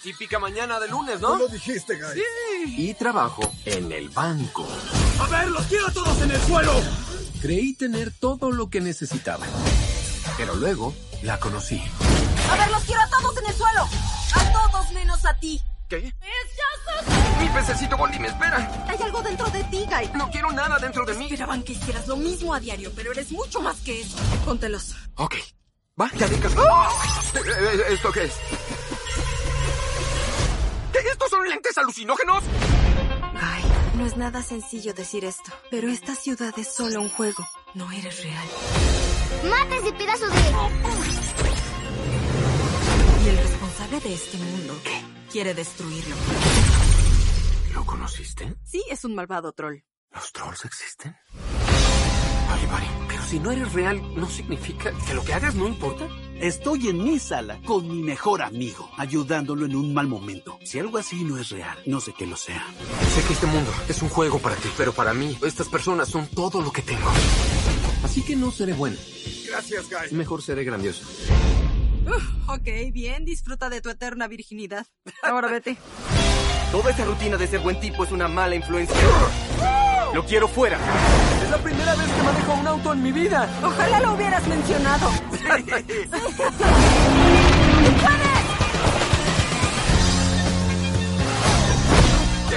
Típica 0.03 0.37
mañana 0.37 0.79
de 0.79 0.87
lunes, 0.87 1.19
¿no? 1.19 1.29
¿No 1.29 1.39
lo 1.39 1.47
dijiste, 1.47 1.95
Guy? 1.95 2.21
Sí. 2.65 2.89
Y 2.89 2.93
trabajo 2.93 3.41
en 3.65 3.91
el 3.91 4.09
banco. 4.09 4.67
¡A 5.19 5.27
ver, 5.27 5.49
los 5.49 5.65
quiero 5.65 5.87
a 5.87 5.91
todos 5.91 6.21
en 6.21 6.31
el 6.31 6.41
suelo! 6.41 6.73
Creí 7.41 7.73
tener 7.73 8.11
todo 8.11 8.51
lo 8.51 8.69
que 8.69 8.81
necesitaba. 8.81 9.45
Pero 10.37 10.55
luego 10.55 10.93
la 11.23 11.39
conocí. 11.39 11.81
A 12.49 12.55
ver, 12.57 12.69
los 12.71 12.83
quiero 12.83 13.01
a 13.01 13.09
todos 13.09 13.37
en 13.37 13.45
el 13.45 13.53
suelo. 13.53 13.87
A 14.35 14.51
todos 14.51 14.91
menos 14.91 15.25
a 15.25 15.33
ti. 15.39 15.61
¿Qué? 15.87 16.13
Mi 17.39 17.49
pececito 17.49 17.97
Goldie 17.97 18.19
me 18.19 18.27
espera. 18.27 18.85
Hay 18.87 19.01
algo 19.01 19.21
dentro 19.21 19.49
de 19.49 19.63
ti, 19.65 19.85
Guy. 19.89 20.11
No 20.15 20.29
quiero 20.29 20.51
nada 20.51 20.77
dentro 20.79 21.05
de 21.05 21.13
mí. 21.13 21.25
Esperaban 21.25 21.63
que 21.63 21.71
hicieras 21.73 22.07
lo 22.07 22.17
mismo 22.17 22.53
a 22.53 22.59
diario, 22.59 22.91
pero 22.95 23.11
eres 23.11 23.31
mucho 23.31 23.61
más 23.61 23.77
que 23.77 24.01
eso. 24.01 24.17
Póntelos. 24.45 24.95
Ok. 25.15 25.35
Va, 25.99 26.11
ya 26.17 26.27
digas. 26.27 26.53
¡Ah! 26.57 26.89
¿Esto 27.89 28.11
qué 28.11 28.25
es? 28.25 28.33
¿Qué? 30.91 30.99
¿Estos 31.09 31.29
son 31.29 31.47
lentes 31.47 31.77
alucinógenos? 31.77 32.43
No 33.99 34.05
es 34.05 34.15
nada 34.15 34.41
sencillo 34.41 34.93
decir 34.93 35.25
esto, 35.25 35.51
pero 35.69 35.89
esta 35.89 36.15
ciudad 36.15 36.57
es 36.57 36.73
solo 36.73 37.01
un 37.01 37.09
juego. 37.09 37.45
No 37.73 37.91
eres 37.91 38.23
real. 38.23 38.47
¡Mate 39.43 39.75
ese 39.75 39.91
pedazo 39.91 40.25
de...! 40.29 40.39
Y 43.25 43.27
el 43.27 43.37
responsable 43.39 43.99
de 43.99 44.13
este 44.13 44.37
mundo 44.37 44.73
quiere 45.29 45.53
destruirlo. 45.53 46.15
¿Lo 47.73 47.85
conociste? 47.85 48.55
Sí, 48.63 48.81
es 48.89 49.03
un 49.03 49.15
malvado 49.15 49.51
troll. 49.51 49.79
¿Los 50.11 50.31
trolls 50.31 50.63
existen? 50.63 51.17
Vale, 52.47 52.67
vale. 52.67 52.87
Pero 53.09 53.23
si 53.23 53.37
no 53.41 53.51
eres 53.51 53.73
real, 53.73 54.01
¿no 54.15 54.29
significa 54.29 54.93
que 55.05 55.13
lo 55.13 55.25
que 55.25 55.33
hagas 55.33 55.55
no 55.55 55.67
importa? 55.67 56.07
Estoy 56.41 56.87
en 56.87 57.03
mi 57.03 57.19
sala 57.19 57.59
con 57.65 57.85
mi 57.85 58.01
mejor 58.01 58.41
amigo, 58.41 58.89
ayudándolo 58.97 59.65
en 59.65 59.75
un 59.75 59.93
mal 59.93 60.07
momento. 60.07 60.57
Si 60.63 60.79
algo 60.79 60.97
así 60.97 61.25
no 61.25 61.37
es 61.37 61.49
real, 61.49 61.77
no 61.85 61.99
sé 61.99 62.13
que 62.13 62.25
lo 62.25 62.37
sea. 62.37 62.65
Sé 63.13 63.27
que 63.27 63.33
este 63.33 63.45
mundo 63.45 63.69
es 63.89 64.01
un 64.01 64.07
juego 64.07 64.39
para 64.39 64.55
ti, 64.55 64.69
pero 64.77 64.93
para 64.93 65.13
mí, 65.13 65.37
estas 65.45 65.67
personas 65.67 66.07
son 66.07 66.27
todo 66.27 66.61
lo 66.61 66.71
que 66.71 66.81
tengo. 66.81 67.11
Así 68.03 68.21
que 68.21 68.37
no 68.37 68.51
seré 68.51 68.71
bueno. 68.71 68.95
Gracias, 69.49 69.89
Guy. 69.89 70.17
Mejor 70.17 70.41
seré 70.41 70.63
grandioso. 70.63 71.05
Uh, 72.07 72.53
ok, 72.53 72.93
bien, 72.93 73.25
disfruta 73.25 73.69
de 73.69 73.81
tu 73.81 73.89
eterna 73.89 74.29
virginidad. 74.29 74.87
Ahora 75.21 75.49
vete. 75.49 75.75
Toda 76.71 76.91
esa 76.91 77.03
rutina 77.03 77.35
de 77.35 77.47
ser 77.47 77.59
buen 77.59 77.81
tipo 77.81 78.05
es 78.05 78.13
una 78.13 78.29
mala 78.29 78.55
influencia. 78.55 78.95
Lo 80.13 80.25
quiero 80.25 80.47
fuera. 80.47 80.79
Es 81.49 81.57
la 81.57 81.63
primera 81.63 81.95
vez 81.95 82.07
que 82.07 82.21
manejo 82.21 82.53
un 82.53 82.67
auto 82.67 82.93
en 82.93 83.01
mi 83.01 83.11
vida. 83.11 83.49
Ojalá 83.63 83.99
lo 84.01 84.13
hubieras 84.13 84.47
mencionado. 84.47 85.09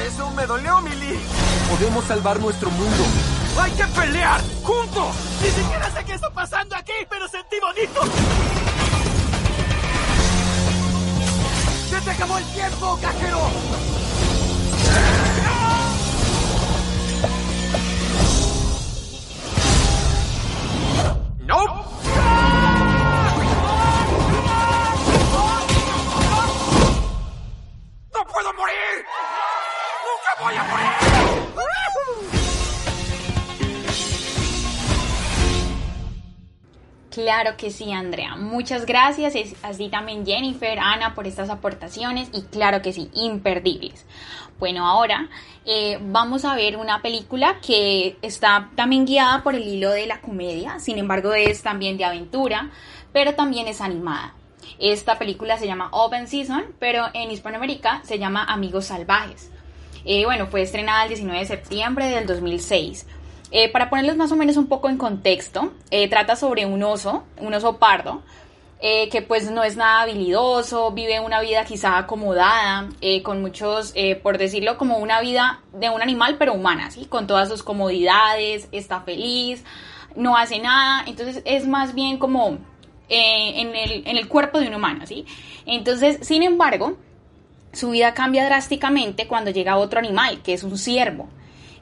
Eso 0.07 0.31
me 0.33 0.45
dolió, 0.45 0.83
Millie. 0.83 1.19
Podemos 1.71 2.05
salvar 2.05 2.39
nuestro 2.39 2.71
mundo. 2.71 3.03
¡Hay 3.59 3.73
que 3.73 3.85
pelear! 3.85 4.43
¡Juntos! 4.63 5.17
Ni 5.41 5.49
siquiera 5.49 5.91
sé 5.91 6.05
qué 6.05 6.13
está 6.13 6.29
pasando 6.29 6.77
aquí, 6.77 6.93
pero 7.09 7.27
sentí 7.29 7.57
bonito. 7.61 8.03
¡Se 11.89 11.99
te 11.99 12.11
acabó 12.11 12.37
el 12.37 12.45
tiempo, 12.45 12.99
cajero! 13.01 14.02
¡No! 21.53 21.82
Claro 37.13 37.59
que 37.59 37.71
sí, 37.71 37.93
Andrea. 37.93 38.37
Muchas 38.37 38.87
gracias. 38.87 39.35
Así 39.63 39.91
también 39.91 40.25
Jennifer, 40.25 40.79
Ana, 40.79 41.15
por 41.15 41.27
estas 41.27 41.51
aportaciones 41.51 42.31
y 42.33 42.43
claro 42.43 42.81
que 42.81 42.95
sí, 42.95 43.11
imperdibles. 43.13 44.07
Bueno, 44.59 44.87
ahora 44.87 45.29
eh, 45.67 45.99
vamos 46.01 46.47
a 46.47 46.55
ver 46.55 46.79
una 46.79 47.03
película 47.03 47.59
que 47.61 48.17
está 48.23 48.71
también 48.77 49.05
guiada 49.05 49.43
por 49.43 49.55
el 49.55 49.67
hilo 49.67 49.91
de 49.91 50.07
la 50.07 50.23
comedia, 50.23 50.79
sin 50.79 50.99
embargo 50.99 51.35
es 51.35 51.63
también 51.63 51.99
de 51.99 52.05
aventura, 52.05 52.71
pero 53.13 53.35
también 53.35 53.69
es 53.69 53.83
animada. 53.83 54.35
Esta 54.79 55.19
película 55.19 55.59
se 55.59 55.67
llama 55.67 55.89
Open 55.93 56.29
Season, 56.29 56.65
pero 56.79 57.07
en 57.13 57.31
Hispanoamérica 57.31 58.01
se 58.05 58.19
llama 58.19 58.45
Amigos 58.45 58.87
Salvajes. 58.87 59.51
Eh, 60.05 60.25
bueno, 60.25 60.47
fue 60.47 60.63
estrenada 60.63 61.03
el 61.03 61.09
19 61.11 61.41
de 61.41 61.47
septiembre 61.47 62.07
del 62.07 62.27
2006. 62.27 63.07
Eh, 63.55 63.69
para 63.69 63.91
ponerlos 63.91 64.17
más 64.17 64.33
o 64.33 64.37
menos 64.37 64.57
un 64.57 64.67
poco 64.67 64.89
en 64.89 64.97
contexto, 64.97 65.75
eh, 65.91 66.09
trata 66.09 66.37
sobre 66.37 66.65
un 66.65 66.83
oso, 66.83 67.25
un 67.37 67.53
oso 67.53 67.77
pardo, 67.77 68.23
eh, 68.81 69.11
que 69.11 69.21
pues 69.21 69.51
no 69.51 69.63
es 69.63 69.77
nada 69.77 70.01
habilidoso, 70.01 70.91
vive 70.93 71.21
una 71.21 71.39
vida 71.43 71.63
quizá 71.67 71.99
acomodada, 71.99 72.89
con 73.23 73.43
muchos, 73.43 73.93
por 74.23 74.39
decirlo, 74.39 74.79
como 74.79 74.97
una 74.97 75.21
vida 75.21 75.61
de 75.75 75.91
un 75.91 76.01
animal, 76.01 76.37
pero 76.39 76.55
humana, 76.55 76.91
¿sí? 76.91 77.05
Con 77.05 77.27
todas 77.27 77.51
sus 77.51 77.63
comodidades, 77.63 78.69
está 78.73 79.03
feliz, 79.03 79.63
no 80.17 80.35
hace 80.35 80.59
nada, 80.59 81.05
entonces 81.07 81.43
es 81.45 81.67
más 81.67 81.95
bien 81.95 82.17
como 82.17 82.59
en, 83.11 83.77
el, 83.77 84.03
en 84.07 84.17
el 84.17 84.29
cuerpo 84.29 84.61
de 84.61 84.69
un 84.69 84.75
humano, 84.77 85.07
¿sí? 85.07 85.27
Entonces, 85.67 86.27
sin 86.27 86.43
embargo, 86.43 86.97
su 87.73 87.91
vida 87.91 88.15
cambia 88.15 88.47
drásticamente 88.47 89.27
cuando 89.29 89.51
llega 89.51 89.77
otro 89.77 89.99
animal, 89.99 90.41
que 90.43 90.55
es 90.55 90.65
un 90.65 90.79
ciervo 90.79 91.29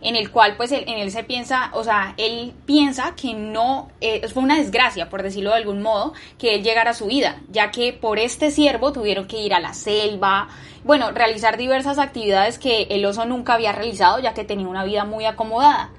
en 0.02 0.16
el 0.16 0.30
cual 0.30 0.56
pues 0.56 0.72
él, 0.72 0.84
en 0.86 0.98
él 0.98 1.10
se 1.10 1.24
piensa, 1.24 1.70
o 1.72 1.84
sea, 1.84 2.14
él 2.16 2.54
piensa 2.66 3.14
que 3.14 3.34
no, 3.34 3.88
eh, 4.00 4.26
fue 4.28 4.42
una 4.42 4.56
desgracia, 4.56 5.08
por 5.10 5.22
decirlo 5.22 5.50
de 5.50 5.56
algún 5.56 5.82
modo, 5.82 6.12
que 6.38 6.54
él 6.54 6.62
llegara 6.62 6.90
a 6.90 6.94
su 6.94 7.06
vida, 7.06 7.40
ya 7.50 7.70
que 7.70 7.92
por 7.92 8.18
este 8.18 8.50
ciervo 8.50 8.92
tuvieron 8.92 9.26
que 9.26 9.38
ir 9.38 9.54
a 9.54 9.60
la 9.60 9.74
selva, 9.74 10.48
bueno, 10.84 11.10
realizar 11.10 11.56
diversas 11.56 11.98
actividades 11.98 12.58
que 12.58 12.84
el 12.90 13.04
oso 13.04 13.24
nunca 13.26 13.54
había 13.54 13.72
realizado, 13.72 14.18
ya 14.20 14.32
que 14.32 14.44
tenía 14.44 14.66
una 14.66 14.84
vida 14.84 15.04
muy 15.04 15.26
acomodada. 15.26 15.90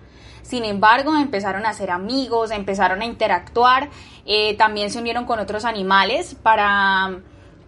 Sin 0.42 0.66
embargo, 0.66 1.16
empezaron 1.16 1.66
a 1.66 1.74
ser 1.74 1.92
amigos, 1.92 2.52
empezaron 2.52 3.02
a 3.02 3.06
interactuar, 3.06 3.90
eh, 4.26 4.56
también 4.58 4.90
se 4.90 5.00
unieron 5.00 5.26
con 5.26 5.40
otros 5.40 5.66
animales 5.66 6.36
para 6.36 7.22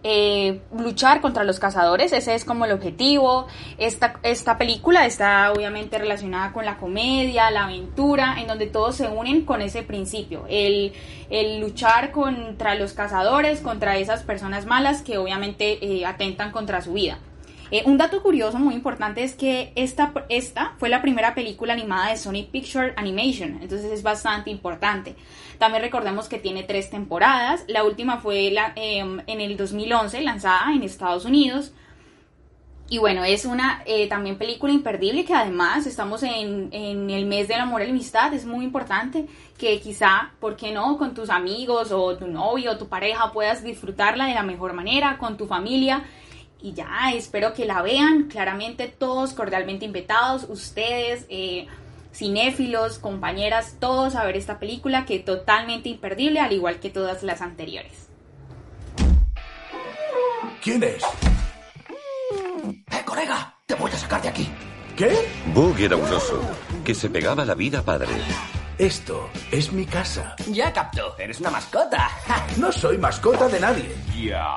eh, 0.04 0.60
luchar 0.76 1.22
contra 1.22 1.44
los 1.44 1.58
cazadores, 1.58 2.12
ese 2.12 2.34
es 2.34 2.44
como 2.44 2.66
el 2.66 2.72
objetivo. 2.72 3.46
Esta, 3.78 4.20
esta 4.22 4.58
película 4.58 5.06
está 5.06 5.50
obviamente 5.50 5.98
relacionada 5.98 6.52
con 6.52 6.66
la 6.66 6.76
comedia, 6.76 7.50
la 7.50 7.64
aventura, 7.64 8.36
en 8.38 8.46
donde 8.46 8.66
todos 8.66 8.96
se 8.96 9.08
unen 9.08 9.46
con 9.46 9.62
ese 9.62 9.82
principio, 9.82 10.44
el, 10.48 10.92
el 11.30 11.58
luchar 11.58 12.12
contra 12.12 12.74
los 12.74 12.92
cazadores, 12.92 13.60
contra 13.60 13.96
esas 13.96 14.22
personas 14.22 14.66
malas 14.66 15.00
que 15.00 15.16
obviamente 15.16 15.78
eh, 15.84 16.04
atentan 16.04 16.52
contra 16.52 16.82
su 16.82 16.92
vida. 16.92 17.18
Eh, 17.70 17.82
un 17.86 17.96
dato 17.96 18.22
curioso 18.22 18.58
muy 18.58 18.74
importante 18.74 19.22
es 19.22 19.34
que 19.34 19.72
esta, 19.74 20.12
esta 20.28 20.74
fue 20.78 20.88
la 20.88 21.00
primera 21.00 21.34
película 21.34 21.72
animada 21.72 22.10
de 22.10 22.16
Sony 22.16 22.44
Picture 22.50 22.92
Animation, 22.96 23.58
entonces 23.62 23.90
es 23.90 24.02
bastante 24.02 24.50
importante. 24.50 25.16
También 25.58 25.82
recordemos 25.82 26.28
que 26.28 26.38
tiene 26.38 26.64
tres 26.64 26.90
temporadas, 26.90 27.64
la 27.68 27.84
última 27.84 28.18
fue 28.18 28.50
la, 28.50 28.72
em, 28.76 29.20
en 29.26 29.40
el 29.40 29.56
2011 29.56 30.20
lanzada 30.22 30.72
en 30.74 30.82
Estados 30.82 31.24
Unidos. 31.24 31.72
Y 32.86 32.98
bueno, 32.98 33.24
es 33.24 33.46
una 33.46 33.82
eh, 33.86 34.08
también 34.08 34.36
película 34.36 34.70
imperdible 34.70 35.24
que 35.24 35.32
además 35.32 35.86
estamos 35.86 36.22
en, 36.22 36.68
en, 36.70 37.08
el 37.08 37.24
mes 37.24 37.48
del 37.48 37.60
amor 37.60 37.80
y 37.80 37.86
la 37.86 37.90
amistad. 37.90 38.34
Es 38.34 38.44
muy 38.44 38.62
importante 38.62 39.24
que 39.56 39.80
quizá, 39.80 40.32
¿por 40.38 40.54
qué 40.54 40.70
no? 40.70 40.98
Con 40.98 41.14
tus 41.14 41.30
amigos 41.30 41.92
o 41.92 42.14
tu 42.18 42.26
novio 42.26 42.72
o 42.72 42.76
tu 42.76 42.86
pareja 42.86 43.32
puedas 43.32 43.64
disfrutarla 43.64 44.26
de 44.26 44.34
la 44.34 44.42
mejor 44.42 44.74
manera, 44.74 45.16
con 45.16 45.38
tu 45.38 45.46
familia 45.46 46.04
y 46.64 46.72
ya, 46.72 47.12
espero 47.14 47.52
que 47.52 47.66
la 47.66 47.82
vean. 47.82 48.24
Claramente 48.30 48.88
todos 48.88 49.34
cordialmente 49.34 49.84
invitados, 49.84 50.46
ustedes, 50.48 51.26
eh, 51.28 51.66
cinéfilos, 52.10 52.98
compañeras, 52.98 53.76
todos 53.78 54.14
a 54.14 54.24
ver 54.24 54.38
esta 54.38 54.58
película 54.58 55.04
que 55.04 55.18
totalmente 55.18 55.90
imperdible, 55.90 56.40
al 56.40 56.54
igual 56.54 56.80
que 56.80 56.88
todas 56.88 57.22
las 57.22 57.42
anteriores. 57.42 58.08
¿Quién 60.62 60.82
es? 60.84 61.02
¡Eh, 62.90 63.04
colega! 63.04 63.58
¡Te 63.66 63.74
voy 63.74 63.90
a 63.90 63.96
sacar 63.98 64.22
de 64.22 64.30
aquí! 64.30 64.48
¿Qué? 64.96 65.18
Bug 65.52 65.78
era 65.78 65.96
un 65.96 66.04
oso 66.04 66.40
que 66.82 66.94
se 66.94 67.10
pegaba 67.10 67.44
la 67.44 67.54
vida 67.54 67.82
padre. 67.82 68.08
Esto 68.84 69.30
es 69.50 69.72
mi 69.72 69.86
casa. 69.86 70.36
Ya 70.46 70.70
capto, 70.70 71.16
eres 71.18 71.40
una 71.40 71.48
mascota. 71.48 72.10
no 72.58 72.70
soy 72.70 72.98
mascota 72.98 73.48
de 73.48 73.58
nadie. 73.58 73.96
Ya. 74.14 74.56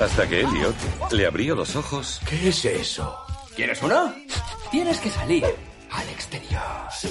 Hasta 0.00 0.28
que 0.28 0.40
Elliot 0.40 0.74
le 1.12 1.24
abrió 1.24 1.54
los 1.54 1.76
ojos. 1.76 2.20
¿Qué 2.28 2.48
es 2.48 2.64
eso? 2.64 3.16
¿Quieres 3.54 3.80
uno? 3.80 4.12
Tienes 4.72 4.98
que 4.98 5.08
salir 5.08 5.44
al 5.92 6.08
exterior. 6.08 6.60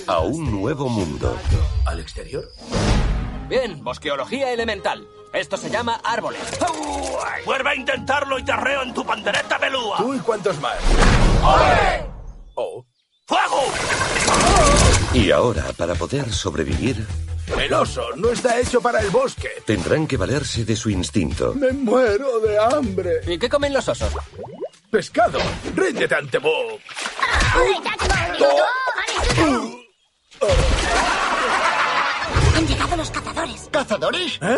A 0.08 0.20
un 0.20 0.52
nuevo 0.52 0.90
mundo. 0.90 1.40
¿Al 1.86 2.02
exterior? 2.02 2.44
Bien, 3.48 3.82
bosqueología 3.86 4.52
elemental. 4.52 5.08
Esto 5.32 5.56
se 5.56 5.70
llama 5.70 6.02
árboles. 6.04 6.42
Vuelve 7.46 7.70
a 7.70 7.76
intentarlo 7.76 8.38
y 8.38 8.44
te 8.44 8.52
arreo 8.52 8.84
en 8.84 8.94
tu 8.94 9.06
pandereta 9.06 9.58
pelúa. 9.58 9.96
¿Tú 9.96 10.14
y 10.14 10.20
cuántos 10.20 10.60
más? 10.60 10.76
¡Ole! 11.42 12.06
Oh. 12.56 12.86
Y 15.14 15.32
ahora, 15.32 15.66
para 15.78 15.94
poder 15.94 16.32
sobrevivir, 16.34 17.06
el 17.60 17.74
oso 17.74 18.04
no 18.16 18.30
está 18.30 18.60
hecho 18.60 18.82
para 18.82 19.00
el 19.00 19.10
bosque. 19.10 19.50
tendrán 19.66 20.08
que 20.08 20.18
valerse 20.18 20.66
de 20.66 20.76
su 20.76 20.90
instinto. 20.90 21.54
Me 21.54 21.72
muero 21.72 22.40
de 22.40 22.58
hambre. 22.58 23.22
¿Y 23.28 23.38
qué 23.38 23.48
comen 23.48 23.74
los 23.74 23.88
osos? 23.88 24.12
Pescado. 24.90 25.40
Ríndete 25.76 26.16
ante 26.16 26.38
Bob. 26.40 26.80
Han 32.56 32.68
llegado 32.68 32.96
los 32.96 33.12
cazadores. 33.12 33.70
¿Cazadores? 33.72 34.40
¿Eh? 34.42 34.58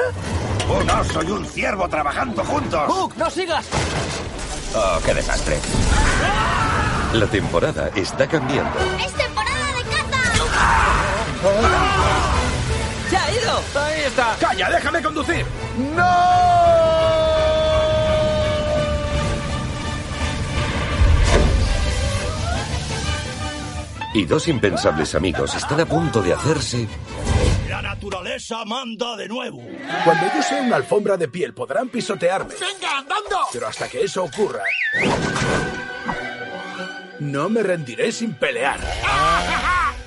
Un 0.69 0.89
oso 0.89 1.23
y 1.23 1.31
un 1.31 1.45
ciervo 1.45 1.89
trabajando 1.89 2.43
juntos. 2.45 2.87
¡Bug, 2.87 3.13
no 3.17 3.29
sigas! 3.29 3.65
Oh, 4.73 4.99
qué 5.05 5.13
desastre. 5.13 5.57
La 7.13 7.27
temporada 7.27 7.91
está 7.95 8.27
cambiando. 8.27 8.77
¡Es 9.05 9.13
temporada 9.13 9.25
de 9.25 9.25
caza! 9.25 9.34
¡Ya 13.11 13.23
ha 13.23 13.31
ido! 13.31 13.61
¡Ahí 13.75 14.01
está! 14.01 14.35
¡Calla, 14.39 14.69
déjame 14.69 15.01
conducir! 15.01 15.45
¡No! 15.95 16.65
Y 24.15 24.25
dos 24.25 24.47
impensables 24.47 25.13
amigos 25.13 25.53
están 25.55 25.81
a 25.81 25.85
punto 25.85 26.21
de 26.21 26.33
hacerse 26.33 26.87
La 27.69 27.81
naturaleza 27.81 28.63
manda 28.63 29.17
de 29.17 29.27
nuevo. 29.27 29.61
Cuando 30.05 30.33
yo 30.33 30.41
sea 30.41 30.61
una 30.61 30.77
alfombra 30.77 31.17
de 31.17 31.27
piel 31.27 31.53
podrán 31.53 31.89
pisotearme. 31.89 32.53
¡Venga, 32.53 32.97
andando! 32.99 33.39
Pero 33.51 33.67
hasta 33.67 33.89
que 33.89 34.03
eso 34.03 34.23
ocurra... 34.23 34.63
No 37.19 37.49
me 37.49 37.61
rendiré 37.61 38.11
sin 38.11 38.33
pelear. 38.35 38.79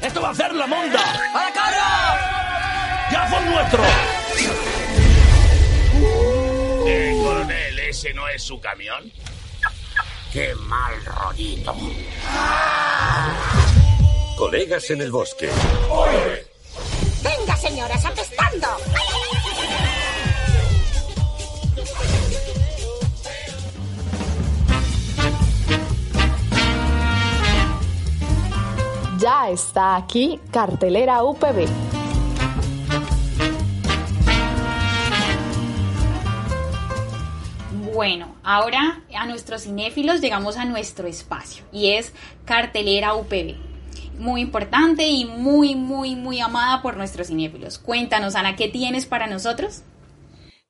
¡Esto 0.01 0.21
va 0.23 0.31
a 0.31 0.35
ser 0.35 0.55
la 0.55 0.67
monda! 0.67 1.01
¡A 1.01 1.45
la 1.45 1.53
cara! 1.53 3.09
¡Ya 3.11 3.27
fue 3.27 3.41
nuestro! 3.45 3.83
Eh, 6.87 7.21
coronel, 7.23 7.79
¿ese 7.81 8.15
no 8.15 8.29
es 8.29 8.43
su 8.43 8.61
camión? 8.61 9.13
¡Qué 10.33 10.55
mal 10.55 11.05
rollito! 11.05 11.75
colegas 14.39 14.89
en 14.91 15.01
el 15.01 15.11
bosque. 15.11 15.51
¡Venga, 17.23 17.57
señoras, 17.57 18.05
apestando! 18.05 18.69
Ya 29.19 29.51
está 29.51 29.97
aquí 29.97 30.39
Cartelera 30.53 31.25
UPB. 31.25 31.67
Bueno, 37.93 38.37
ahora 38.45 39.03
a 39.13 39.27
nuestros 39.27 39.63
cinéfilos 39.63 40.21
llegamos 40.21 40.57
a 40.57 40.65
nuestro 40.65 41.09
espacio 41.09 41.65
y 41.73 41.91
es 41.91 42.13
Cartelera 42.45 43.15
UPB. 43.15 43.57
Muy 44.21 44.41
importante 44.41 45.09
y 45.09 45.25
muy, 45.25 45.75
muy, 45.75 46.15
muy 46.15 46.39
amada 46.39 46.81
por 46.81 46.97
nuestros 46.97 47.27
cinéfilos. 47.27 47.81
Cuéntanos, 47.81 48.37
Ana, 48.37 48.55
¿qué 48.55 48.69
tienes 48.69 49.07
para 49.07 49.27
nosotros? 49.27 49.83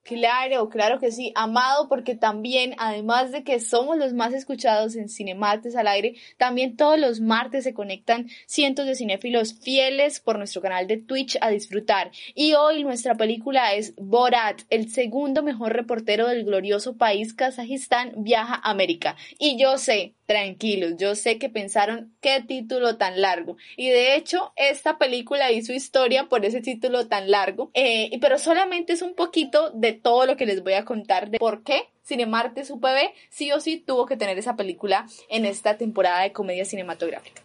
Claro, 0.09 0.71
claro 0.71 0.99
que 0.99 1.13
sí, 1.13 1.33
amado 1.35 1.87
porque 1.87 2.15
también, 2.15 2.75
además 2.79 3.31
de 3.31 3.45
que 3.45 3.61
somos 3.61 3.99
los 3.99 4.15
más 4.15 4.33
escuchados 4.33 4.97
en 4.97 5.11
Cinemartes 5.11 5.77
al 5.77 5.87
aire, 5.87 6.15
también 6.39 6.79
todos 6.79 6.99
los 6.99 7.21
martes 7.21 7.65
se 7.65 7.75
conectan 7.75 8.31
cientos 8.47 8.87
de 8.87 8.95
cinéfilos 8.95 9.53
fieles 9.61 10.19
por 10.21 10.39
nuestro 10.39 10.63
canal 10.63 10.87
de 10.87 10.97
Twitch 10.97 11.37
a 11.43 11.51
disfrutar. 11.51 12.11
Y 12.35 12.55
hoy 12.55 12.85
nuestra 12.85 13.17
película 13.17 13.75
es 13.75 13.95
Borat, 13.97 14.63
el 14.71 14.91
segundo 14.91 15.43
mejor 15.43 15.75
reportero 15.75 16.27
del 16.27 16.47
glorioso 16.47 16.97
país 16.97 17.35
Kazajistán 17.35 18.15
viaja 18.17 18.55
a 18.55 18.71
América. 18.71 19.15
Y 19.39 19.59
yo 19.59 19.77
sé, 19.77 20.15
tranquilos, 20.29 20.95
yo 20.99 21.15
sé 21.15 21.39
que 21.39 21.49
pensaron 21.49 22.15
qué 22.21 22.43
título 22.47 22.99
tan 22.99 23.23
largo. 23.23 23.57
Y 23.79 23.89
de 23.89 24.15
hecho, 24.15 24.53
esta 24.57 24.99
película 24.99 25.51
hizo 25.53 25.73
historia 25.73 26.29
por 26.29 26.45
ese 26.45 26.61
título 26.61 27.09
tan 27.09 27.31
largo, 27.31 27.71
eh, 27.73 28.11
pero 28.21 28.39
solamente 28.39 28.93
es 28.93 29.01
un 29.01 29.15
poquito 29.15 29.71
de 29.71 29.98
todo 30.03 30.27
lo 30.27 30.37
que 30.37 30.47
les 30.47 30.63
voy 30.63 30.75
a 30.75 30.85
contar 30.85 31.31
de 31.31 31.39
por 31.39 31.63
qué 31.63 31.89
Cinemartes 32.05 32.71
UPB 32.71 33.13
sí 33.29 33.53
o 33.53 33.61
sí 33.61 33.77
tuvo 33.77 34.07
que 34.07 34.17
tener 34.17 34.39
esa 34.39 34.57
película 34.57 35.07
en 35.29 35.45
esta 35.45 35.77
temporada 35.77 36.23
de 36.23 36.33
comedia 36.33 36.65
cinematográfica. 36.65 37.43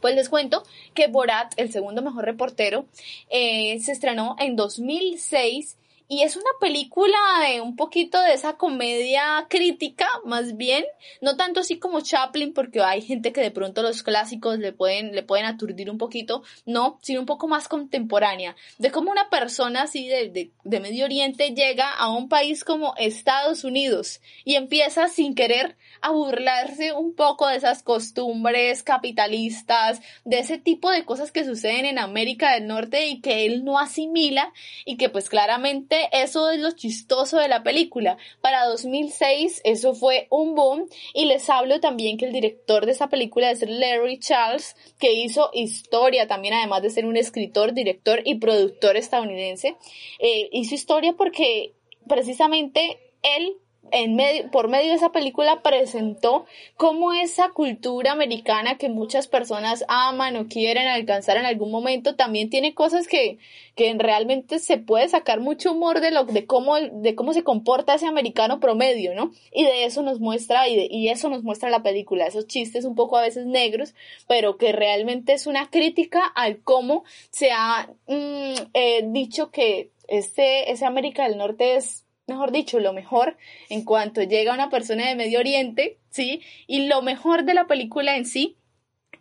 Pues 0.00 0.14
les 0.14 0.28
cuento 0.28 0.62
que 0.94 1.08
Borat, 1.08 1.52
el 1.56 1.72
segundo 1.72 2.02
mejor 2.02 2.24
reportero, 2.24 2.86
eh, 3.30 3.80
se 3.80 3.92
estrenó 3.92 4.36
en 4.38 4.54
2006 4.54 5.76
y 6.10 6.22
es 6.22 6.36
una 6.36 6.50
película 6.58 7.18
de 7.46 7.60
un 7.60 7.76
poquito 7.76 8.18
de 8.22 8.32
esa 8.32 8.54
comedia 8.54 9.46
crítica, 9.50 10.08
más 10.24 10.56
bien, 10.56 10.86
no 11.20 11.36
tanto 11.36 11.60
así 11.60 11.78
como 11.78 12.00
Chaplin, 12.00 12.54
porque 12.54 12.80
hay 12.80 13.02
gente 13.02 13.30
que 13.30 13.42
de 13.42 13.50
pronto 13.50 13.82
los 13.82 14.02
clásicos 14.02 14.58
le 14.58 14.72
pueden, 14.72 15.14
le 15.14 15.22
pueden 15.22 15.44
aturdir 15.44 15.90
un 15.90 15.98
poquito, 15.98 16.42
no, 16.64 16.98
sino 17.02 17.20
un 17.20 17.26
poco 17.26 17.46
más 17.46 17.68
contemporánea, 17.68 18.56
de 18.78 18.90
cómo 18.90 19.10
una 19.10 19.28
persona 19.28 19.82
así 19.82 20.08
de, 20.08 20.30
de, 20.30 20.50
de 20.64 20.80
Medio 20.80 21.04
Oriente 21.04 21.50
llega 21.50 21.92
a 21.92 22.08
un 22.08 22.30
país 22.30 22.64
como 22.64 22.94
Estados 22.96 23.64
Unidos 23.64 24.22
y 24.46 24.54
empieza 24.54 25.08
sin 25.08 25.34
querer 25.34 25.76
a 26.00 26.10
burlarse 26.10 26.92
un 26.92 27.14
poco 27.14 27.48
de 27.48 27.56
esas 27.56 27.82
costumbres 27.82 28.82
capitalistas, 28.82 30.00
de 30.24 30.38
ese 30.38 30.56
tipo 30.56 30.90
de 30.90 31.04
cosas 31.04 31.32
que 31.32 31.44
suceden 31.44 31.84
en 31.84 31.98
América 31.98 32.54
del 32.54 32.66
Norte 32.66 33.08
y 33.08 33.20
que 33.20 33.44
él 33.44 33.62
no 33.64 33.78
asimila 33.78 34.54
y 34.86 34.96
que 34.96 35.10
pues 35.10 35.28
claramente 35.28 35.97
eso 36.12 36.50
es 36.50 36.60
lo 36.60 36.70
chistoso 36.72 37.38
de 37.38 37.48
la 37.48 37.62
película. 37.62 38.16
Para 38.40 38.66
2006 38.66 39.60
eso 39.64 39.94
fue 39.94 40.26
un 40.30 40.54
boom 40.54 40.88
y 41.14 41.26
les 41.26 41.48
hablo 41.50 41.80
también 41.80 42.18
que 42.18 42.26
el 42.26 42.32
director 42.32 42.86
de 42.86 42.92
esa 42.92 43.08
película 43.08 43.50
es 43.50 43.62
Larry 43.62 44.18
Charles, 44.18 44.76
que 44.98 45.12
hizo 45.12 45.50
historia 45.52 46.26
también 46.26 46.54
además 46.54 46.82
de 46.82 46.90
ser 46.90 47.06
un 47.06 47.16
escritor, 47.16 47.72
director 47.72 48.22
y 48.24 48.36
productor 48.36 48.96
estadounidense. 48.96 49.76
Eh, 50.18 50.48
hizo 50.52 50.74
historia 50.74 51.14
porque 51.14 51.74
precisamente 52.06 52.98
él 53.22 53.56
en 53.92 54.16
medio, 54.16 54.50
por 54.50 54.68
medio 54.68 54.90
de 54.90 54.96
esa 54.96 55.12
película 55.12 55.62
presentó 55.62 56.46
cómo 56.76 57.12
esa 57.12 57.50
cultura 57.50 58.12
americana 58.12 58.78
que 58.78 58.88
muchas 58.88 59.28
personas 59.28 59.84
aman 59.88 60.36
o 60.36 60.48
quieren 60.48 60.86
alcanzar 60.86 61.36
en 61.36 61.46
algún 61.46 61.70
momento 61.70 62.14
también 62.16 62.50
tiene 62.50 62.74
cosas 62.74 63.06
que, 63.06 63.38
que 63.74 63.94
realmente 63.98 64.58
se 64.58 64.78
puede 64.78 65.08
sacar 65.08 65.40
mucho 65.40 65.72
humor 65.72 66.00
de 66.00 66.10
lo 66.10 66.24
de 66.24 66.46
cómo 66.46 66.76
de 66.76 67.14
cómo 67.14 67.32
se 67.32 67.44
comporta 67.44 67.94
ese 67.94 68.06
americano 68.06 68.60
promedio, 68.60 69.14
¿no? 69.14 69.32
Y 69.52 69.64
de 69.64 69.84
eso 69.84 70.02
nos 70.02 70.20
muestra 70.20 70.68
y, 70.68 70.88
y 70.90 71.08
eso 71.08 71.28
nos 71.28 71.42
muestra 71.42 71.70
la 71.70 71.82
película, 71.82 72.26
esos 72.26 72.46
chistes 72.46 72.84
un 72.84 72.94
poco 72.94 73.16
a 73.16 73.22
veces 73.22 73.46
negros, 73.46 73.94
pero 74.26 74.56
que 74.56 74.72
realmente 74.72 75.32
es 75.32 75.46
una 75.46 75.70
crítica 75.70 76.24
al 76.34 76.60
cómo 76.62 77.04
se 77.30 77.50
ha 77.52 77.88
mm, 78.06 78.54
eh, 78.74 79.04
dicho 79.06 79.50
que 79.50 79.90
este 80.08 80.72
ese 80.72 80.86
América 80.86 81.28
del 81.28 81.38
Norte 81.38 81.76
es 81.76 82.04
mejor 82.28 82.52
dicho, 82.52 82.78
lo 82.78 82.92
mejor 82.92 83.36
en 83.68 83.84
cuanto 83.84 84.22
llega 84.22 84.54
una 84.54 84.70
persona 84.70 85.08
de 85.08 85.16
Medio 85.16 85.40
Oriente, 85.40 85.98
¿sí? 86.10 86.42
Y 86.66 86.86
lo 86.86 87.02
mejor 87.02 87.44
de 87.44 87.54
la 87.54 87.66
película 87.66 88.16
en 88.16 88.26
sí 88.26 88.56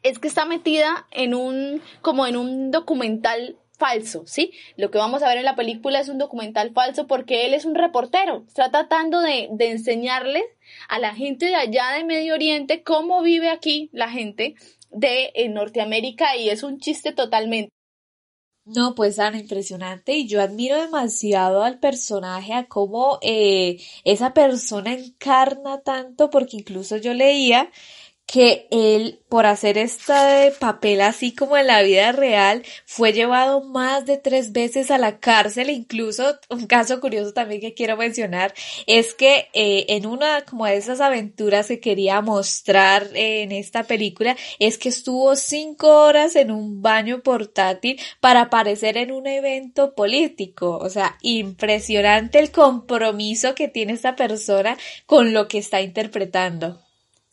es 0.03 0.19
que 0.19 0.27
está 0.27 0.45
metida 0.45 1.07
en 1.11 1.33
un, 1.33 1.81
como 2.01 2.27
en 2.27 2.37
un 2.37 2.71
documental 2.71 3.57
falso, 3.77 4.23
¿sí? 4.25 4.51
Lo 4.75 4.91
que 4.91 4.97
vamos 4.97 5.23
a 5.23 5.29
ver 5.29 5.37
en 5.37 5.45
la 5.45 5.55
película 5.55 5.99
es 5.99 6.09
un 6.09 6.17
documental 6.17 6.71
falso 6.73 7.07
porque 7.07 7.45
él 7.45 7.53
es 7.53 7.65
un 7.65 7.75
reportero, 7.75 8.43
está 8.47 8.69
tratando 8.71 9.21
de, 9.21 9.49
de 9.51 9.71
enseñarles 9.71 10.43
a 10.89 10.99
la 10.99 11.13
gente 11.13 11.45
de 11.45 11.55
allá 11.55 11.91
de 11.95 12.03
Medio 12.03 12.33
Oriente 12.33 12.83
cómo 12.83 13.21
vive 13.21 13.49
aquí 13.49 13.89
la 13.93 14.09
gente 14.09 14.55
de 14.89 15.31
Norteamérica 15.49 16.35
y 16.35 16.49
es 16.49 16.63
un 16.63 16.79
chiste 16.79 17.11
totalmente. 17.11 17.76
No, 18.69 18.95
pues 18.95 19.17
Ana, 19.19 19.39
impresionante. 19.39 20.13
Y 20.17 20.27
yo 20.27 20.41
admiro 20.41 20.75
demasiado 20.81 21.63
al 21.63 21.79
personaje, 21.79 22.53
a 22.53 22.67
cómo 22.67 23.17
eh, 23.21 23.77
esa 24.03 24.33
persona 24.33 24.93
encarna 24.93 25.81
tanto, 25.83 26.29
porque 26.29 26.57
incluso 26.57 26.97
yo 26.97 27.13
leía 27.13 27.71
que 28.27 28.67
él, 28.71 29.21
por 29.29 29.45
hacer 29.45 29.77
este 29.77 30.51
papel 30.59 30.99
así 31.01 31.33
como 31.33 31.57
en 31.57 31.67
la 31.67 31.81
vida 31.81 32.11
real, 32.11 32.63
fue 32.85 33.13
llevado 33.13 33.63
más 33.63 34.05
de 34.05 34.17
tres 34.17 34.51
veces 34.51 34.91
a 34.91 34.97
la 34.97 35.19
cárcel. 35.19 35.69
Incluso 35.69 36.37
un 36.49 36.67
caso 36.67 36.99
curioso 36.99 37.33
también 37.33 37.61
que 37.61 37.73
quiero 37.73 37.95
mencionar 37.95 38.53
es 38.85 39.13
que 39.13 39.47
eh, 39.53 39.85
en 39.89 40.05
una 40.05 40.41
como 40.41 40.65
de 40.65 40.75
esas 40.75 40.99
aventuras 40.99 41.67
que 41.67 41.79
quería 41.79 42.21
mostrar 42.21 43.07
en 43.13 43.53
esta 43.53 43.83
película 43.85 44.35
es 44.59 44.77
que 44.77 44.89
estuvo 44.89 45.35
cinco 45.37 45.87
horas 46.03 46.35
en 46.35 46.51
un 46.51 46.81
baño 46.81 47.21
portátil 47.21 47.99
para 48.19 48.41
aparecer 48.41 48.97
en 48.97 49.11
un 49.11 49.25
evento 49.25 49.95
político. 49.95 50.77
O 50.77 50.89
sea, 50.89 51.17
impresionante 51.21 52.39
el 52.39 52.51
compromiso 52.51 53.55
que 53.55 53.69
tiene 53.69 53.93
esta 53.93 54.17
persona 54.17 54.77
con 55.05 55.33
lo 55.33 55.47
que 55.47 55.59
está 55.59 55.81
interpretando. 55.81 56.86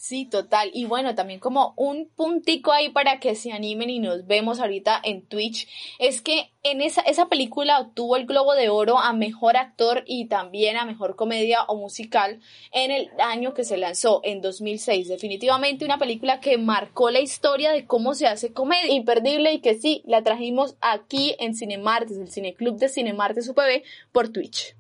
Sí, 0.07 0.27
total. 0.27 0.71
Y 0.75 0.85
bueno, 0.85 1.15
también 1.15 1.41
como 1.41 1.73
un 1.79 2.11
puntico 2.11 2.73
ahí 2.73 2.91
para 2.91 3.21
que 3.21 3.35
se 3.35 3.53
animen 3.53 3.89
y 3.89 4.01
nos 4.01 4.27
vemos 4.27 4.61
ahorita 4.61 5.01
en 5.03 5.23
Twitch, 5.27 5.67
es 5.99 6.21
que 6.21 6.53
en 6.63 6.83
esa, 6.83 7.01
esa 7.01 7.31
película 7.31 7.81
obtuvo 7.81 8.17
el 8.17 8.27
Globo 8.27 8.55
de 8.55 8.69
Oro 8.69 8.99
a 8.99 9.15
Mejor 9.15 9.57
Actor 9.57 10.05
y 10.07 10.27
también 10.27 10.77
a 10.77 10.85
Mejor 10.85 11.17
Comedia 11.17 11.63
o 11.69 11.77
Musical 11.77 12.41
en 12.71 12.91
el 12.91 13.09
año 13.19 13.55
que 13.55 13.65
se 13.65 13.79
lanzó, 13.79 14.21
en 14.25 14.43
2006. 14.43 15.09
Definitivamente 15.09 15.87
una 15.87 15.97
película 15.97 16.39
que 16.39 16.59
marcó 16.59 17.09
la 17.09 17.21
historia 17.21 17.73
de 17.73 17.87
cómo 17.87 18.13
se 18.13 18.27
hace 18.27 18.53
comedia. 18.53 18.93
Imperdible 18.93 19.55
y 19.55 19.63
que 19.63 19.75
sí, 19.75 20.03
la 20.05 20.23
trajimos 20.23 20.77
aquí 20.83 21.35
en 21.39 21.55
Cinemartes, 21.55 22.19
el 22.19 22.31
Cineclub 22.31 22.77
de 22.77 22.91
Cinemartes 22.91 23.49
UPB, 23.49 23.83
por 24.13 24.29
Twitch. 24.29 24.77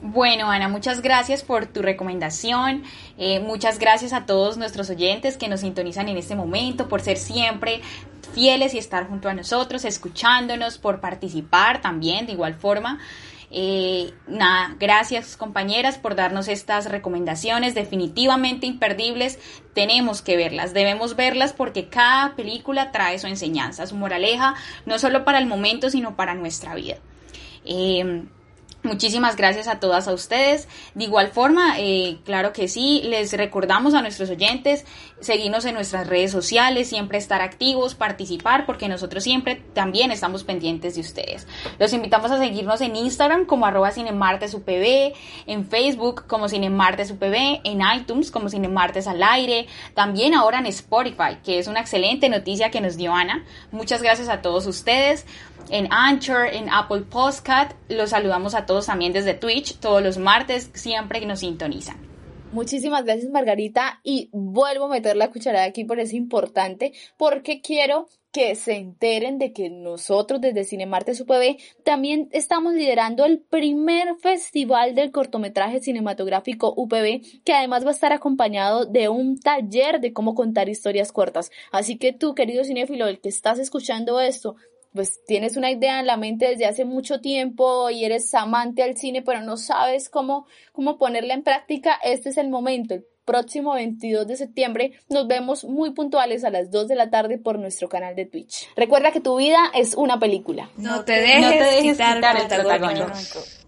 Bueno, 0.00 0.50
Ana, 0.50 0.68
muchas 0.68 1.00
gracias 1.00 1.42
por 1.42 1.66
tu 1.66 1.82
recomendación. 1.82 2.82
Eh, 3.18 3.40
muchas 3.40 3.78
gracias 3.78 4.12
a 4.12 4.26
todos 4.26 4.56
nuestros 4.56 4.90
oyentes 4.90 5.36
que 5.36 5.48
nos 5.48 5.60
sintonizan 5.60 6.08
en 6.08 6.16
este 6.16 6.34
momento, 6.34 6.88
por 6.88 7.02
ser 7.02 7.18
siempre 7.18 7.82
fieles 8.34 8.74
y 8.74 8.78
estar 8.78 9.08
junto 9.08 9.28
a 9.28 9.34
nosotros, 9.34 9.84
escuchándonos, 9.84 10.78
por 10.78 11.00
participar 11.00 11.80
también 11.80 12.26
de 12.26 12.32
igual 12.32 12.54
forma. 12.54 12.98
Eh, 13.54 14.14
nada, 14.26 14.74
gracias 14.80 15.36
compañeras 15.36 15.98
por 15.98 16.16
darnos 16.16 16.48
estas 16.48 16.86
recomendaciones 16.86 17.74
definitivamente 17.74 18.66
imperdibles. 18.66 19.38
Tenemos 19.74 20.22
que 20.22 20.38
verlas, 20.38 20.72
debemos 20.72 21.16
verlas 21.16 21.52
porque 21.52 21.88
cada 21.88 22.34
película 22.34 22.92
trae 22.92 23.18
su 23.18 23.26
enseñanza, 23.26 23.86
su 23.86 23.94
moraleja, 23.94 24.54
no 24.86 24.98
solo 24.98 25.24
para 25.24 25.38
el 25.38 25.46
momento, 25.46 25.90
sino 25.90 26.16
para 26.16 26.34
nuestra 26.34 26.74
vida. 26.74 26.96
Eh, 27.66 28.24
Muchísimas 28.84 29.36
gracias 29.36 29.68
a 29.68 29.78
todas 29.78 30.08
a 30.08 30.12
ustedes. 30.12 30.66
De 30.94 31.04
igual 31.04 31.28
forma, 31.28 31.78
eh, 31.78 32.18
claro 32.24 32.52
que 32.52 32.66
sí, 32.66 33.02
les 33.04 33.32
recordamos 33.32 33.94
a 33.94 34.02
nuestros 34.02 34.28
oyentes 34.28 34.84
seguirnos 35.20 35.64
en 35.66 35.74
nuestras 35.74 36.08
redes 36.08 36.32
sociales, 36.32 36.88
siempre 36.88 37.16
estar 37.16 37.42
activos, 37.42 37.94
participar, 37.94 38.66
porque 38.66 38.88
nosotros 38.88 39.22
siempre 39.22 39.62
también 39.72 40.10
estamos 40.10 40.42
pendientes 40.42 40.96
de 40.96 41.00
ustedes. 41.00 41.46
Los 41.78 41.92
invitamos 41.92 42.32
a 42.32 42.38
seguirnos 42.38 42.80
en 42.80 42.96
Instagram 42.96 43.46
como 43.46 43.66
arroba 43.66 43.92
en 45.46 45.68
Facebook 45.68 46.26
como 46.26 46.48
cinemartesupb, 46.48 47.60
en 47.62 47.80
iTunes 47.96 48.32
como 48.32 48.48
cinemartes 48.48 49.06
al 49.06 49.22
aire, 49.22 49.68
también 49.94 50.34
ahora 50.34 50.58
en 50.58 50.66
Spotify, 50.66 51.38
que 51.44 51.60
es 51.60 51.68
una 51.68 51.80
excelente 51.80 52.28
noticia 52.28 52.70
que 52.70 52.80
nos 52.80 52.96
dio 52.96 53.14
Ana. 53.14 53.44
Muchas 53.70 54.02
gracias 54.02 54.28
a 54.28 54.42
todos 54.42 54.66
ustedes 54.66 55.24
en 55.70 55.88
Anchor, 55.90 56.46
en 56.52 56.68
Apple 56.70 57.02
Podcast. 57.02 57.72
Los 57.88 58.10
saludamos 58.10 58.54
a 58.54 58.66
todos 58.66 58.86
también 58.86 59.12
desde 59.12 59.34
Twitch 59.34 59.78
todos 59.78 60.02
los 60.02 60.18
martes, 60.18 60.70
siempre 60.74 61.20
que 61.20 61.26
nos 61.26 61.40
sintonizan. 61.40 61.96
Muchísimas 62.52 63.04
gracias 63.04 63.30
Margarita 63.30 64.00
y 64.02 64.28
vuelvo 64.30 64.84
a 64.84 64.88
meter 64.88 65.16
la 65.16 65.30
cucharada 65.30 65.64
aquí 65.64 65.84
por 65.84 65.98
eso 65.98 66.16
importante 66.16 66.92
porque 67.16 67.62
quiero 67.62 68.08
que 68.30 68.54
se 68.56 68.76
enteren 68.76 69.38
de 69.38 69.54
que 69.54 69.70
nosotros 69.70 70.40
desde 70.40 70.64
Cinemartes 70.64 71.20
UPB 71.20 71.56
también 71.82 72.28
estamos 72.32 72.74
liderando 72.74 73.24
el 73.24 73.40
primer 73.40 74.16
festival 74.16 74.94
del 74.94 75.12
cortometraje 75.12 75.80
cinematográfico 75.80 76.74
UPB 76.76 77.22
que 77.44 77.54
además 77.54 77.84
va 77.84 77.88
a 77.88 77.92
estar 77.92 78.12
acompañado 78.12 78.84
de 78.84 79.08
un 79.08 79.38
taller 79.38 80.00
de 80.00 80.12
cómo 80.12 80.34
contar 80.34 80.68
historias 80.68 81.10
cortas. 81.10 81.50
Así 81.70 81.96
que 81.96 82.12
tú, 82.12 82.34
querido 82.34 82.64
cinéfilo, 82.64 83.06
el 83.06 83.20
que 83.20 83.28
estás 83.28 83.58
escuchando 83.58 84.20
esto, 84.20 84.56
pues 84.92 85.24
tienes 85.26 85.56
una 85.56 85.70
idea 85.70 86.00
en 86.00 86.06
la 86.06 86.16
mente 86.16 86.48
desde 86.48 86.66
hace 86.66 86.84
mucho 86.84 87.20
tiempo 87.20 87.90
y 87.90 88.04
eres 88.04 88.34
amante 88.34 88.82
al 88.82 88.96
cine, 88.96 89.22
pero 89.22 89.40
no 89.40 89.56
sabes 89.56 90.08
cómo, 90.08 90.46
cómo 90.72 90.98
ponerla 90.98 91.34
en 91.34 91.42
práctica, 91.42 91.98
este 92.02 92.30
es 92.30 92.36
el 92.36 92.48
momento. 92.48 92.94
El 92.94 93.06
próximo 93.24 93.74
22 93.74 94.26
de 94.26 94.36
septiembre 94.36 94.92
nos 95.08 95.26
vemos 95.26 95.64
muy 95.64 95.92
puntuales 95.92 96.44
a 96.44 96.50
las 96.50 96.70
2 96.70 96.88
de 96.88 96.96
la 96.96 97.10
tarde 97.10 97.38
por 97.38 97.58
nuestro 97.58 97.88
canal 97.88 98.16
de 98.16 98.26
Twitch. 98.26 98.68
Recuerda 98.76 99.12
que 99.12 99.20
tu 99.20 99.36
vida 99.36 99.70
es 99.74 99.94
una 99.94 100.18
película. 100.18 100.70
No 100.76 101.04
te 101.04 101.20
dejes, 101.20 101.82
quitar, 101.82 102.36
el 102.36 102.46
protagonismo. 102.48 103.61